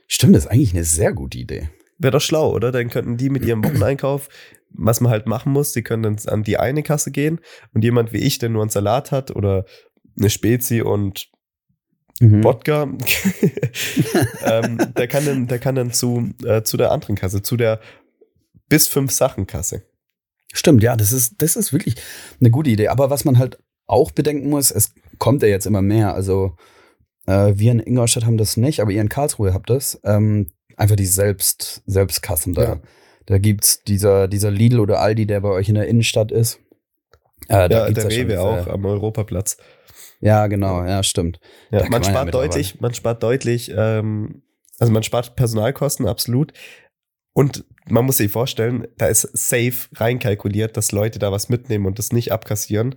Stimmt, 0.08 0.36
das 0.36 0.46
ist 0.46 0.52
eigentlich 0.52 0.74
eine 0.74 0.84
sehr 0.84 1.14
gute 1.14 1.38
Idee. 1.38 1.70
Wäre 1.98 2.12
doch 2.12 2.22
schlau, 2.22 2.54
oder? 2.54 2.72
Dann 2.72 2.90
könnten 2.90 3.18
die 3.18 3.30
mit 3.30 3.46
ihrem 3.46 3.64
Wocheneinkauf, 3.64 4.30
was 4.70 5.02
man 5.02 5.12
halt 5.12 5.26
machen 5.26 5.52
muss, 5.52 5.72
die 5.72 5.82
können 5.82 6.04
dann 6.04 6.18
an 6.28 6.44
die 6.44 6.58
eine 6.58 6.84
Kasse 6.84 7.12
gehen 7.12 7.40
und 7.74 7.84
jemand 7.84 8.14
wie 8.14 8.20
ich, 8.20 8.38
der 8.38 8.50
nur 8.50 8.62
einen 8.62 8.70
Salat 8.70 9.12
hat 9.12 9.36
oder 9.36 9.66
eine 10.18 10.30
Spezi 10.30 10.82
und 10.82 11.30
mhm. 12.20 12.44
Wodka, 12.44 12.84
ähm, 14.44 14.94
der 14.96 15.08
kann 15.08 15.26
dann, 15.26 15.48
der 15.48 15.60
kann 15.60 15.76
dann 15.76 15.92
zu, 15.92 16.30
äh, 16.46 16.62
zu 16.64 16.78
der 16.78 16.92
anderen 16.92 17.16
Kasse, 17.16 17.42
zu 17.42 17.58
der 17.58 17.80
bis 18.68 18.88
fünf 18.88 19.12
Sachen 19.12 19.48
Kasse. 19.48 19.84
Stimmt, 20.54 20.84
ja, 20.84 20.96
das 20.96 21.12
ist, 21.12 21.42
das 21.42 21.56
ist 21.56 21.74
wirklich 21.74 21.96
eine 22.40 22.50
gute 22.50 22.70
Idee. 22.70 22.88
Aber 22.88 23.10
was 23.10 23.26
man 23.26 23.38
halt 23.38 23.60
auch 23.90 24.12
bedenken 24.12 24.50
muss, 24.50 24.72
es 24.72 24.94
kommt 25.18 25.42
ja 25.42 25.50
jetzt 25.50 25.66
immer 25.66 25.82
mehr. 25.82 26.14
Also 26.14 26.56
äh, 27.26 27.54
wir 27.56 27.72
in 27.72 27.80
Ingolstadt 27.80 28.26
haben 28.26 28.38
das 28.38 28.56
nicht, 28.56 28.82
aber 28.82 28.92
ihr 28.92 29.02
in 29.02 29.10
Karlsruhe 29.10 29.54
habt 29.54 29.70
das. 29.70 30.00
Ähm, 30.04 30.48
einfach 30.78 30.96
die 30.96 31.06
Selbst, 31.06 31.82
Selbstkassen 31.86 32.54
da. 32.54 32.64
Ja. 32.64 32.82
Da 33.26 33.38
gibt's 33.38 33.84
dieser, 33.84 34.28
dieser 34.28 34.52
Lidl 34.52 34.80
oder 34.80 35.00
Aldi, 35.00 35.26
der 35.26 35.42
bei 35.42 35.50
euch 35.50 35.70
in 35.70 35.76
der 35.76 35.88
Innenstadt 35.88 36.32
ist. 36.32 36.60
Äh, 37.48 37.72
ja, 37.72 37.90
der 37.90 38.10
Rewe 38.10 38.42
auch 38.42 38.68
am 38.68 38.86
Europaplatz. 38.86 39.58
Ja, 40.22 40.48
genau, 40.48 40.84
ja, 40.84 41.02
stimmt. 41.04 41.40
Ja, 41.72 41.88
man, 41.90 42.04
spart 42.04 42.26
ja 42.26 42.32
deutlich, 42.32 42.82
man 42.82 42.94
spart 42.94 43.24
deutlich, 43.24 43.72
ähm, 43.76 44.44
also 44.78 44.92
man 44.92 45.04
spart 45.04 45.36
Personalkosten, 45.36 46.08
absolut. 46.08 46.54
Und 47.34 47.66
man 47.88 48.06
muss 48.06 48.18
sich 48.18 48.32
vorstellen, 48.32 48.88
da 48.98 49.08
ist 49.08 49.22
safe 49.22 49.88
reinkalkuliert, 49.96 50.76
dass 50.76 50.92
Leute 50.92 51.20
da 51.20 51.32
was 51.32 51.48
mitnehmen 51.48 51.86
und 51.86 52.00
das 52.00 52.12
nicht 52.12 52.32
abkassieren 52.32 52.96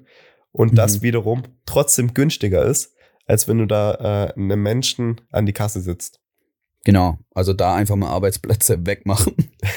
und 0.52 0.72
mhm. 0.72 0.76
das 0.76 1.02
wiederum 1.02 1.42
trotzdem 1.66 2.14
günstiger 2.14 2.64
ist, 2.64 2.94
als 3.26 3.48
wenn 3.48 3.58
du 3.58 3.66
da 3.66 3.94
äh, 3.94 4.32
einem 4.34 4.62
Menschen 4.62 5.20
an 5.30 5.46
die 5.46 5.52
Kasse 5.52 5.80
sitzt. 5.80 6.20
Genau, 6.84 7.18
also 7.34 7.52
da 7.52 7.74
einfach 7.74 7.96
mal 7.96 8.10
Arbeitsplätze 8.10 8.86
wegmachen. 8.86 9.34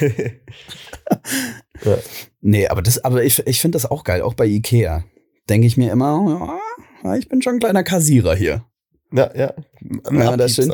ja. 1.84 1.98
Nee, 2.40 2.68
aber 2.68 2.82
das, 2.82 3.04
aber 3.04 3.24
ich, 3.24 3.46
ich 3.46 3.60
finde 3.60 3.76
das 3.76 3.90
auch 3.90 4.04
geil, 4.04 4.22
auch 4.22 4.34
bei 4.34 4.46
Ikea. 4.46 5.04
Denke 5.48 5.66
ich 5.66 5.76
mir 5.76 5.92
immer, 5.92 6.58
ja, 7.04 7.16
ich 7.16 7.28
bin 7.28 7.40
schon 7.40 7.54
ein 7.54 7.60
kleiner 7.60 7.84
Kassierer 7.84 8.34
hier. 8.34 8.64
Ja, 9.12 9.30
ja. 9.36 9.54
ja 10.10 10.36
das 10.36 10.54
schön. 10.54 10.72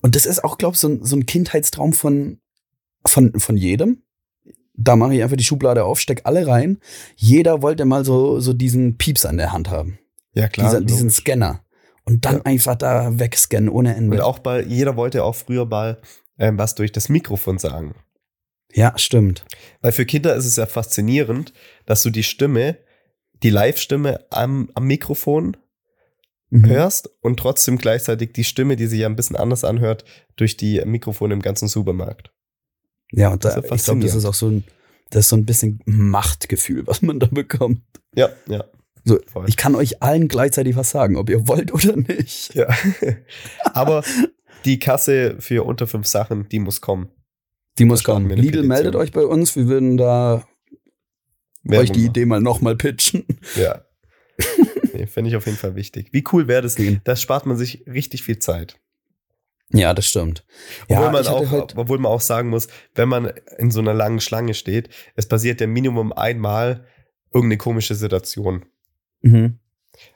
Und 0.00 0.16
das 0.16 0.24
ist 0.26 0.44
auch, 0.44 0.56
glaube 0.58 0.74
ich, 0.74 0.80
so, 0.80 1.04
so 1.04 1.16
ein 1.16 1.26
Kindheitstraum 1.26 1.92
von, 1.92 2.40
von, 3.06 3.38
von 3.38 3.56
jedem 3.56 4.02
da 4.78 4.96
mache 4.96 5.14
ich 5.14 5.22
einfach 5.22 5.36
die 5.36 5.44
Schublade 5.44 5.84
auf, 5.84 6.00
steck 6.00 6.22
alle 6.24 6.46
rein. 6.46 6.78
Jeder 7.16 7.62
wollte 7.62 7.84
mal 7.84 8.04
so, 8.04 8.40
so 8.40 8.52
diesen 8.52 8.96
Pieps 8.96 9.26
an 9.26 9.36
der 9.36 9.52
Hand 9.52 9.70
haben. 9.70 9.98
Ja, 10.34 10.48
klar. 10.48 10.68
Dieser, 10.68 10.80
diesen 10.80 11.10
Scanner. 11.10 11.64
Und 12.04 12.24
dann 12.24 12.36
ja. 12.36 12.42
einfach 12.44 12.76
da 12.76 13.18
wegscannen 13.18 13.68
ohne 13.68 13.94
Ende. 13.94 14.16
Und 14.16 14.22
auch 14.22 14.38
bei, 14.38 14.62
jeder 14.62 14.96
wollte 14.96 15.24
auch 15.24 15.34
früher 15.34 15.66
mal 15.66 16.00
ähm, 16.38 16.56
was 16.56 16.74
durch 16.74 16.92
das 16.92 17.08
Mikrofon 17.08 17.58
sagen. 17.58 17.94
Ja, 18.72 18.96
stimmt. 18.96 19.44
Weil 19.80 19.92
für 19.92 20.06
Kinder 20.06 20.34
ist 20.36 20.46
es 20.46 20.56
ja 20.56 20.66
faszinierend, 20.66 21.52
dass 21.84 22.02
du 22.02 22.10
die 22.10 22.22
Stimme, 22.22 22.78
die 23.42 23.50
Live-Stimme 23.50 24.26
am, 24.30 24.70
am 24.74 24.86
Mikrofon 24.86 25.56
mhm. 26.50 26.66
hörst 26.66 27.10
und 27.20 27.38
trotzdem 27.40 27.78
gleichzeitig 27.78 28.32
die 28.32 28.44
Stimme, 28.44 28.76
die 28.76 28.86
sich 28.86 29.00
ja 29.00 29.08
ein 29.08 29.16
bisschen 29.16 29.36
anders 29.36 29.64
anhört, 29.64 30.04
durch 30.36 30.56
die 30.56 30.80
Mikrofone 30.84 31.34
im 31.34 31.42
ganzen 31.42 31.66
Supermarkt. 31.66 32.30
Ja, 33.12 33.30
und 33.30 33.44
da, 33.44 33.56
ich 33.58 33.84
glaube, 33.84 34.00
das 34.00 34.14
ist 34.14 34.24
auch 34.24 34.34
so 34.34 34.48
ein, 34.48 34.64
das 35.10 35.26
ist 35.26 35.28
so 35.30 35.36
ein 35.36 35.46
bisschen 35.46 35.80
Machtgefühl, 35.86 36.86
was 36.86 37.02
man 37.02 37.20
da 37.20 37.26
bekommt. 37.26 37.82
Ja, 38.14 38.30
ja. 38.46 38.64
So, 39.04 39.18
ich 39.46 39.56
kann 39.56 39.74
euch 39.74 40.02
allen 40.02 40.28
gleichzeitig 40.28 40.76
was 40.76 40.90
sagen, 40.90 41.16
ob 41.16 41.30
ihr 41.30 41.48
wollt 41.48 41.72
oder 41.72 41.96
nicht. 41.96 42.54
Ja. 42.54 42.68
Aber 43.72 44.04
die 44.66 44.78
Kasse 44.78 45.36
für 45.38 45.64
unter 45.64 45.86
fünf 45.86 46.06
Sachen, 46.06 46.48
die 46.50 46.58
muss 46.58 46.82
kommen. 46.82 47.08
Die 47.78 47.86
muss 47.86 48.04
kommen. 48.04 48.28
Lidl 48.28 48.64
meldet 48.64 48.96
euch 48.96 49.12
bei 49.12 49.24
uns, 49.24 49.56
wir 49.56 49.66
würden 49.66 49.96
da 49.96 50.44
Werbung 51.62 51.84
euch 51.84 51.92
die 51.92 52.04
Idee 52.04 52.26
mal 52.26 52.40
nochmal 52.40 52.76
pitchen. 52.76 53.24
Ja. 53.56 53.84
nee, 54.92 55.06
Finde 55.06 55.30
ich 55.30 55.36
auf 55.36 55.46
jeden 55.46 55.58
Fall 55.58 55.74
wichtig. 55.74 56.08
Wie 56.12 56.24
cool 56.32 56.48
wäre 56.48 56.62
das? 56.62 56.76
Das 57.04 57.22
spart 57.22 57.46
man 57.46 57.56
sich 57.56 57.84
richtig 57.86 58.22
viel 58.22 58.38
Zeit. 58.38 58.78
Ja, 59.70 59.92
das 59.92 60.06
stimmt. 60.06 60.44
Obwohl, 60.84 61.04
ja, 61.04 61.10
man 61.10 61.26
auch, 61.26 61.50
halt 61.50 61.76
obwohl 61.76 61.98
man 61.98 62.10
auch 62.10 62.22
sagen 62.22 62.48
muss, 62.48 62.68
wenn 62.94 63.08
man 63.08 63.32
in 63.58 63.70
so 63.70 63.80
einer 63.80 63.92
langen 63.92 64.20
Schlange 64.20 64.54
steht, 64.54 64.88
es 65.14 65.26
passiert 65.26 65.60
ja 65.60 65.66
Minimum 65.66 66.12
einmal 66.12 66.86
irgendeine 67.32 67.58
komische 67.58 67.94
Situation. 67.94 68.64
Mhm. 69.20 69.58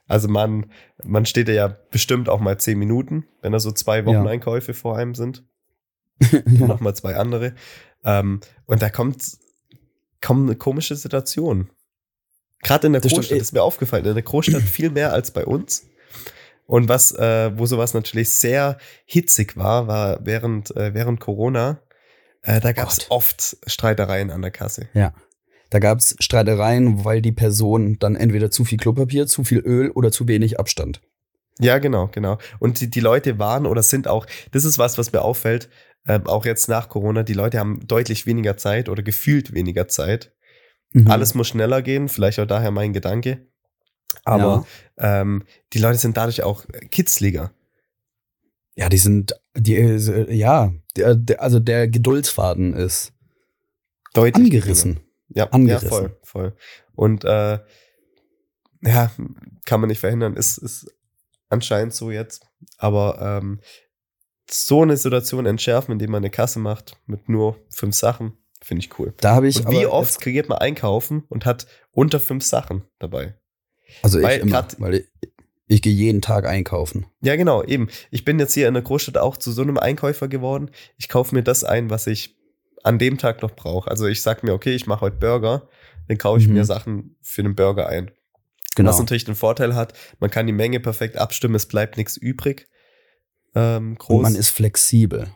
Also 0.07 0.29
man, 0.29 0.71
man 1.03 1.27
steht 1.27 1.49
ja 1.49 1.69
bestimmt 1.91 2.29
auch 2.29 2.41
mal 2.41 2.59
zehn 2.59 2.79
Minuten, 2.79 3.27
wenn 3.43 3.53
da 3.53 3.61
so 3.61 3.73
zwei 3.73 4.07
Wochen 4.07 4.25
ja. 4.25 4.27
Einkäufe 4.27 4.75
vor 4.75 4.97
einem 4.97 5.15
sind. 5.15 5.45
ja. 6.21 6.67
Nochmal 6.67 6.95
zwei 6.95 7.17
andere. 7.17 7.55
Ähm, 8.05 8.41
und 8.67 8.81
da 8.81 8.91
kommt, 8.91 9.23
kommt 10.21 10.49
eine 10.49 10.57
komische 10.57 10.97
Situation. 10.97 11.71
Gerade 12.63 12.87
in 12.87 12.93
der 12.93 13.03
das 13.03 13.13
Großstadt 13.13 13.39
ist 13.39 13.53
mir 13.53 13.63
aufgefallen, 13.63 14.05
in 14.07 14.15
der 14.15 14.23
Großstadt 14.23 14.63
viel 14.63 14.91
mehr 14.91 15.13
als 15.13 15.33
bei 15.33 15.45
uns. 15.45 15.89
Und 16.67 16.89
was, 16.89 17.13
äh, 17.13 17.51
wo 17.57 17.67
sowas 17.67 17.95
natürlich 17.95 18.31
sehr 18.31 18.79
hitzig 19.05 19.57
war, 19.57 19.89
war 19.89 20.25
während, 20.25 20.75
äh, 20.77 20.95
während 20.95 21.21
Corona, 21.21 21.81
äh, 22.43 22.61
da 22.61 22.73
gab 22.73 22.89
es 22.89 23.11
oft 23.11 23.57
Streitereien 23.67 24.31
an 24.31 24.43
der 24.43 24.51
Kasse. 24.51 24.89
Ja. 24.95 25.13
Da 25.71 25.79
gab 25.79 25.99
es 25.99 26.17
Streitereien, 26.19 27.05
weil 27.05 27.23
die 27.23 27.33
Person 27.33 27.99
dann 27.99 28.15
entweder 28.15 28.51
zu 28.51 28.65
viel 28.65 28.79
Klopapier, 28.79 29.27
zu 29.27 29.43
viel 29.43 29.61
Öl 29.61 29.91
oder 29.91 30.13
zu 30.13 30.29
wenig 30.29 30.61
Abstand. 30.61 31.01
Ja, 31.59 31.79
genau, 31.79 32.09
genau. 32.09 32.39
Und 32.59 32.81
die, 32.81 32.91
die 32.91 33.01
Leute 33.01 33.39
waren 33.39 33.67
oder 33.67 33.83
sind 33.83 34.09
auch, 34.09 34.27
das 34.51 34.65
ist 34.65 34.79
was, 34.79 34.99
was 34.99 35.13
mir 35.13 35.23
auffällt, 35.23 35.69
äh, 36.05 36.21
auch 36.25 36.45
jetzt 36.45 36.69
nach 36.69 36.89
Corona, 36.89 37.23
die 37.23 37.35
Leute 37.35 37.59
haben 37.59 37.87
deutlich 37.87 38.27
weniger 38.27 38.57
Zeit 38.57 38.89
oder 38.89 39.03
gefühlt 39.03 39.55
weniger 39.55 39.89
Zeit. 39.89 40.33
Mhm. 40.93 41.11
Alles 41.11 41.35
muss 41.35 41.49
schneller 41.49 41.83
gehen, 41.83 42.09
vielleicht 42.09 42.39
auch 42.39 42.47
daher 42.47 42.71
mein 42.71 42.93
Gedanke. 42.93 43.47
Aber 44.25 44.67
ja. 44.99 45.21
ähm, 45.21 45.45
die 45.73 45.79
Leute 45.79 45.99
sind 45.99 46.17
dadurch 46.17 46.43
auch 46.43 46.65
kitzliger. 46.91 47.53
Ja, 48.77 48.89
die 48.89 48.99
sind, 48.99 49.35
die, 49.55 49.77
äh, 49.77 50.33
ja, 50.33 50.73
der, 50.97 51.15
der, 51.15 51.43
also 51.43 51.59
der 51.59 51.89
Geduldsfaden 51.89 52.75
ist 52.75 53.13
deutlich 54.15 54.47
angerissen. 54.47 55.01
Ja, 55.29 55.49
angerissen. 55.51 55.89
ja, 55.89 55.91
voll, 55.91 56.19
voll. 56.23 56.57
Und 56.95 57.25
äh, 57.25 57.59
ja, 58.83 59.11
kann 59.65 59.81
man 59.81 59.89
nicht 59.89 60.01
verhindern, 60.01 60.37
ist, 60.37 60.59
ist 60.59 60.93
anscheinend 61.49 61.95
so 61.95 62.11
jetzt. 62.11 62.47
Aber 62.79 63.19
ähm, 63.21 63.61
so 64.51 64.83
eine 64.83 64.97
Situation 64.97 65.47
entschärfen, 65.47 65.93
indem 65.93 66.11
man 66.11 66.23
eine 66.23 66.31
Kasse 66.31 66.59
macht 66.59 66.97
mit 67.07 67.29
nur 67.29 67.59
fünf 67.71 67.95
Sachen, 67.95 68.33
finde 68.63 68.81
ich 68.85 68.99
cool. 68.99 69.15
Da 69.19 69.35
habe 69.35 69.49
ich. 69.49 69.65
Und 69.65 69.73
wie 69.73 69.87
oft 69.87 70.21
kreiert 70.21 70.49
man 70.49 70.59
einkaufen 70.59 71.25
und 71.29 71.47
hat 71.47 71.67
unter 71.91 72.21
fünf 72.21 72.45
Sachen 72.45 72.83
dabei? 72.99 73.35
Also 74.03 74.19
ich 74.19 74.25
weil 74.25 74.41
immer, 74.41 74.51
grad, 74.51 74.81
weil 74.81 74.95
ich, 74.95 75.09
ich 75.69 75.83
gehe 75.83 75.93
jeden 75.93 76.21
Tag 76.21 76.47
einkaufen. 76.47 77.07
Ja, 77.23 77.37
genau, 77.37 77.63
eben. 77.63 77.89
Ich 78.11 78.25
bin 78.25 78.39
jetzt 78.39 78.55
hier 78.55 78.69
in 78.69 78.75
der 78.75 78.83
Großstadt 78.83 79.19
auch 79.19 79.37
zu 79.37 79.53
so 79.53 79.63
einem 79.63 79.79
Einkäufer 79.79 80.29
geworden. 80.29 80.71
Ich 80.99 81.09
kaufe 81.09 81.35
mir 81.35 81.43
das 81.43 81.65
ein, 81.65 81.91
was 81.91 82.07
ich 82.07 82.37
an 82.83 82.99
dem 82.99 83.19
Tag 83.19 83.43
noch 83.43 83.53
brauche. 83.53 83.91
Also 83.91 84.07
ich 84.07 84.23
sage 84.23 84.47
mir, 84.47 84.53
okay, 84.53 84.75
ich 84.75 84.87
mache 84.87 85.03
heute 85.03 85.17
Burger, 85.17 85.69
dann 86.09 86.19
kaufe 86.19 86.41
ich 86.41 86.49
mhm. 86.49 86.55
mir 86.55 86.65
Sachen 86.65 87.17
für 87.23 87.43
den 87.43 87.55
Burger 87.55 87.87
ein. 87.87 88.11
Genau. 88.75 88.91
Was 88.91 88.99
natürlich 88.99 89.25
den 89.25 89.35
Vorteil 89.35 89.75
hat, 89.75 89.93
man 90.19 90.31
kann 90.31 90.47
die 90.47 90.53
Menge 90.53 90.81
perfekt 90.81 91.17
abstimmen, 91.17 91.55
es 91.55 91.67
bleibt 91.67 91.97
nichts 91.97 92.17
übrig. 92.17 92.69
Ähm, 93.55 93.97
groß. 93.97 94.17
Und 94.17 94.23
man 94.23 94.35
ist 94.35 94.49
flexibel. 94.49 95.29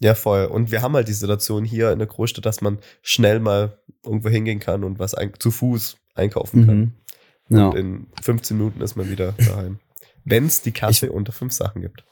Ja, 0.00 0.14
voll. 0.14 0.46
Und 0.46 0.70
wir 0.70 0.82
haben 0.82 0.94
halt 0.94 1.08
die 1.08 1.12
Situation 1.12 1.64
hier 1.64 1.92
in 1.92 1.98
der 1.98 2.08
Großstadt, 2.08 2.46
dass 2.46 2.60
man 2.60 2.78
schnell 3.02 3.40
mal 3.40 3.78
irgendwo 4.04 4.28
hingehen 4.28 4.58
kann 4.58 4.84
und 4.84 4.98
was 4.98 5.14
zu 5.38 5.50
Fuß 5.50 5.96
einkaufen 6.14 6.66
kann. 6.66 6.94
Ja. 7.50 7.68
Und 7.68 7.76
in 7.76 8.06
15 8.22 8.56
Minuten 8.56 8.80
ist 8.80 8.96
man 8.96 9.10
wieder 9.10 9.32
daheim. 9.32 9.78
Wenn 10.24 10.46
es 10.46 10.62
die 10.62 10.72
Kasse 10.72 11.06
ich, 11.06 11.12
unter 11.12 11.32
fünf 11.32 11.52
Sachen 11.52 11.82
gibt. 11.82 12.04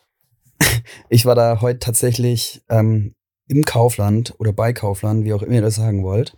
Ich 1.09 1.25
war 1.25 1.35
da 1.35 1.61
heute 1.61 1.79
tatsächlich 1.79 2.63
ähm, 2.69 3.15
im 3.47 3.65
Kaufland 3.65 4.35
oder 4.39 4.53
bei 4.53 4.73
Kaufland, 4.73 5.25
wie 5.25 5.33
auch 5.33 5.43
immer 5.43 5.55
ihr 5.55 5.63
das 5.63 5.77
sagen 5.77 6.05
wollt. 6.05 6.37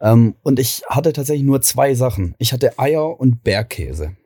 Ähm, 0.00 0.34
und 0.42 0.58
ich 0.58 0.82
hatte 0.88 1.12
tatsächlich 1.12 1.46
nur 1.46 1.62
zwei 1.62 1.94
Sachen. 1.94 2.34
Ich 2.38 2.52
hatte 2.52 2.78
Eier 2.78 3.18
und 3.18 3.42
Bergkäse. 3.44 4.16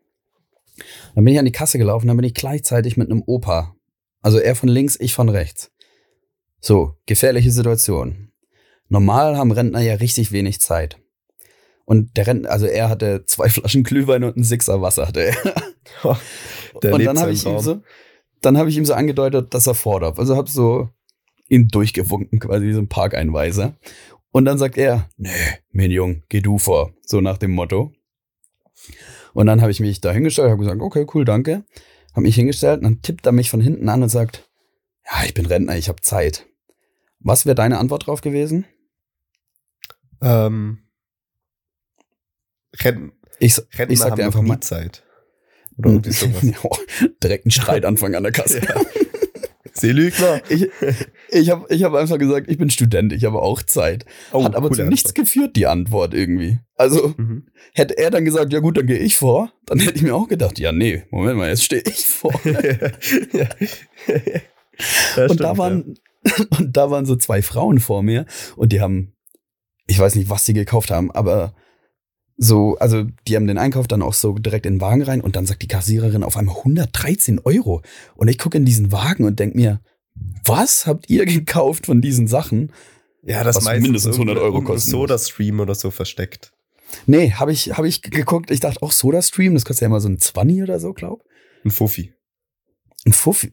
Dann 1.14 1.25
bin 1.25 1.35
ich 1.35 1.39
an 1.39 1.45
die 1.45 1.53
Kasse 1.53 1.79
gelaufen, 1.79 2.07
dann 2.07 2.17
bin 2.17 2.27
ich 2.27 2.35
gleichzeitig 2.35 2.97
mit 2.97 3.11
einem 3.11 3.23
Opa. 3.27 3.77
Also 4.23 4.39
er 4.39 4.57
von 4.57 4.69
links, 4.69 4.99
ich 4.99 5.14
von 5.14 5.29
rechts. 5.29 5.71
So, 6.61 6.95
gefährliche 7.07 7.51
Situation. 7.51 8.33
Normal 8.89 9.37
haben 9.37 9.53
Rentner 9.53 9.81
ja 9.81 9.95
richtig 9.95 10.33
wenig 10.33 10.61
Zeit. 10.61 10.99
Und 11.87 12.16
der 12.16 12.26
Rentner, 12.26 12.51
also 12.51 12.66
er 12.66 12.91
hatte 12.91 13.24
zwei 13.24 13.49
Flaschen 13.49 13.84
Glühwein 13.84 14.24
und 14.24 14.37
ein 14.37 14.45
Sixer 14.45 14.82
Wasser 14.82 15.07
hatte 15.07 15.22
er. 15.22 15.37
Und 16.74 17.05
dann 17.05 17.18
habe 17.18 17.32
ich 17.32 17.47
ihm 17.47 17.59
so, 17.59 17.80
dann 18.43 18.59
habe 18.59 18.68
ich 18.68 18.76
ihm 18.76 18.84
so 18.84 18.93
angedeutet, 18.93 19.55
dass 19.55 19.66
er 19.66 19.74
fordert. 19.74 20.18
Also 20.18 20.37
habe 20.37 20.51
so 20.51 20.91
ihn 21.49 21.68
durchgewunken, 21.68 22.39
quasi 22.39 22.66
wie 22.66 22.72
so 22.74 22.80
ein 22.80 22.89
Parkeinweiser. 22.89 23.74
Und 24.30 24.45
dann 24.45 24.59
sagt 24.59 24.76
er, 24.76 25.09
nee, 25.16 25.30
mein 25.72 25.91
Jung, 25.91 26.22
geh 26.28 26.41
du 26.41 26.59
vor. 26.59 26.93
So 27.01 27.22
nach 27.22 27.39
dem 27.39 27.53
Motto. 27.53 27.93
Und 29.32 29.47
dann 29.47 29.62
habe 29.62 29.70
ich 29.70 29.80
mich 29.80 30.03
da 30.03 30.12
hingestellt, 30.12 30.51
habe 30.51 30.61
gesagt, 30.61 30.82
okay, 30.82 31.07
cool, 31.14 31.24
danke. 31.24 31.64
Habe 32.12 32.22
mich 32.22 32.34
hingestellt 32.34 32.78
und 32.78 32.84
dann 32.84 33.03
tippt 33.03 33.24
er 33.24 33.32
mich 33.32 33.49
von 33.49 33.61
hinten 33.61 33.89
an 33.89 34.03
und 34.03 34.09
sagt, 34.11 34.51
ja, 35.07 35.24
ich 35.24 35.34
bin 35.34 35.47
Rentner, 35.47 35.76
ich 35.76 35.89
habe 35.89 36.03
Zeit. 36.03 36.47
Was 37.20 37.47
wäre 37.47 37.55
deine 37.55 37.78
Antwort 37.78 38.07
drauf 38.07 38.20
gewesen? 38.20 38.66
Ähm, 40.20 40.86
Renten, 42.83 43.12
ich, 43.39 43.59
Rentner 43.59 43.91
ich 43.91 43.99
sag 43.99 44.16
dir 44.16 44.24
einfach 44.24 44.43
mal 44.43 44.61
Zeit. 44.61 45.03
Oder 45.79 45.91
irgendwie 45.91 46.11
sowas. 46.12 46.81
Direkt 47.22 47.47
ein 47.47 47.51
Streitanfang 47.51 48.14
an 48.16 48.22
der 48.22 48.33
Kasse. 48.33 48.61
Ja. 48.61 48.81
Sie 49.79 49.93
Lügner. 49.93 50.41
Ich, 50.49 50.68
ich 51.29 51.51
habe 51.51 51.66
ich 51.68 51.85
hab 51.85 51.93
einfach 51.93 52.18
gesagt, 52.18 52.49
ich 52.49 52.57
bin 52.57 52.70
Student, 52.70 53.12
ich 53.12 53.24
habe 53.24 53.43
auch 53.43 53.62
Zeit. 53.62 54.07
Oh, 54.33 54.43
Hat 54.43 54.55
aber 54.55 54.70
zu 54.70 54.85
nichts 54.85 55.12
geführt, 55.12 55.55
die 55.55 55.66
Antwort 55.66 56.14
irgendwie. 56.14 56.61
Also 56.77 57.14
mhm. 57.16 57.47
hätte 57.74 57.99
er 57.99 58.11
dann 58.11 58.24
gesagt, 58.24 58.55
ja 58.55 58.61
gut, 58.61 58.79
dann 58.79 58.87
gehe 58.87 58.99
ich 58.99 59.16
vor, 59.16 59.53
dann 59.66 59.79
hätte 59.79 59.97
ich 59.97 60.03
mir 60.03 60.14
auch 60.14 60.29
gedacht, 60.29 60.59
ja 60.59 60.72
nee, 60.72 61.05
Moment 61.11 61.37
mal, 61.37 61.51
jetzt 61.51 61.64
stehe 61.64 61.83
ich 61.83 62.07
vor. 62.07 62.33
ja. 62.45 63.49
und 64.09 65.35
stimmt, 65.35 65.41
da 65.41 65.59
waren 65.59 65.99
und 66.59 66.77
da 66.77 66.91
waren 66.91 67.07
so 67.07 67.16
zwei 67.16 67.43
Frauen 67.43 67.79
vor 67.79 68.03
mir 68.03 68.24
und 68.57 68.72
die 68.72 68.81
haben, 68.81 69.12
ich 69.87 69.99
weiß 69.99 70.14
nicht, 70.14 70.31
was 70.31 70.47
sie 70.47 70.55
gekauft 70.55 70.91
haben, 70.91 71.11
aber 71.11 71.55
so, 72.37 72.76
also 72.78 73.05
die 73.26 73.37
haben 73.37 73.47
den 73.47 73.59
Einkauf 73.59 73.89
dann 73.89 74.03
auch 74.03 74.14
so 74.14 74.34
direkt 74.34 74.66
in 74.66 74.74
den 74.74 74.80
Wagen 74.80 75.03
rein 75.03 75.20
und 75.20 75.37
dann 75.37 75.47
sagt 75.47 75.62
die 75.62 75.68
Kassiererin 75.68 76.22
auf 76.22 76.37
einmal 76.37 76.57
113 76.57 77.41
Euro. 77.45 77.82
Und 78.14 78.28
ich 78.28 78.39
gucke 78.39 78.59
in 78.59 78.64
diesen 78.64 78.93
Wagen 78.93 79.24
und 79.24 79.41
denke 79.41 79.57
mir, 79.57 79.80
was 80.45 80.87
habt 80.87 81.09
ihr 81.09 81.24
gekauft 81.24 81.87
von 81.87 82.01
diesen 82.01 82.26
Sachen? 82.26 82.72
Ja, 83.22 83.43
das 83.43 83.57
was 83.57 83.80
mindestens 83.80 84.16
100 84.16 84.39
Euro 84.39 84.62
kostet. 84.62 84.91
Soda 84.91 85.18
Stream 85.18 85.61
oder 85.61 85.74
so 85.74 85.91
versteckt. 85.91 86.53
Nee, 87.07 87.32
habe 87.32 87.53
ich, 87.53 87.76
hab 87.76 87.84
ich 87.84 88.03
geguckt. 88.03 88.51
Ich 88.51 88.61
dachte 88.61 88.82
auch 88.82 88.93
Soda 88.93 89.22
Stream, 89.22 89.55
das 89.55 89.64
kostet 89.64 89.82
ja 89.82 89.87
immer 89.87 90.01
so 90.01 90.09
ein 90.09 90.18
20 90.18 90.62
oder 90.62 90.78
so, 90.78 90.93
glaub. 90.93 91.24
Ein 91.64 91.70
Fuffi. 91.70 92.12
Ein 93.05 93.12
Fuffi? 93.12 93.53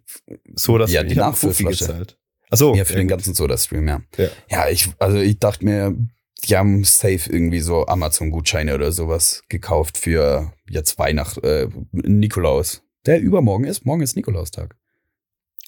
Soda 0.56 0.88
Stream. 0.88 1.04
Ja, 1.04 1.10
die 1.10 1.16
Nachfüllflasche. 1.16 2.08
Achso. 2.50 2.76
Ja, 2.76 2.86
für 2.86 2.94
ja, 2.94 3.00
den 3.00 3.08
ganzen 3.08 3.34
Soda 3.34 3.58
Stream, 3.58 3.88
ja. 3.88 4.02
ja. 4.18 4.28
Ja, 4.50 4.70
ich, 4.70 4.90
also 5.00 5.18
ich 5.18 5.40
dachte 5.40 5.66
mir, 5.66 5.98
die 6.44 6.58
haben 6.58 6.84
safe 6.84 7.32
irgendwie 7.32 7.60
so 7.60 7.86
Amazon-Gutscheine 7.86 8.76
oder 8.76 8.92
sowas 8.92 9.44
gekauft 9.50 9.98
für 9.98 10.54
jetzt 10.70 11.00
Weihnacht, 11.00 11.44
äh, 11.44 11.68
Nikolaus. 11.92 12.84
Der 13.06 13.20
übermorgen 13.20 13.66
ist. 13.66 13.86
Morgen 13.86 14.02
ist 14.02 14.16
Nikolaustag. 14.16 14.76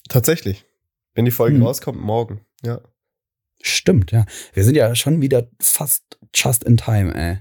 Tatsächlich. 0.08 0.64
Wenn 1.14 1.24
die 1.24 1.30
Folge 1.30 1.56
hm. 1.56 1.62
rauskommt, 1.62 2.00
morgen, 2.00 2.40
ja. 2.64 2.80
Stimmt, 3.62 4.12
ja. 4.12 4.26
Wir 4.52 4.64
sind 4.64 4.76
ja 4.76 4.94
schon 4.94 5.22
wieder 5.22 5.48
fast 5.60 6.18
just 6.34 6.62
in 6.64 6.76
time, 6.76 7.14
ey. 7.14 7.38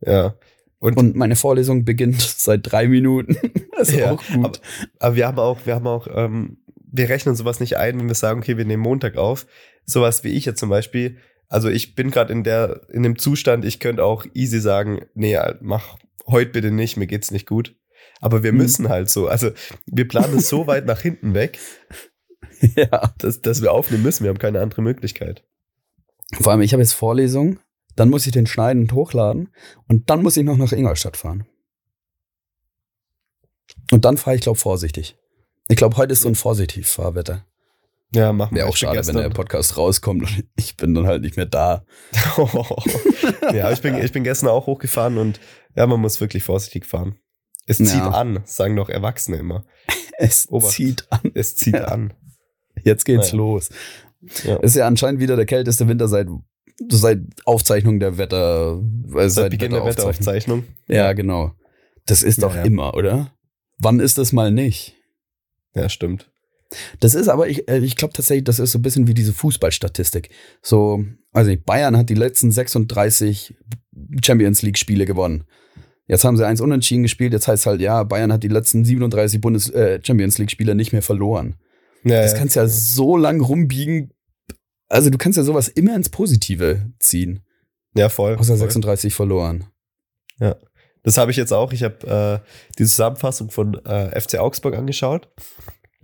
Ja. 0.00 0.36
Und, 0.78 0.96
und 0.96 1.16
meine 1.16 1.36
Vorlesung 1.36 1.84
beginnt 1.84 2.20
seit 2.38 2.60
drei 2.70 2.88
Minuten. 2.88 3.36
das 3.76 3.88
ist 3.90 3.98
ja, 3.98 4.12
auch 4.12 4.22
gut. 4.26 4.44
Aber, 4.44 4.58
aber, 5.00 5.16
wir 5.16 5.26
haben 5.26 5.38
auch, 5.38 5.66
wir 5.66 5.74
haben 5.74 5.86
auch, 5.86 6.06
ähm, 6.10 6.58
wir 6.76 7.08
rechnen 7.08 7.34
sowas 7.34 7.58
nicht 7.58 7.76
ein, 7.76 7.98
wenn 7.98 8.06
wir 8.06 8.14
sagen, 8.14 8.40
okay, 8.40 8.56
wir 8.56 8.64
nehmen 8.64 8.82
Montag 8.82 9.16
auf. 9.16 9.46
Sowas 9.84 10.24
wie 10.24 10.30
ich 10.30 10.44
jetzt 10.44 10.60
zum 10.60 10.70
Beispiel, 10.70 11.18
also 11.54 11.68
ich 11.68 11.94
bin 11.94 12.10
gerade 12.10 12.32
in 12.32 12.42
der, 12.42 12.80
in 12.90 13.04
dem 13.04 13.16
Zustand, 13.16 13.64
ich 13.64 13.78
könnte 13.78 14.04
auch 14.04 14.26
easy 14.34 14.60
sagen, 14.60 15.06
nee, 15.14 15.38
mach 15.60 15.96
heute 16.26 16.50
bitte 16.50 16.72
nicht, 16.72 16.96
mir 16.96 17.06
geht's 17.06 17.30
nicht 17.30 17.46
gut. 17.46 17.76
Aber 18.20 18.42
wir 18.42 18.50
hm. 18.50 18.58
müssen 18.58 18.88
halt 18.88 19.08
so, 19.08 19.28
also 19.28 19.52
wir 19.86 20.08
planen 20.08 20.38
es 20.38 20.48
so 20.48 20.66
weit 20.66 20.84
nach 20.84 21.00
hinten 21.00 21.32
weg, 21.32 21.60
ja. 22.74 23.14
dass, 23.18 23.40
dass 23.40 23.62
wir 23.62 23.72
aufnehmen 23.72 24.02
müssen. 24.02 24.24
Wir 24.24 24.30
haben 24.30 24.38
keine 24.38 24.60
andere 24.60 24.82
Möglichkeit. 24.82 25.44
Vor 26.40 26.50
allem, 26.50 26.62
ich 26.62 26.72
habe 26.72 26.82
jetzt 26.82 26.94
Vorlesung, 26.94 27.60
dann 27.94 28.10
muss 28.10 28.26
ich 28.26 28.32
den 28.32 28.46
schneiden 28.46 28.82
und 28.82 28.92
hochladen 28.92 29.50
und 29.86 30.10
dann 30.10 30.22
muss 30.22 30.36
ich 30.36 30.42
noch 30.42 30.56
nach 30.56 30.72
Ingolstadt 30.72 31.16
fahren. 31.16 31.46
Und 33.92 34.04
dann 34.04 34.16
fahre 34.16 34.34
ich, 34.34 34.42
glaube 34.42 34.58
vorsichtig. 34.58 35.16
Ich 35.68 35.76
glaube, 35.76 35.96
heute 35.98 36.14
ist 36.14 36.22
so 36.22 36.28
ein 36.28 36.34
Vorsitiv-Fahrwetter. 36.34 37.46
Ja, 38.14 38.32
machen 38.32 38.54
wir. 38.54 38.60
Wäre 38.60 38.68
auch 38.68 38.76
schade, 38.76 38.96
gestern. 38.96 39.16
wenn 39.16 39.22
der 39.24 39.30
Podcast 39.30 39.76
rauskommt 39.76 40.22
und 40.22 40.44
ich 40.56 40.76
bin 40.76 40.94
dann 40.94 41.06
halt 41.06 41.22
nicht 41.22 41.36
mehr 41.36 41.46
da. 41.46 41.84
ja, 43.52 43.72
ich 43.72 43.82
bin, 43.82 43.98
ich 44.02 44.12
bin 44.12 44.24
gestern 44.24 44.48
auch 44.48 44.66
hochgefahren 44.66 45.18
und 45.18 45.40
ja, 45.74 45.86
man 45.86 46.00
muss 46.00 46.20
wirklich 46.20 46.44
vorsichtig 46.44 46.86
fahren. 46.86 47.16
Es 47.66 47.78
zieht 47.78 47.88
ja. 47.94 48.10
an, 48.10 48.40
sagen 48.44 48.76
doch 48.76 48.88
Erwachsene 48.88 49.38
immer. 49.38 49.64
Es 50.18 50.48
Ober 50.50 50.68
zieht 50.68 51.06
an. 51.10 51.32
Es 51.34 51.56
zieht 51.56 51.74
ja. 51.74 51.86
an. 51.86 52.12
Jetzt 52.82 53.04
geht's 53.04 53.32
naja. 53.32 53.36
los. 53.36 53.70
Ja. 54.44 54.56
Ist 54.56 54.76
ja 54.76 54.86
anscheinend 54.86 55.20
wieder 55.20 55.36
der 55.36 55.46
kälteste 55.46 55.88
Winter 55.88 56.06
seit, 56.06 56.28
seit 56.88 57.20
Aufzeichnung 57.44 58.00
der 58.00 58.18
Wetter. 58.18 58.80
Äh, 59.08 59.12
seit, 59.12 59.30
seit 59.30 59.50
Beginn 59.50 59.72
der 59.72 59.84
Wetteraufzeichnung. 59.84 60.64
Ja, 60.86 61.12
genau. 61.14 61.52
Das 62.06 62.22
ist 62.22 62.42
doch 62.42 62.54
immer, 62.54 62.94
oder? 62.94 63.32
Wann 63.78 63.98
ist 63.98 64.18
das 64.18 64.32
mal 64.32 64.50
nicht? 64.50 64.94
Ja, 65.74 65.88
stimmt. 65.88 66.30
Das 67.00 67.14
ist 67.14 67.28
aber, 67.28 67.48
ich, 67.48 67.68
äh, 67.68 67.78
ich 67.78 67.96
glaube 67.96 68.12
tatsächlich, 68.12 68.44
das 68.44 68.58
ist 68.58 68.72
so 68.72 68.78
ein 68.78 68.82
bisschen 68.82 69.06
wie 69.06 69.14
diese 69.14 69.32
Fußballstatistik. 69.32 70.30
So, 70.62 71.04
also 71.32 71.52
Bayern 71.64 71.96
hat 71.96 72.10
die 72.10 72.14
letzten 72.14 72.50
36 72.50 73.54
Champions 74.24 74.62
League-Spiele 74.62 75.06
gewonnen. 75.06 75.44
Jetzt 76.06 76.24
haben 76.24 76.36
sie 76.36 76.46
eins 76.46 76.60
unentschieden 76.60 77.02
gespielt, 77.02 77.32
jetzt 77.32 77.48
heißt 77.48 77.66
halt, 77.66 77.80
ja, 77.80 78.02
Bayern 78.04 78.32
hat 78.32 78.42
die 78.42 78.48
letzten 78.48 78.84
37 78.84 79.40
Bundes 79.40 79.70
äh, 79.70 80.00
Champions 80.02 80.38
League-Spiele 80.38 80.74
nicht 80.74 80.92
mehr 80.92 81.02
verloren. 81.02 81.56
Ja, 82.04 82.20
das 82.20 82.34
kannst 82.34 82.56
ja 82.56 82.66
so 82.68 83.16
lang 83.16 83.40
rumbiegen. 83.40 84.12
Also 84.88 85.08
du 85.08 85.16
kannst 85.16 85.38
ja 85.38 85.42
sowas 85.42 85.68
immer 85.68 85.96
ins 85.96 86.10
Positive 86.10 86.92
ziehen. 86.98 87.40
Ja, 87.96 88.10
voll. 88.10 88.34
Außer 88.34 88.56
voll. 88.56 88.66
36 88.66 89.14
verloren. 89.14 89.64
Ja. 90.38 90.56
Das 91.02 91.16
habe 91.16 91.30
ich 91.30 91.36
jetzt 91.36 91.52
auch. 91.52 91.72
Ich 91.72 91.82
habe 91.82 92.42
äh, 92.44 92.48
die 92.78 92.84
Zusammenfassung 92.84 93.50
von 93.50 93.74
äh, 93.84 94.20
FC 94.20 94.38
Augsburg 94.38 94.74
angeschaut. 94.74 95.30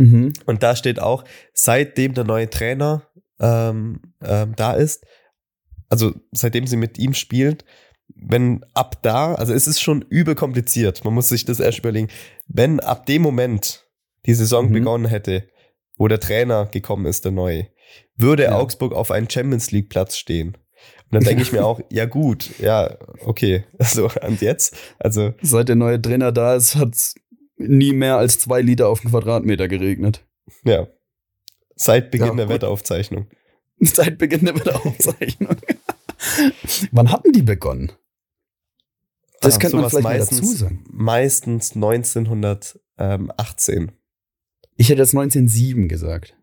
Mhm. 0.01 0.33
Und 0.47 0.63
da 0.63 0.75
steht 0.77 0.99
auch, 0.99 1.25
seitdem 1.53 2.15
der 2.15 2.25
neue 2.25 2.49
Trainer 2.49 3.03
ähm, 3.39 4.01
ähm, 4.23 4.55
da 4.57 4.73
ist, 4.73 5.05
also 5.91 6.15
seitdem 6.33 6.67
sie 6.67 6.79
mit 6.79 6.99
ihm 6.99 7.13
spielt, 7.13 7.67
wenn 8.15 8.65
ab 8.73 9.03
da, 9.03 9.35
also 9.35 9.53
es 9.53 9.67
ist 9.67 9.81
schon 9.81 10.03
übel 10.09 10.35
kompliziert, 10.35 11.05
man 11.05 11.13
muss 11.13 11.29
sich 11.29 11.45
das 11.45 11.61
erst 11.61 11.81
überlegen, 11.81 12.09
wenn 12.49 12.81
ab 12.81 13.05
dem 13.07 13.21
Moment 13.21 13.87
die 14.25 14.35
Saison 14.35 14.69
mhm. 14.69 14.73
begonnen 14.73 15.07
hätte, 15.07 15.49
wo 15.99 16.09
der 16.09 16.21
Trainer 16.21 16.67
gekommen 16.67 17.05
ist, 17.05 17.27
der 17.27 17.33
neue, 17.33 17.69
würde 18.17 18.45
ja. 18.45 18.57
Augsburg 18.57 18.95
auf 18.95 19.11
einen 19.11 19.29
Champions 19.29 19.71
League 19.71 19.91
Platz 19.91 20.17
stehen. 20.17 20.57
Und 21.05 21.15
dann 21.15 21.25
denke 21.25 21.43
ich 21.43 21.53
mir 21.53 21.65
auch, 21.67 21.81
ja 21.91 22.07
gut, 22.07 22.59
ja, 22.59 22.97
okay, 23.27 23.65
also 23.79 24.11
und 24.27 24.41
jetzt, 24.41 24.75
also. 24.99 25.35
Seit 25.43 25.69
der 25.69 25.77
neue 25.77 26.01
Trainer 26.01 26.33
da 26.33 26.55
ist, 26.55 26.77
hat 26.77 26.95
es 26.95 27.15
nie 27.61 27.93
mehr 27.93 28.17
als 28.17 28.39
zwei 28.39 28.63
Liter 28.63 28.89
auf 28.89 29.01
den 29.01 29.11
Quadratmeter 29.11 29.69
geregnet. 29.69 30.25
Ja. 30.65 30.89
Seit 31.77 32.11
Beginn 32.11 32.29
ja, 32.29 32.35
der 32.35 32.49
Wetteraufzeichnung. 32.49 33.27
Seit 33.81 34.19
Beginn 34.19 34.45
der 34.45 34.55
Wetteraufzeichnung. 34.55 35.57
Wann 36.93 37.11
hatten 37.11 37.33
die 37.33 37.43
begonnen? 37.43 37.93
Das 39.41 39.59
könnte 39.59 39.77
man 39.77 39.89
vielleicht 39.89 40.05
meistens, 40.05 40.41
dazu 40.41 40.53
sagen. 40.53 40.85
Meistens 40.91 41.75
1918. 41.75 43.93
Ich 44.77 44.91
hätte 44.91 45.01
jetzt 45.01 45.15
1907 45.15 45.89
gesagt. 45.89 46.37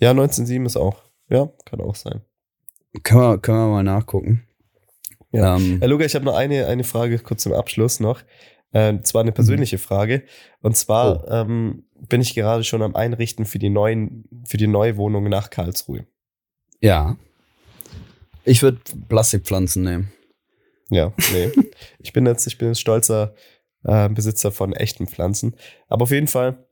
Ja, 0.00 0.10
1907 0.10 0.66
ist 0.66 0.76
auch. 0.76 1.04
Ja, 1.28 1.52
kann 1.64 1.80
auch 1.80 1.94
sein. 1.94 2.22
Können 3.02 3.20
wir, 3.20 3.38
können 3.38 3.58
wir 3.58 3.68
mal 3.68 3.84
nachgucken. 3.84 4.48
Ja. 5.30 5.56
Ähm, 5.56 5.78
Herr 5.78 5.88
Luger, 5.88 6.06
ich 6.06 6.14
habe 6.14 6.24
noch 6.24 6.36
eine, 6.36 6.66
eine 6.66 6.84
Frage 6.84 7.18
kurz 7.18 7.42
zum 7.42 7.52
Abschluss 7.52 8.00
noch. 8.00 8.22
Äh, 8.72 9.00
zwar 9.02 9.22
eine 9.22 9.30
mhm. 9.30 9.36
persönliche 9.36 9.78
Frage. 9.78 10.24
Und 10.60 10.76
zwar 10.76 11.24
oh. 11.24 11.30
ähm, 11.30 11.84
bin 12.08 12.20
ich 12.20 12.34
gerade 12.34 12.64
schon 12.64 12.82
am 12.82 12.94
Einrichten 12.94 13.46
für 13.46 13.58
die 13.58 13.70
neuen, 13.70 14.24
für 14.46 14.56
die 14.56 14.66
neue 14.66 14.96
Wohnung 14.96 15.28
nach 15.28 15.50
Karlsruhe. 15.50 16.06
Ja. 16.80 17.16
Ich 18.44 18.62
würde 18.62 18.78
Plastikpflanzen 19.08 19.82
nehmen. 19.84 20.12
Ja, 20.90 21.12
nee. 21.32 21.50
ich 21.98 22.12
bin 22.12 22.26
jetzt, 22.26 22.46
ich 22.46 22.58
bin 22.58 22.68
jetzt 22.68 22.80
stolzer 22.80 23.34
äh, 23.84 24.08
Besitzer 24.08 24.52
von 24.52 24.72
echten 24.72 25.06
Pflanzen. 25.06 25.56
Aber 25.88 26.04
auf 26.04 26.10
jeden 26.10 26.28
Fall 26.28 26.66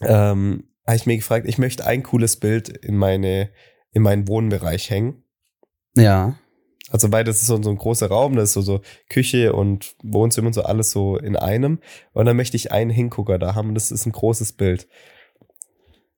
ähm, 0.00 0.64
habe 0.86 0.96
ich 0.96 1.06
mir 1.06 1.16
gefragt, 1.16 1.46
ich 1.48 1.58
möchte 1.58 1.86
ein 1.86 2.02
cooles 2.02 2.36
Bild 2.38 2.68
in 2.68 2.96
meine, 2.96 3.50
in 3.92 4.02
meinen 4.02 4.28
Wohnbereich 4.28 4.90
hängen. 4.90 5.24
Ja. 5.96 6.38
Also 6.90 7.12
weil 7.12 7.24
das 7.24 7.40
ist 7.40 7.46
so, 7.46 7.62
so 7.62 7.70
ein 7.70 7.76
großer 7.76 8.08
Raum, 8.08 8.36
das 8.36 8.50
ist 8.50 8.54
so, 8.54 8.62
so 8.62 8.80
Küche 9.08 9.52
und 9.52 9.94
Wohnzimmer 10.02 10.48
und 10.48 10.54
so 10.54 10.62
alles 10.62 10.90
so 10.90 11.16
in 11.16 11.36
einem. 11.36 11.80
Und 12.12 12.26
dann 12.26 12.36
möchte 12.36 12.56
ich 12.56 12.72
einen 12.72 12.90
Hingucker 12.90 13.38
da 13.38 13.54
haben 13.54 13.68
und 13.68 13.74
das 13.74 13.90
ist 13.90 14.06
ein 14.06 14.12
großes 14.12 14.52
Bild. 14.52 14.88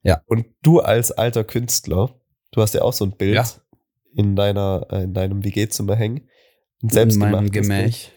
Ja. 0.03 0.23
Und 0.27 0.47
du 0.62 0.81
als 0.81 1.12
alter 1.12 1.45
Künstler, 1.45 2.14
du 2.53 2.62
hast 2.62 2.75
ja 2.75 2.83
auch 2.83 2.93
so 2.93 3.05
ein 3.05 3.12
Bild 3.12 3.35
ja. 3.35 3.45
in 4.14 4.37
deiner, 4.37 4.87
äh, 4.91 5.03
in 5.05 5.14
deinem 5.14 5.45
WG-Zimmer 5.45 5.97
hängen. 5.97 6.29
Ein 6.83 6.91
selbstgemachtes 6.91 7.51
Gemäch. 7.51 8.12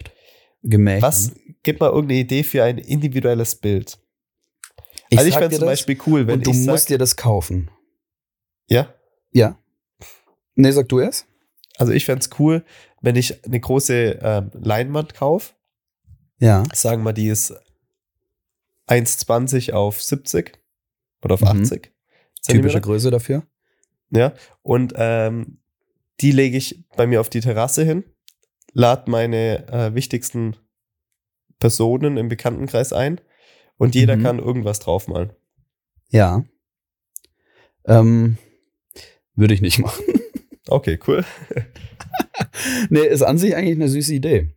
Gemäch. 0.61 1.01
Was, 1.01 1.33
gib 1.63 1.79
mal 1.79 1.89
irgendeine 1.89 2.21
Idee 2.21 2.43
für 2.43 2.63
ein 2.63 2.77
individuelles 2.77 3.55
Bild. 3.55 3.97
Ich 5.09 5.17
also 5.17 5.29
ich 5.29 5.35
fände 5.35 5.57
zum 5.57 5.65
Beispiel 5.65 5.97
cool, 6.07 6.27
wenn 6.27 6.35
und 6.35 6.47
du 6.47 6.53
musst 6.53 6.89
dir 6.89 6.97
das 6.97 7.15
kaufen. 7.15 7.69
Ja? 8.67 8.93
Ja. 9.31 9.59
Nee, 10.55 10.71
sag 10.71 10.87
du 10.87 10.99
erst. 10.99 11.27
Also 11.77 11.91
ich 11.91 12.05
fände 12.05 12.21
es 12.21 12.39
cool, 12.39 12.63
wenn 13.01 13.15
ich 13.15 13.43
eine 13.45 13.59
große 13.59 14.19
ähm, 14.21 14.51
Leinwand 14.53 15.13
kaufe. 15.13 15.53
Ja. 16.39 16.63
Sagen 16.73 17.03
wir, 17.03 17.13
die 17.13 17.27
ist 17.27 17.53
1,20 18.87 19.73
auf 19.73 20.01
70 20.01 20.59
oder 21.23 21.35
auf 21.35 21.41
mhm. 21.41 21.61
80. 21.61 21.91
Typische 22.47 22.81
Größe 22.81 23.11
dafür. 23.11 23.43
Ja. 24.11 24.33
Und 24.61 24.93
ähm, 24.97 25.59
die 26.19 26.31
lege 26.31 26.57
ich 26.57 26.85
bei 26.95 27.07
mir 27.07 27.21
auf 27.21 27.29
die 27.29 27.39
Terrasse 27.39 27.83
hin, 27.83 28.03
lade 28.73 29.09
meine 29.09 29.67
äh, 29.67 29.95
wichtigsten 29.95 30.55
Personen 31.59 32.17
im 32.17 32.29
Bekanntenkreis 32.29 32.93
ein 32.93 33.21
und 33.77 33.95
jeder 33.95 34.17
mhm. 34.17 34.23
kann 34.23 34.39
irgendwas 34.39 34.79
draufmalen. 34.79 35.33
Ja. 36.09 36.43
Ähm, 37.85 38.37
würde 39.35 39.53
ich 39.53 39.61
nicht 39.61 39.79
machen. 39.79 40.03
Okay, 40.73 40.97
cool. 41.05 41.23
nee, 42.89 43.05
ist 43.05 43.21
an 43.21 43.37
sich 43.37 43.55
eigentlich 43.55 43.75
eine 43.75 43.89
süße 43.89 44.11
Idee. 44.11 44.55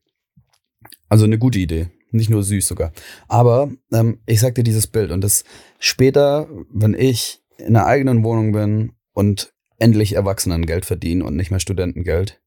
Also 1.11 1.27
eine 1.27 1.39
gute 1.39 1.59
Idee. 1.59 1.89
Nicht 2.11 2.31
nur 2.31 2.43
süß 2.43 2.67
sogar. 2.67 2.93
Aber 3.29 3.71
ähm, 3.93 4.21
ich 4.25 4.41
sag 4.41 4.55
dir 4.55 4.65
dieses 4.65 4.87
Bild 4.87 5.11
und 5.11 5.21
das 5.21 5.45
später, 5.79 6.49
wenn 6.73 6.95
ich 6.95 7.43
in 7.59 7.77
einer 7.77 7.85
eigenen 7.85 8.25
Wohnung 8.25 8.53
bin 8.53 8.93
und 9.13 9.53
endlich 9.79 10.15
Erwachsenengeld 10.15 10.87
verdiene 10.87 11.23
und 11.23 11.37
nicht 11.37 11.51
mehr 11.51 11.61
Studentengeld, 11.61 12.41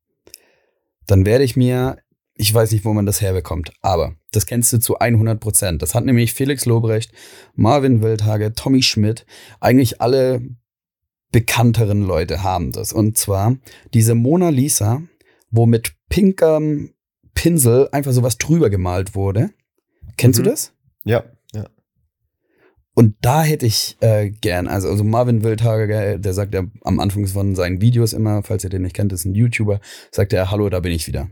dann 1.05 1.27
werde 1.27 1.43
ich 1.43 1.55
mir, 1.55 1.97
ich 2.33 2.51
weiß 2.51 2.71
nicht, 2.71 2.85
wo 2.85 2.93
man 2.93 3.05
das 3.05 3.21
herbekommt, 3.21 3.71
aber 3.81 4.15
das 4.31 4.47
kennst 4.47 4.73
du 4.73 4.79
zu 4.79 4.97
100 4.97 5.39
Prozent. 5.39 5.83
Das 5.83 5.93
hat 5.93 6.05
nämlich 6.05 6.33
Felix 6.33 6.65
Lobrecht, 6.65 7.11
Marvin 7.53 8.01
Wildhage, 8.01 8.53
Tommy 8.53 8.81
Schmidt, 8.81 9.27
eigentlich 9.59 10.01
alle 10.01 10.41
bekannteren 11.31 12.01
Leute 12.01 12.43
haben 12.43 12.71
das. 12.71 12.93
Und 12.93 13.17
zwar 13.17 13.57
diese 13.93 14.15
Mona 14.15 14.49
Lisa, 14.49 15.01
wo 15.51 15.65
mit 15.65 15.93
pinkem 16.09 16.93
Pinsel 17.33 17.89
einfach 17.91 18.11
sowas 18.11 18.37
drüber 18.37 18.69
gemalt 18.69 19.15
wurde. 19.15 19.51
Kennst 20.17 20.39
mhm. 20.39 20.43
du 20.43 20.49
das? 20.49 20.73
Ja, 21.05 21.23
ja. 21.53 21.65
Und 22.93 23.15
da 23.21 23.43
hätte 23.43 23.65
ich 23.65 23.97
äh, 24.01 24.29
gern, 24.29 24.67
also, 24.67 24.89
also 24.89 25.03
Marvin 25.03 25.43
Wildhager, 25.43 26.17
der 26.17 26.33
sagt 26.33 26.53
ja 26.53 26.63
am 26.83 26.99
Anfang 26.99 27.27
von 27.27 27.55
seinen 27.55 27.81
Videos 27.81 28.13
immer, 28.13 28.43
falls 28.43 28.63
ihr 28.63 28.69
den 28.69 28.81
nicht 28.81 28.95
kennt, 28.95 29.13
ist 29.13 29.25
ein 29.25 29.35
YouTuber, 29.35 29.79
sagt 30.11 30.33
er, 30.33 30.51
hallo, 30.51 30.69
da 30.69 30.79
bin 30.81 30.91
ich 30.91 31.07
wieder. 31.07 31.29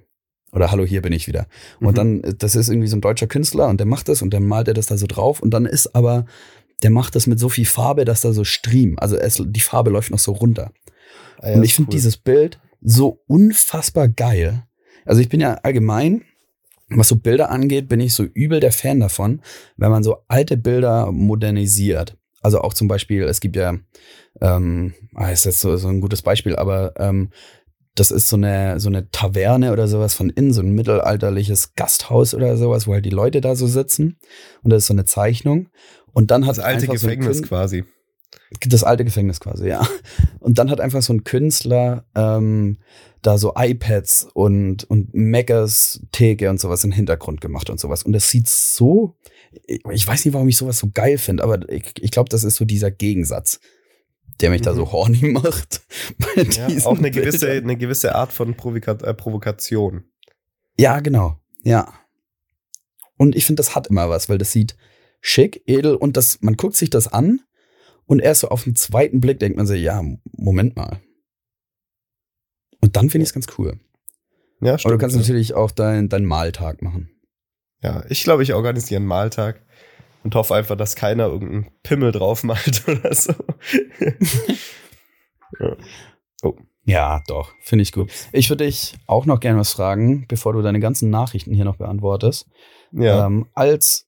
Oder 0.53 0.71
hallo, 0.71 0.85
hier 0.85 1.01
bin 1.01 1.11
ich 1.11 1.27
wieder. 1.27 1.47
Und 1.81 1.91
mhm. 1.91 2.21
dann, 2.21 2.35
das 2.37 2.55
ist 2.55 2.69
irgendwie 2.69 2.87
so 2.87 2.95
ein 2.95 3.01
deutscher 3.01 3.27
Künstler 3.27 3.67
und 3.67 3.79
der 3.79 3.87
macht 3.87 4.07
das 4.07 4.21
und 4.21 4.33
dann 4.33 4.45
malt 4.45 4.69
er 4.69 4.73
das 4.73 4.85
da 4.85 4.97
so 4.97 5.07
drauf 5.07 5.41
und 5.41 5.49
dann 5.53 5.65
ist 5.65 5.93
aber 5.93 6.25
der 6.83 6.91
macht 6.91 7.15
das 7.15 7.27
mit 7.27 7.39
so 7.39 7.49
viel 7.49 7.65
Farbe, 7.65 8.05
dass 8.05 8.21
da 8.21 8.33
so 8.33 8.43
Stream, 8.43 8.97
also 8.99 9.17
es, 9.17 9.41
die 9.43 9.59
Farbe 9.59 9.89
läuft 9.89 10.11
noch 10.11 10.19
so 10.19 10.31
runter. 10.31 10.71
Ah, 11.39 11.49
ja, 11.49 11.55
und 11.55 11.63
ich 11.63 11.73
finde 11.73 11.89
cool. 11.89 11.95
dieses 11.95 12.17
Bild 12.17 12.59
so 12.81 13.21
unfassbar 13.27 14.07
geil. 14.07 14.63
Also 15.05 15.21
ich 15.21 15.29
bin 15.29 15.39
ja 15.39 15.55
allgemein, 15.63 16.23
was 16.89 17.09
so 17.09 17.15
Bilder 17.15 17.49
angeht, 17.49 17.89
bin 17.89 17.99
ich 17.99 18.13
so 18.13 18.23
übel 18.23 18.59
der 18.59 18.71
Fan 18.71 18.99
davon, 18.99 19.41
wenn 19.75 19.91
man 19.91 20.03
so 20.03 20.17
alte 20.27 20.57
Bilder 20.57 21.11
modernisiert. 21.11 22.17
Also 22.41 22.61
auch 22.61 22.73
zum 22.73 22.87
Beispiel, 22.87 23.23
es 23.23 23.39
gibt 23.39 23.55
ja, 23.55 23.77
ähm, 24.41 24.93
ah, 25.15 25.31
ist 25.31 25.45
jetzt 25.45 25.59
so, 25.59 25.75
so 25.77 25.87
ein 25.87 26.01
gutes 26.01 26.21
Beispiel, 26.21 26.55
aber 26.55 26.93
ähm, 26.97 27.29
das 27.95 28.11
ist 28.11 28.29
so 28.29 28.35
eine, 28.35 28.79
so 28.79 28.89
eine 28.89 29.09
Taverne 29.09 29.73
oder 29.73 29.87
sowas 29.87 30.13
von 30.13 30.29
innen, 30.29 30.53
so 30.53 30.61
ein 30.61 30.71
mittelalterliches 30.71 31.73
Gasthaus 31.73 32.35
oder 32.35 32.55
sowas, 32.55 32.87
wo 32.87 32.93
halt 32.93 33.05
die 33.05 33.09
Leute 33.09 33.41
da 33.41 33.55
so 33.55 33.65
sitzen. 33.65 34.17
Und 34.61 34.71
das 34.71 34.83
ist 34.83 34.87
so 34.87 34.93
eine 34.93 35.05
Zeichnung. 35.05 35.69
Und 36.17 36.31
dann 36.31 36.47
hat 36.47 36.57
das 36.57 36.65
alte 36.65 36.87
Gefängnis 36.87 37.37
so 37.37 37.43
quasi. 37.43 37.83
Das 38.67 38.83
alte 38.83 39.05
Gefängnis 39.05 39.39
quasi, 39.39 39.67
ja. 39.67 39.87
Und 40.39 40.57
dann 40.57 40.71
hat 40.71 40.81
einfach 40.81 41.03
so 41.03 41.13
ein 41.13 41.23
Künstler 41.23 42.05
ähm, 42.15 42.79
da 43.21 43.37
so 43.37 43.53
iPads 43.55 44.27
und, 44.33 44.83
und 44.85 45.13
Megas 45.13 46.01
Theke 46.11 46.49
und 46.49 46.59
sowas 46.59 46.83
im 46.83 46.91
Hintergrund 46.91 47.39
gemacht 47.39 47.69
und 47.69 47.79
sowas. 47.79 48.01
Und 48.01 48.13
das 48.13 48.31
sieht 48.31 48.49
so, 48.49 49.15
ich 49.67 50.07
weiß 50.07 50.25
nicht, 50.25 50.33
warum 50.33 50.47
ich 50.47 50.57
sowas 50.57 50.79
so 50.79 50.89
geil 50.91 51.19
finde, 51.19 51.43
aber 51.43 51.69
ich, 51.69 51.93
ich 51.99 52.09
glaube, 52.09 52.29
das 52.29 52.43
ist 52.43 52.55
so 52.55 52.65
dieser 52.65 52.89
Gegensatz, 52.89 53.59
der 54.41 54.49
mich 54.49 54.61
mhm. 54.61 54.65
da 54.65 54.73
so 54.73 54.85
mhm. 54.85 54.91
horny 54.91 55.21
macht. 55.33 55.81
Ja, 56.35 56.67
auch 56.85 56.97
eine 56.97 57.11
gewisse, 57.11 57.47
eine 57.51 57.77
gewisse 57.77 58.15
Art 58.15 58.33
von 58.33 58.55
Provoka 58.55 58.93
äh, 58.93 59.13
Provokation. 59.13 60.05
Ja, 60.79 60.99
genau. 60.99 61.39
Ja. 61.61 61.93
Und 63.17 63.35
ich 63.35 63.45
finde, 63.45 63.59
das 63.59 63.75
hat 63.75 63.85
immer 63.85 64.09
was, 64.09 64.29
weil 64.29 64.39
das 64.39 64.51
sieht 64.51 64.75
schick, 65.21 65.63
edel 65.65 65.95
und 65.95 66.17
das, 66.17 66.41
man 66.41 66.55
guckt 66.55 66.75
sich 66.75 66.89
das 66.89 67.07
an 67.07 67.41
und 68.05 68.19
erst 68.19 68.41
so 68.41 68.49
auf 68.49 68.63
den 68.63 68.75
zweiten 68.75 69.19
Blick 69.19 69.39
denkt 69.39 69.57
man 69.57 69.67
sich, 69.67 69.81
ja, 69.81 70.01
Moment 70.31 70.75
mal. 70.75 71.01
Und 72.81 72.95
dann 72.95 73.09
finde 73.09 73.23
ich 73.23 73.29
es 73.29 73.33
ganz 73.33 73.47
cool. 73.57 73.79
Ja, 74.61 74.77
stimmt. 74.77 74.91
Aber 74.91 74.97
du 74.97 75.01
kannst 75.01 75.15
ja. 75.15 75.21
natürlich 75.21 75.53
auch 75.53 75.71
deinen 75.71 76.09
dein 76.09 76.25
Mahltag 76.25 76.81
machen. 76.81 77.09
Ja, 77.83 78.03
ich 78.09 78.23
glaube, 78.23 78.43
ich 78.43 78.53
organisiere 78.53 78.99
einen 78.99 79.07
Mahltag 79.07 79.63
und 80.23 80.35
hoffe 80.35 80.55
einfach, 80.55 80.75
dass 80.75 80.95
keiner 80.95 81.27
irgendeinen 81.27 81.71
Pimmel 81.83 82.11
drauf 82.11 82.43
malt 82.43 82.83
oder 82.87 83.13
so. 83.13 83.33
ja. 85.59 85.77
Oh. 86.43 86.55
Ja, 86.85 87.21
doch, 87.27 87.53
finde 87.59 87.83
ich 87.83 87.91
gut. 87.91 88.09
Ich 88.31 88.49
würde 88.49 88.63
dich 88.63 88.95
auch 89.07 89.25
noch 89.25 89.41
gerne 89.41 89.59
was 89.59 89.73
fragen, 89.73 90.25
bevor 90.27 90.53
du 90.53 90.61
deine 90.61 90.79
ganzen 90.79 91.09
Nachrichten 91.09 91.53
hier 91.53 91.65
noch 91.65 91.75
beantwortest. 91.75 92.47
Ja. 92.93 93.25
Ähm, 93.25 93.47
als, 93.53 94.06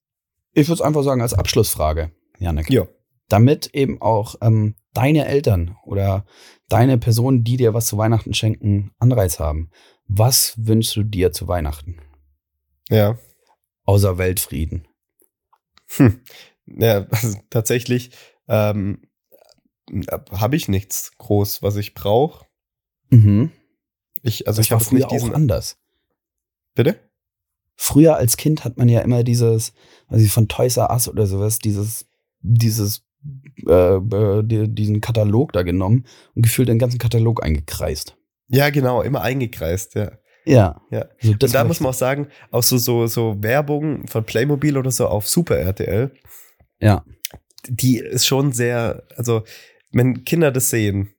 ich 0.52 0.68
würde 0.68 0.74
es 0.74 0.80
einfach 0.80 1.02
sagen, 1.02 1.22
als 1.22 1.34
Abschlussfrage, 1.34 2.12
Janik. 2.38 2.70
Ja 2.70 2.86
damit 3.30 3.74
eben 3.74 4.02
auch 4.02 4.34
ähm, 4.42 4.74
deine 4.92 5.26
Eltern 5.26 5.76
oder 5.84 6.26
deine 6.68 6.98
Personen, 6.98 7.44
die 7.44 7.56
dir 7.56 7.72
was 7.72 7.86
zu 7.86 7.96
Weihnachten 7.96 8.34
schenken, 8.34 8.92
Anreiz 8.98 9.38
haben. 9.38 9.70
Was 10.06 10.54
wünschst 10.58 10.96
du 10.96 11.04
dir 11.04 11.32
zu 11.32 11.48
Weihnachten? 11.48 12.00
Ja. 12.90 13.18
Außer 13.84 14.18
Weltfrieden. 14.18 14.86
Hm. 15.96 16.20
Ja, 16.66 17.06
also 17.10 17.38
tatsächlich 17.48 18.10
ähm, 18.48 19.02
habe 20.32 20.56
ich 20.56 20.68
nichts 20.68 21.12
groß, 21.18 21.62
was 21.62 21.76
ich 21.76 21.94
brauche. 21.94 22.46
Mhm. 23.10 23.52
Ich, 24.22 24.46
also 24.46 24.58
das 24.58 24.66
ich 24.66 24.72
habe 24.72 24.84
früher 24.84 24.98
nicht 24.98 25.12
diesen 25.12 25.30
auch 25.30 25.36
anders. 25.36 25.78
Bitte? 26.74 26.98
Früher 27.82 28.16
als 28.16 28.36
Kind 28.36 28.62
hat 28.62 28.76
man 28.76 28.90
ja 28.90 29.00
immer 29.00 29.24
dieses, 29.24 29.72
also 30.06 30.28
von 30.28 30.48
Toys 30.48 30.76
R 30.76 30.90
Us 30.90 31.08
oder 31.08 31.26
sowas, 31.26 31.60
dieses, 31.60 32.06
dieses 32.42 33.06
äh, 33.66 33.94
äh 33.96 34.42
diesen 34.68 35.00
Katalog 35.00 35.54
da 35.54 35.62
genommen 35.62 36.04
und 36.34 36.42
gefühlt 36.42 36.68
den 36.68 36.78
ganzen 36.78 36.98
Katalog 36.98 37.42
eingekreist. 37.42 38.18
Ja, 38.48 38.68
genau, 38.68 39.00
immer 39.00 39.22
eingekreist, 39.22 39.94
ja. 39.94 40.12
Ja. 40.44 40.82
ja. 40.90 41.06
Also 41.22 41.32
und 41.32 41.54
da 41.54 41.64
muss 41.64 41.80
man 41.80 41.88
auch 41.88 41.94
sagen, 41.94 42.28
auch 42.50 42.62
so, 42.62 42.76
so, 42.76 43.06
so 43.06 43.42
Werbung 43.42 44.06
von 44.08 44.24
Playmobil 44.24 44.76
oder 44.76 44.90
so 44.90 45.06
auf 45.06 45.26
Super 45.26 45.56
RTL. 45.56 46.12
Ja. 46.80 47.02
Die 47.66 47.96
ist 47.96 48.26
schon 48.26 48.52
sehr, 48.52 49.04
also, 49.16 49.42
wenn 49.90 50.24
Kinder 50.24 50.52
das 50.52 50.68
sehen 50.68 51.14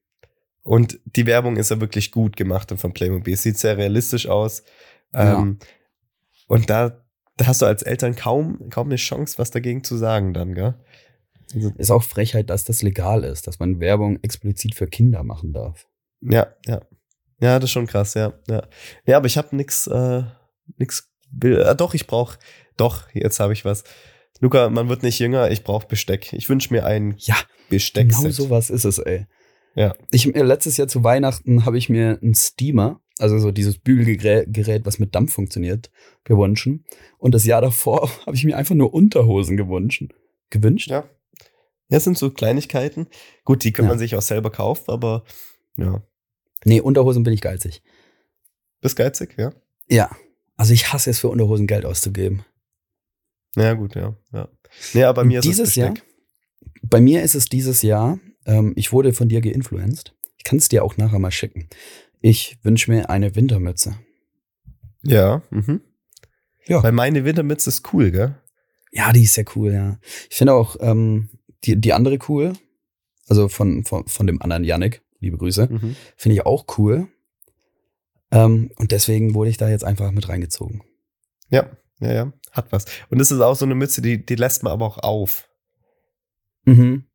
und 0.61 0.99
die 1.05 1.25
Werbung 1.25 1.57
ist 1.57 1.71
ja 1.71 1.81
wirklich 1.81 2.11
gut 2.11 2.37
gemacht 2.37 2.71
von 2.77 2.93
Playmobil, 2.93 3.35
sieht 3.35 3.57
sehr 3.57 3.77
realistisch 3.77 4.27
aus. 4.27 4.61
Ja. 5.11 5.39
Ähm, 5.39 5.57
und 6.51 6.69
da, 6.69 7.01
da 7.37 7.47
hast 7.47 7.61
du 7.61 7.65
als 7.65 7.83
Eltern 7.83 8.15
kaum, 8.15 8.69
kaum 8.69 8.87
eine 8.87 8.97
Chance, 8.97 9.37
was 9.37 9.51
dagegen 9.51 9.83
zu 9.83 9.97
sagen 9.97 10.33
dann, 10.33 10.53
gell? 10.53 10.75
Also 11.53 11.71
ist 11.77 11.91
auch 11.91 12.03
Frechheit, 12.03 12.49
dass 12.49 12.63
das 12.63 12.81
legal 12.81 13.23
ist, 13.23 13.47
dass 13.47 13.59
man 13.59 13.79
Werbung 13.79 14.19
explizit 14.21 14.75
für 14.75 14.87
Kinder 14.87 15.23
machen 15.23 15.53
darf. 15.53 15.87
Ja, 16.21 16.47
ja. 16.65 16.81
Ja, 17.39 17.57
das 17.57 17.69
ist 17.69 17.71
schon 17.71 17.87
krass, 17.87 18.13
ja. 18.13 18.33
Ja, 18.47 18.67
ja 19.05 19.17
aber 19.17 19.25
ich 19.25 19.37
habe 19.37 19.55
nix, 19.55 19.87
äh, 19.87 20.23
nix, 20.77 21.11
äh, 21.43 21.75
doch, 21.75 21.93
ich 21.93 22.05
brauche, 22.05 22.37
doch, 22.77 23.09
jetzt 23.13 23.39
habe 23.39 23.53
ich 23.53 23.65
was. 23.65 23.83
Luca, 24.39 24.69
man 24.69 24.89
wird 24.89 25.03
nicht 25.03 25.19
jünger, 25.19 25.51
ich 25.51 25.63
brauche 25.63 25.87
Besteck. 25.87 26.33
Ich 26.33 26.49
wünsche 26.49 26.73
mir 26.73 26.85
ein 26.85 27.15
ja, 27.17 27.35
Besteck. 27.69 28.09
Genau 28.09 28.29
sowas 28.29 28.69
ist 28.69 28.85
es, 28.85 28.97
ey. 28.99 29.25
Ja. 29.75 29.93
Ich, 30.11 30.25
letztes 30.25 30.77
Jahr 30.77 30.87
zu 30.87 31.03
Weihnachten 31.03 31.65
habe 31.65 31.77
ich 31.77 31.89
mir 31.89 32.19
einen 32.21 32.35
Steamer, 32.35 33.01
also 33.21 33.39
so 33.39 33.51
dieses 33.51 33.77
Bügelgerät, 33.77 34.85
was 34.85 34.99
mit 34.99 35.15
Dampf 35.15 35.33
funktioniert, 35.33 35.91
gewünscht. 36.23 36.67
Und 37.17 37.35
das 37.35 37.45
Jahr 37.45 37.61
davor 37.61 38.09
habe 38.25 38.35
ich 38.35 38.43
mir 38.43 38.57
einfach 38.57 38.75
nur 38.75 38.93
Unterhosen 38.93 39.57
gewünscht. 39.57 40.03
Gewünscht? 40.49 40.89
Ja. 40.89 41.05
Ja, 41.89 41.99
sind 41.99 42.17
so 42.17 42.31
Kleinigkeiten. 42.31 43.07
Gut, 43.43 43.63
die 43.63 43.73
kann 43.73 43.85
ja. 43.85 43.89
man 43.89 43.99
sich 43.99 44.15
auch 44.15 44.21
selber 44.21 44.49
kaufen, 44.49 44.89
aber 44.89 45.23
ja. 45.77 46.01
Nee, 46.63 46.79
Unterhosen 46.79 47.23
bin 47.23 47.33
ich 47.33 47.41
geizig. 47.41 47.81
Bist 48.81 48.95
geizig, 48.95 49.35
ja? 49.37 49.51
Ja. 49.89 50.09
Also 50.55 50.73
ich 50.73 50.93
hasse 50.93 51.09
es 51.09 51.19
für 51.19 51.29
Unterhosen 51.29 51.67
Geld 51.67 51.85
auszugeben. 51.85 52.45
Ja, 53.55 53.73
gut, 53.73 53.95
ja. 53.95 54.15
ja. 54.31 54.47
Nee, 54.93 55.03
aber 55.03 55.21
bei 55.21 55.27
mir 55.27 55.39
ist 55.39 55.45
dieses 55.45 55.69
es 55.69 55.75
Jahr. 55.75 55.93
Bei 56.83 57.01
mir 57.01 57.23
ist 57.23 57.35
es 57.35 57.45
dieses 57.49 57.81
Jahr, 57.81 58.19
ähm, 58.45 58.73
ich 58.75 58.91
wurde 58.93 59.13
von 59.13 59.27
dir 59.27 59.41
geinfluenced. 59.41 60.15
Ich 60.37 60.43
kann 60.43 60.57
es 60.57 60.69
dir 60.69 60.83
auch 60.83 60.97
nachher 60.97 61.19
mal 61.19 61.31
schicken. 61.31 61.67
Ich 62.21 62.57
wünsche 62.63 62.91
mir 62.91 63.09
eine 63.09 63.35
Wintermütze. 63.35 63.95
Ja, 65.03 65.41
mhm. 65.49 65.81
Ja. 66.67 66.83
Weil 66.83 66.91
meine 66.91 67.25
Wintermütze 67.25 67.69
ist 67.69 67.91
cool, 67.93 68.11
gell? 68.11 68.35
Ja, 68.91 69.11
die 69.11 69.23
ist 69.23 69.33
sehr 69.33 69.45
cool, 69.55 69.73
ja. 69.73 69.99
Ich 70.29 70.37
finde 70.37 70.53
auch, 70.53 70.75
ähm, 70.79 71.29
die, 71.63 71.79
die 71.79 71.93
andere 71.93 72.19
cool, 72.29 72.53
also 73.27 73.47
von, 73.49 73.83
von, 73.85 74.07
von 74.07 74.27
dem 74.27 74.41
anderen 74.41 74.63
Yannick, 74.63 75.01
liebe 75.19 75.37
Grüße, 75.37 75.67
mhm. 75.71 75.95
finde 76.15 76.35
ich 76.35 76.45
auch 76.45 76.65
cool. 76.77 77.07
Ähm, 78.31 78.71
und 78.77 78.91
deswegen 78.91 79.33
wurde 79.33 79.49
ich 79.49 79.57
da 79.57 79.69
jetzt 79.69 79.83
einfach 79.83 80.11
mit 80.11 80.29
reingezogen. 80.29 80.83
Ja, 81.49 81.69
ja, 81.99 82.13
ja, 82.13 82.33
hat 82.51 82.71
was. 82.71 82.85
Und 83.09 83.19
das 83.19 83.31
ist 83.31 83.41
auch 83.41 83.55
so 83.55 83.65
eine 83.65 83.75
Mütze, 83.75 84.01
die, 84.01 84.25
die 84.25 84.35
lässt 84.35 84.63
man 84.63 84.73
aber 84.73 84.85
auch 84.85 84.97
auf. 84.99 85.49
Mhm. 86.65 87.05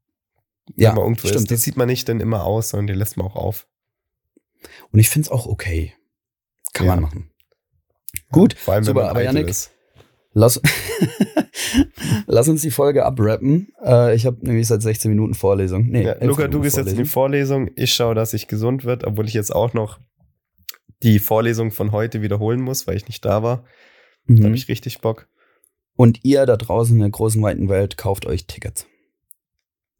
Ja, 0.74 0.92
man 0.92 1.04
irgendwo 1.04 1.28
stimmt. 1.28 1.42
Ist. 1.42 1.50
Die 1.50 1.56
sieht 1.56 1.76
man 1.76 1.86
nicht 1.86 2.08
dann 2.08 2.20
immer 2.20 2.44
aus, 2.44 2.70
sondern 2.70 2.88
die 2.88 2.94
lässt 2.94 3.16
man 3.16 3.26
auch 3.26 3.36
auf. 3.36 3.68
Und 4.92 4.98
ich 4.98 5.08
finde 5.08 5.26
es 5.26 5.30
auch 5.30 5.46
okay. 5.46 5.94
Kann 6.72 6.86
ja. 6.86 6.94
man 6.94 7.02
machen. 7.02 7.30
Gut, 8.30 8.54
ja, 8.54 8.58
vor 8.60 8.74
allem, 8.74 8.84
super, 8.84 9.10
aber 9.10 9.22
ist. 9.22 9.70
Lass, 10.32 10.60
lass 12.26 12.48
uns 12.48 12.60
die 12.60 12.70
Folge 12.70 13.06
abrappen. 13.06 13.72
Äh, 13.82 14.14
ich 14.14 14.26
habe 14.26 14.44
nämlich 14.44 14.66
seit 14.66 14.82
16 14.82 15.10
Minuten 15.10 15.32
Vorlesung. 15.32 15.86
Nee, 15.86 16.04
ja, 16.04 16.22
Luca, 16.22 16.46
du 16.48 16.60
gehst 16.60 16.76
jetzt 16.76 16.90
in 16.90 16.98
die 16.98 17.04
Vorlesung. 17.06 17.70
Ich 17.74 17.94
schaue, 17.94 18.14
dass 18.14 18.34
ich 18.34 18.46
gesund 18.46 18.84
wird, 18.84 19.04
obwohl 19.04 19.26
ich 19.26 19.32
jetzt 19.32 19.54
auch 19.54 19.72
noch 19.72 19.98
die 21.02 21.18
Vorlesung 21.18 21.70
von 21.70 21.92
heute 21.92 22.20
wiederholen 22.20 22.60
muss, 22.60 22.86
weil 22.86 22.96
ich 22.96 23.08
nicht 23.08 23.24
da 23.24 23.42
war. 23.42 23.64
Mhm. 24.26 24.36
Da 24.40 24.44
habe 24.44 24.56
ich 24.56 24.68
richtig 24.68 25.00
Bock. 25.00 25.28
Und 25.96 26.22
ihr 26.24 26.44
da 26.44 26.56
draußen 26.56 26.94
in 26.94 27.00
der 27.00 27.10
großen, 27.10 27.42
weiten 27.42 27.70
Welt 27.70 27.96
kauft 27.96 28.26
euch 28.26 28.46
Tickets. 28.46 28.86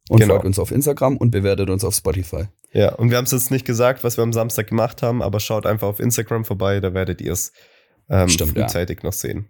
Und 0.08 0.20
genau. 0.20 0.34
folgt 0.34 0.46
uns 0.46 0.58
auf 0.58 0.70
Instagram 0.70 1.16
und 1.16 1.30
bewertet 1.30 1.68
uns 1.68 1.84
auf 1.84 1.94
Spotify. 1.94 2.44
Ja, 2.72 2.94
und 2.94 3.10
wir 3.10 3.16
haben 3.16 3.24
es 3.24 3.32
jetzt 3.32 3.50
nicht 3.50 3.64
gesagt, 3.64 4.04
was 4.04 4.16
wir 4.16 4.22
am 4.22 4.32
Samstag 4.32 4.68
gemacht 4.68 5.02
haben, 5.02 5.22
aber 5.22 5.40
schaut 5.40 5.66
einfach 5.66 5.88
auf 5.88 6.00
Instagram 6.00 6.44
vorbei, 6.44 6.80
da 6.80 6.94
werdet 6.94 7.20
ihr 7.20 7.32
es 7.32 7.52
ähm, 8.08 8.28
frühzeitig 8.28 8.98
ja. 9.02 9.06
noch 9.06 9.12
sehen. 9.12 9.48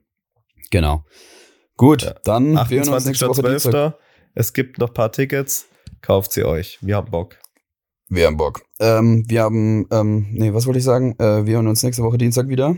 Genau. 0.71 1.05
Gut, 1.77 2.03
ja. 2.03 2.15
dann 2.25 2.57
28.12. 2.57 3.95
Es 4.35 4.53
gibt 4.53 4.79
noch 4.79 4.89
ein 4.89 4.95
paar 4.95 5.13
Tickets. 5.13 5.67
Kauft 6.01 6.33
sie 6.33 6.45
euch. 6.45 6.79
Wir 6.81 6.97
haben 6.97 7.11
Bock. 7.11 7.37
Wir 8.09 8.27
haben 8.27 8.37
Bock. 8.37 8.63
Ähm, 8.79 9.25
wir 9.27 9.43
haben, 9.43 9.87
ähm, 9.91 10.29
nee, 10.33 10.55
was 10.55 10.67
wollte 10.67 10.79
ich 10.79 10.85
sagen? 10.85 11.17
Äh, 11.19 11.47
wir 11.47 11.55
hören 11.55 11.67
uns 11.67 11.83
nächste 11.83 12.03
Woche 12.03 12.19
Dienstag 12.19 12.49
wieder. 12.49 12.77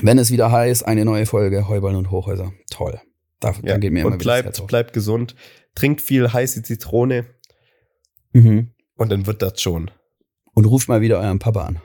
Wenn 0.00 0.18
es 0.18 0.30
wieder 0.30 0.50
heißt, 0.50 0.86
eine 0.86 1.04
neue 1.04 1.26
Folge 1.26 1.68
Heuballen 1.68 1.96
und 1.96 2.10
Hochhäuser. 2.10 2.52
Toll. 2.70 3.00
Da, 3.42 3.54
ja. 3.62 3.76
Geht 3.76 3.92
mir 3.92 4.00
immer 4.00 4.12
und 4.12 4.18
bleibt, 4.18 4.66
bleibt 4.66 4.92
gesund. 4.92 5.34
Trinkt 5.74 6.00
viel 6.00 6.32
heiße 6.32 6.62
Zitrone. 6.62 7.26
Mhm. 8.32 8.70
Und 8.96 9.10
dann 9.10 9.26
wird 9.26 9.42
das 9.42 9.60
schon. 9.60 9.90
Und 10.54 10.64
ruft 10.66 10.88
mal 10.88 11.00
wieder 11.00 11.18
euren 11.18 11.38
Papa 11.38 11.64
an. 11.64 11.80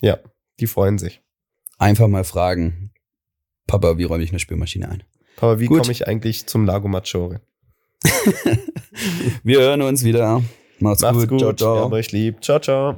Ja, 0.00 0.18
die 0.58 0.66
freuen 0.66 0.98
sich. 0.98 1.20
Einfach 1.78 2.08
mal 2.08 2.24
fragen, 2.24 2.92
Papa, 3.66 3.98
wie 3.98 4.04
räume 4.04 4.24
ich 4.24 4.30
eine 4.30 4.40
Spülmaschine 4.40 4.88
ein? 4.88 5.02
Papa, 5.36 5.60
wie 5.60 5.66
komme 5.66 5.92
ich 5.92 6.08
eigentlich 6.08 6.46
zum 6.46 6.66
Lago 6.66 6.88
Maggiore? 6.88 7.40
Wir 9.42 9.60
hören 9.60 9.82
uns 9.82 10.04
wieder. 10.04 10.42
Macht's, 10.80 11.02
Macht's 11.02 11.20
gut. 11.20 11.28
gut. 11.28 11.40
Ciao, 11.40 11.52
ciao. 11.52 11.74
Wir 11.76 11.84
haben 11.84 11.92
euch 11.92 12.12
lieb. 12.12 12.42
Ciao, 12.42 12.58
ciao. 12.58 12.96